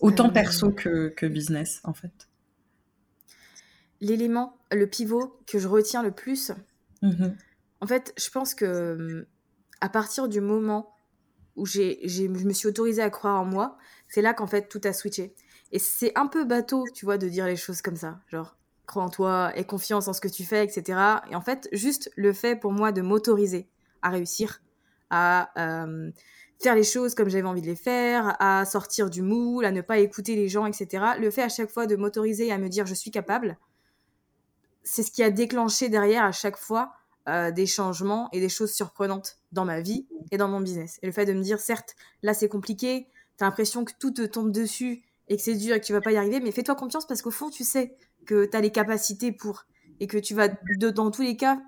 Autant 0.00 0.30
perso 0.30 0.70
que, 0.70 1.08
que 1.08 1.26
business 1.26 1.80
en 1.84 1.94
fait. 1.94 2.28
L'élément, 4.00 4.58
le 4.70 4.86
pivot 4.86 5.40
que 5.46 5.58
je 5.58 5.68
retiens 5.68 6.02
le 6.02 6.10
plus, 6.10 6.52
mmh 7.02 7.28
en 7.80 7.86
fait, 7.86 8.14
je 8.18 8.30
pense 8.30 8.54
que 8.54 9.26
à 9.82 9.90
partir 9.90 10.28
du 10.28 10.40
moment 10.40 10.94
où 11.56 11.66
j'ai, 11.66 12.00
je 12.08 12.24
me 12.24 12.52
suis 12.52 12.68
autorisée 12.68 13.02
à 13.02 13.10
croire 13.10 13.40
en 13.40 13.44
moi, 13.44 13.76
c'est 14.08 14.22
là 14.22 14.34
qu'en 14.34 14.46
fait 14.46 14.68
tout 14.68 14.80
a 14.84 14.92
switché. 14.92 15.34
Et 15.72 15.78
c'est 15.78 16.16
un 16.16 16.26
peu 16.26 16.44
bateau, 16.44 16.84
tu 16.94 17.04
vois, 17.04 17.18
de 17.18 17.28
dire 17.28 17.46
les 17.46 17.56
choses 17.56 17.82
comme 17.82 17.96
ça. 17.96 18.20
Genre, 18.28 18.56
crois 18.86 19.02
en 19.02 19.10
toi, 19.10 19.52
aie 19.56 19.64
confiance 19.64 20.08
en 20.08 20.12
ce 20.12 20.20
que 20.20 20.28
tu 20.28 20.44
fais, 20.44 20.64
etc. 20.64 20.98
Et 21.30 21.34
en 21.34 21.40
fait, 21.40 21.68
juste 21.72 22.10
le 22.16 22.32
fait 22.32 22.56
pour 22.56 22.72
moi 22.72 22.92
de 22.92 23.02
m'autoriser 23.02 23.68
à 24.02 24.10
réussir, 24.10 24.62
à 25.10 25.50
euh, 25.58 26.10
faire 26.60 26.74
les 26.74 26.84
choses 26.84 27.14
comme 27.14 27.28
j'avais 27.28 27.46
envie 27.46 27.60
de 27.60 27.66
les 27.66 27.76
faire, 27.76 28.36
à 28.40 28.64
sortir 28.64 29.10
du 29.10 29.22
moule, 29.22 29.64
à 29.64 29.72
ne 29.72 29.80
pas 29.80 29.98
écouter 29.98 30.36
les 30.36 30.48
gens, 30.48 30.66
etc. 30.66 31.04
Le 31.18 31.30
fait 31.30 31.42
à 31.42 31.48
chaque 31.48 31.70
fois 31.70 31.86
de 31.86 31.96
m'autoriser 31.96 32.50
à 32.52 32.58
me 32.58 32.68
dire 32.68 32.86
je 32.86 32.94
suis 32.94 33.10
capable, 33.10 33.58
c'est 34.82 35.02
ce 35.02 35.10
qui 35.10 35.22
a 35.22 35.30
déclenché 35.30 35.88
derrière 35.88 36.24
à 36.24 36.32
chaque 36.32 36.56
fois 36.56 36.92
euh, 37.28 37.50
des 37.50 37.66
changements 37.66 38.28
et 38.32 38.40
des 38.40 38.48
choses 38.48 38.72
surprenantes 38.72 39.38
dans 39.52 39.64
ma 39.64 39.80
vie 39.80 40.06
et 40.30 40.36
dans 40.36 40.48
mon 40.48 40.60
business. 40.60 40.98
Et 41.02 41.06
le 41.06 41.12
fait 41.12 41.26
de 41.26 41.32
me 41.32 41.42
dire, 41.42 41.60
certes, 41.60 41.94
là 42.22 42.34
c'est 42.34 42.48
compliqué, 42.48 43.08
tu 43.36 43.44
as 43.44 43.46
l'impression 43.46 43.84
que 43.84 43.92
tout 43.98 44.12
te 44.12 44.22
tombe 44.22 44.52
dessus 44.52 45.02
et 45.28 45.36
que 45.36 45.42
c'est 45.42 45.56
dur 45.56 45.74
et 45.74 45.80
que 45.80 45.84
tu 45.84 45.92
vas 45.92 46.00
pas 46.00 46.12
y 46.12 46.16
arriver, 46.16 46.40
mais 46.40 46.52
fais-toi 46.52 46.76
confiance 46.76 47.06
parce 47.06 47.22
qu'au 47.22 47.32
fond, 47.32 47.50
tu 47.50 47.64
sais 47.64 47.96
que 48.26 48.44
tu 48.44 48.56
as 48.56 48.60
les 48.60 48.70
capacités 48.70 49.32
pour 49.32 49.64
et 49.98 50.06
que 50.06 50.18
tu 50.18 50.34
vas, 50.34 50.48
dans 50.78 51.10
tous 51.10 51.22
les 51.22 51.36
cas, 51.36 51.60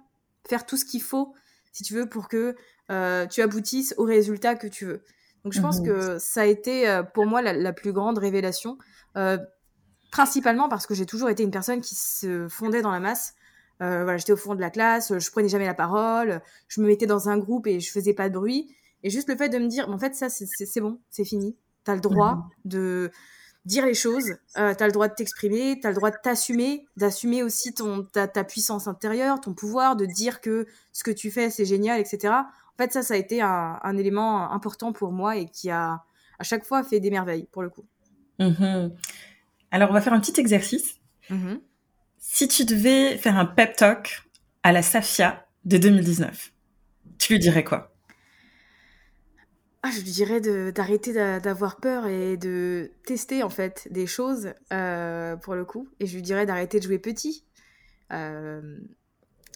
faire 0.48 0.64
tout 0.64 0.76
ce 0.76 0.84
qu'il 0.84 1.02
faut, 1.02 1.34
si 1.72 1.82
tu 1.82 1.94
veux, 1.94 2.08
pour 2.08 2.28
que 2.28 2.54
euh, 2.90 3.26
tu 3.26 3.42
aboutisses 3.42 3.94
au 3.98 4.04
résultat 4.04 4.54
que 4.54 4.66
tu 4.66 4.84
veux. 4.86 5.02
Donc 5.44 5.52
je 5.52 5.60
pense 5.60 5.80
mmh 5.80 5.84
que 5.84 6.18
ça 6.18 6.42
a 6.42 6.44
été 6.44 6.88
euh, 6.88 7.02
pour 7.02 7.26
moi 7.26 7.42
la, 7.42 7.72
plus 7.72 7.92
grande 7.92 8.18
révélation, 8.18 8.78
principalement 10.10 10.68
parce 10.68 10.86
que 10.86 10.94
j'ai 10.94 11.06
toujours 11.06 11.28
été 11.28 11.42
une 11.42 11.50
personne 11.50 11.80
qui 11.80 11.94
se 11.94 12.48
fondait 12.48 12.82
dans 12.82 12.90
la 12.90 13.00
masse 13.00 13.34
euh, 13.80 14.02
voilà, 14.02 14.16
j'étais 14.16 14.32
au 14.32 14.36
fond 14.36 14.54
de 14.54 14.60
la 14.60 14.70
classe, 14.70 15.16
je 15.16 15.30
prenais 15.30 15.48
jamais 15.48 15.66
la 15.66 15.74
parole, 15.74 16.40
je 16.66 16.80
me 16.80 16.86
mettais 16.86 17.06
dans 17.06 17.28
un 17.28 17.38
groupe 17.38 17.66
et 17.66 17.78
je 17.80 17.90
faisais 17.90 18.12
pas 18.12 18.28
de 18.28 18.34
bruit. 18.34 18.74
Et 19.04 19.10
juste 19.10 19.28
le 19.28 19.36
fait 19.36 19.48
de 19.48 19.58
me 19.58 19.68
dire, 19.68 19.88
en 19.88 19.98
fait, 19.98 20.14
ça, 20.14 20.28
c'est 20.28 20.80
bon, 20.80 21.00
c'est 21.10 21.24
fini. 21.24 21.56
Tu 21.84 21.90
as 21.90 21.94
le 21.94 22.00
droit 22.00 22.34
mhm. 22.34 22.42
de 22.64 23.10
dire 23.68 23.84
les 23.84 23.94
choses, 23.94 24.32
euh, 24.56 24.74
tu 24.74 24.82
as 24.82 24.86
le 24.86 24.92
droit 24.92 25.08
de 25.08 25.14
t'exprimer, 25.14 25.78
tu 25.78 25.86
as 25.86 25.90
le 25.90 25.96
droit 25.96 26.10
de 26.10 26.16
t'assumer, 26.22 26.86
d'assumer 26.96 27.42
aussi 27.42 27.74
ton, 27.74 28.02
ta, 28.02 28.26
ta, 28.26 28.42
puissance 28.42 28.88
intérieure, 28.88 29.40
ton 29.40 29.52
pouvoir, 29.52 29.94
de 29.94 30.06
dire 30.06 30.40
que 30.40 30.66
ce 30.92 31.04
que 31.04 31.10
tu 31.10 31.30
fais, 31.30 31.50
c'est 31.50 31.66
génial, 31.66 32.00
etc. 32.00 32.32
En 32.34 32.82
fait, 32.82 32.92
ça, 32.92 33.02
ça 33.02 33.14
a 33.14 33.16
été 33.18 33.42
un, 33.42 33.78
un, 33.82 33.96
élément 33.98 34.50
important 34.50 34.92
pour 34.92 35.12
moi 35.12 35.36
et 35.36 35.46
qui 35.46 35.70
a 35.70 36.02
à 36.38 36.44
chaque 36.44 36.64
fois 36.64 36.82
fait 36.82 36.98
des 36.98 37.10
merveilles, 37.10 37.46
pour 37.52 37.62
le 37.62 37.68
coup. 37.68 37.84
Mhm. 38.38 38.90
Alors, 39.70 39.90
on 39.90 39.92
va 39.92 40.00
faire 40.00 40.14
un 40.14 40.20
petit 40.20 40.40
exercice. 40.40 40.96
Mhm. 41.28 41.60
Si 42.16 42.48
tu 42.48 42.64
devais 42.64 43.18
faire 43.18 43.36
un 43.36 43.44
pep 43.44 43.76
talk 43.76 44.22
à 44.62 44.72
la 44.72 44.80
Safia 44.80 45.46
de 45.66 45.76
2019, 45.76 46.52
tu 47.18 47.34
lui 47.34 47.38
dirais 47.38 47.64
quoi? 47.64 47.92
Ah, 49.82 49.90
je 49.92 50.00
lui 50.00 50.10
dirais 50.10 50.40
d'arrêter 50.72 51.12
d'avoir 51.12 51.76
peur 51.76 52.06
et 52.06 52.36
de 52.36 52.90
tester 53.06 53.44
en 53.44 53.50
fait 53.50 53.86
des 53.90 54.06
choses 54.06 54.52
euh, 54.72 55.36
pour 55.36 55.54
le 55.54 55.64
coup. 55.64 55.88
Et 56.00 56.06
je 56.06 56.16
lui 56.16 56.22
dirais 56.22 56.46
d'arrêter 56.46 56.80
de 56.80 56.84
jouer 56.84 56.98
petit 56.98 57.44
euh, 58.12 58.78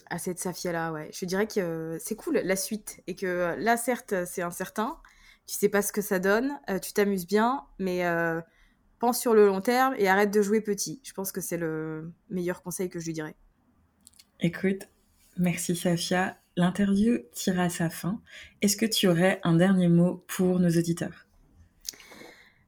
à 0.09 0.17
cette 0.17 0.39
Safia 0.39 0.71
là. 0.71 0.93
Ouais, 0.93 1.09
je 1.11 1.19
lui 1.19 1.27
dirais 1.27 1.45
que 1.45 1.97
c'est 1.99 2.15
cool 2.15 2.35
la 2.37 2.55
suite 2.55 3.01
et 3.07 3.15
que 3.15 3.55
là 3.57 3.75
certes 3.75 4.13
c'est 4.25 4.41
incertain, 4.41 4.97
tu 5.45 5.55
sais 5.55 5.69
pas 5.69 5.81
ce 5.81 5.91
que 5.91 6.01
ça 6.01 6.19
donne, 6.19 6.57
euh, 6.69 6.79
tu 6.79 6.93
t'amuses 6.93 7.27
bien, 7.27 7.65
mais 7.77 8.03
pense 8.99 9.19
sur 9.19 9.33
le 9.33 9.45
long 9.45 9.59
terme 9.59 9.93
et 9.97 10.07
arrête 10.07 10.31
de 10.31 10.41
jouer 10.41 10.61
petit. 10.61 11.01
Je 11.03 11.11
pense 11.11 11.33
que 11.33 11.41
c'est 11.41 11.57
le 11.57 12.13
meilleur 12.29 12.63
conseil 12.63 12.89
que 12.89 13.01
je 13.01 13.07
lui 13.07 13.13
dirais. 13.13 13.35
Écoute, 14.39 14.87
merci 15.37 15.75
Safia. 15.75 16.37
L'interview 16.55 17.19
tire 17.31 17.59
à 17.59 17.69
sa 17.69 17.89
fin. 17.89 18.19
Est-ce 18.61 18.77
que 18.77 18.85
tu 18.85 19.07
aurais 19.07 19.39
un 19.43 19.55
dernier 19.55 19.87
mot 19.87 20.23
pour 20.27 20.59
nos 20.59 20.69
auditeurs? 20.69 21.25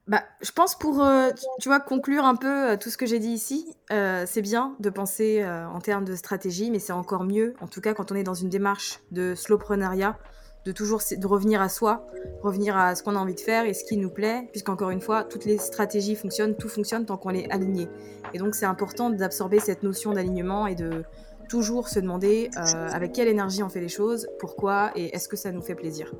Bah, 0.08 0.22
je 0.40 0.52
pense 0.52 0.78
pour, 0.78 1.02
euh, 1.02 1.30
tu 1.60 1.68
vois, 1.68 1.80
conclure 1.80 2.24
un 2.24 2.36
peu 2.36 2.70
euh, 2.70 2.76
tout 2.76 2.90
ce 2.90 2.96
que 2.96 3.06
j'ai 3.06 3.18
dit 3.18 3.30
ici, 3.30 3.66
euh, 3.90 4.24
c'est 4.24 4.42
bien 4.42 4.76
de 4.78 4.88
penser 4.88 5.44
en 5.44 5.80
termes 5.80 6.04
de 6.04 6.14
stratégie, 6.14 6.70
mais 6.70 6.78
c'est 6.78 6.92
encore 6.92 7.24
mieux, 7.24 7.54
en 7.60 7.66
tout 7.66 7.80
cas 7.80 7.92
quand 7.92 8.12
on 8.12 8.14
est 8.14 8.22
dans 8.22 8.34
une 8.34 8.48
démarche 8.48 9.00
de 9.10 9.34
slowpreneuriat, 9.34 10.16
de 10.64 10.72
toujours 10.72 11.00
de 11.16 11.26
revenir 11.26 11.60
à 11.60 11.68
soi, 11.68 12.06
revenir 12.42 12.76
à 12.76 12.96
ce 12.96 13.02
qu'on 13.02 13.14
a 13.14 13.18
envie 13.18 13.34
de 13.34 13.40
faire 13.40 13.66
et 13.66 13.74
ce 13.74 13.84
qui 13.84 13.96
nous 13.96 14.10
plaît, 14.10 14.48
puisqu'encore 14.50 14.90
une 14.90 15.00
fois, 15.00 15.22
toutes 15.22 15.44
les 15.44 15.58
stratégies 15.58 16.16
fonctionnent, 16.16 16.56
tout 16.56 16.68
fonctionne 16.68 17.04
tant 17.04 17.16
qu'on 17.16 17.30
est 17.30 17.50
aligné. 17.52 17.88
Et 18.34 18.38
donc 18.38 18.56
c'est 18.56 18.66
important 18.66 19.10
d'absorber 19.10 19.60
cette 19.60 19.84
notion 19.84 20.12
d'alignement 20.12 20.66
et 20.66 20.74
de 20.74 21.04
toujours 21.48 21.88
se 21.88 22.00
demander 22.00 22.50
euh, 22.56 22.88
avec 22.92 23.12
quelle 23.12 23.28
énergie 23.28 23.62
on 23.62 23.68
fait 23.68 23.80
les 23.80 23.88
choses, 23.88 24.28
pourquoi 24.38 24.90
et 24.94 25.14
est-ce 25.14 25.28
que 25.28 25.36
ça 25.36 25.52
nous 25.52 25.62
fait 25.62 25.74
plaisir. 25.74 26.12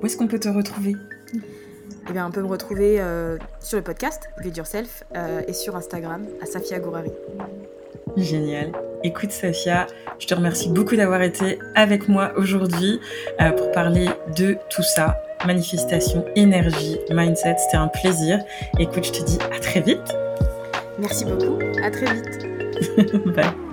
Où 0.00 0.06
est-ce 0.06 0.16
qu'on 0.16 0.28
peut 0.28 0.40
te 0.40 0.48
retrouver? 0.48 0.94
Eh 2.08 2.12
bien, 2.12 2.26
on 2.26 2.30
peut 2.30 2.42
me 2.42 2.48
retrouver 2.48 3.00
euh, 3.00 3.36
sur 3.60 3.76
le 3.76 3.84
podcast 3.84 4.30
Lead 4.42 4.56
Yourself 4.56 5.04
euh, 5.14 5.42
et 5.46 5.52
sur 5.52 5.76
Instagram 5.76 6.26
à 6.42 6.46
Safia 6.46 6.78
Gourari. 6.78 7.10
Génial. 8.16 8.72
Écoute 9.04 9.30
Safia, 9.30 9.86
je 10.18 10.26
te 10.26 10.34
remercie 10.34 10.70
beaucoup 10.70 10.96
d'avoir 10.96 11.22
été 11.22 11.58
avec 11.74 12.08
moi 12.08 12.32
aujourd'hui 12.36 13.00
euh, 13.40 13.52
pour 13.52 13.70
parler 13.72 14.08
de 14.36 14.56
tout 14.70 14.82
ça. 14.82 15.20
Manifestation, 15.46 16.24
énergie, 16.34 16.98
mindset, 17.10 17.56
c'était 17.58 17.76
un 17.76 17.88
plaisir. 17.88 18.40
Écoute, 18.78 19.04
je 19.04 19.12
te 19.12 19.24
dis 19.24 19.38
à 19.54 19.60
très 19.60 19.80
vite. 19.80 20.16
Merci 20.98 21.24
beaucoup, 21.26 21.58
à 21.82 21.90
très 21.90 22.12
vite. 22.12 22.47
Bye. 23.34 23.68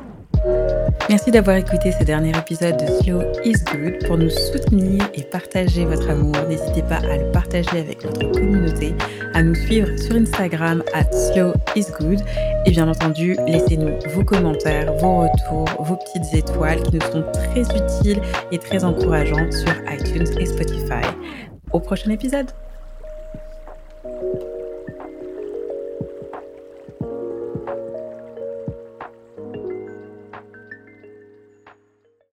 Merci 1.07 1.29
d'avoir 1.29 1.57
écouté 1.57 1.91
ce 1.91 2.03
dernier 2.03 2.31
épisode 2.35 2.77
de 2.77 2.87
Slow 3.03 3.21
is 3.43 3.63
Good. 3.71 4.07
Pour 4.07 4.17
nous 4.17 4.29
soutenir 4.29 5.07
et 5.13 5.21
partager 5.21 5.85
votre 5.85 6.09
amour, 6.09 6.35
n'hésitez 6.49 6.81
pas 6.81 6.97
à 6.97 7.17
le 7.17 7.31
partager 7.31 7.79
avec 7.79 8.03
notre 8.03 8.31
communauté, 8.31 8.95
à 9.33 9.43
nous 9.43 9.53
suivre 9.53 9.87
sur 9.99 10.15
Instagram 10.15 10.83
at 10.93 11.11
Slow 11.11 11.53
is 11.75 11.85
Good 11.99 12.21
et 12.65 12.71
bien 12.71 12.87
entendu, 12.87 13.37
laissez-nous 13.47 13.99
vos 14.15 14.23
commentaires, 14.23 14.91
vos 14.93 15.21
retours, 15.21 15.83
vos 15.83 15.95
petites 15.97 16.33
étoiles 16.33 16.81
qui 16.81 16.95
nous 16.95 17.01
sont 17.01 17.23
très 17.33 17.61
utiles 17.61 18.21
et 18.51 18.57
très 18.57 18.83
encourageants 18.83 19.51
sur 19.51 19.73
iTunes 19.91 20.27
et 20.39 20.45
Spotify. 20.45 21.05
Au 21.71 21.79
prochain 21.79 22.09
épisode! 22.09 22.49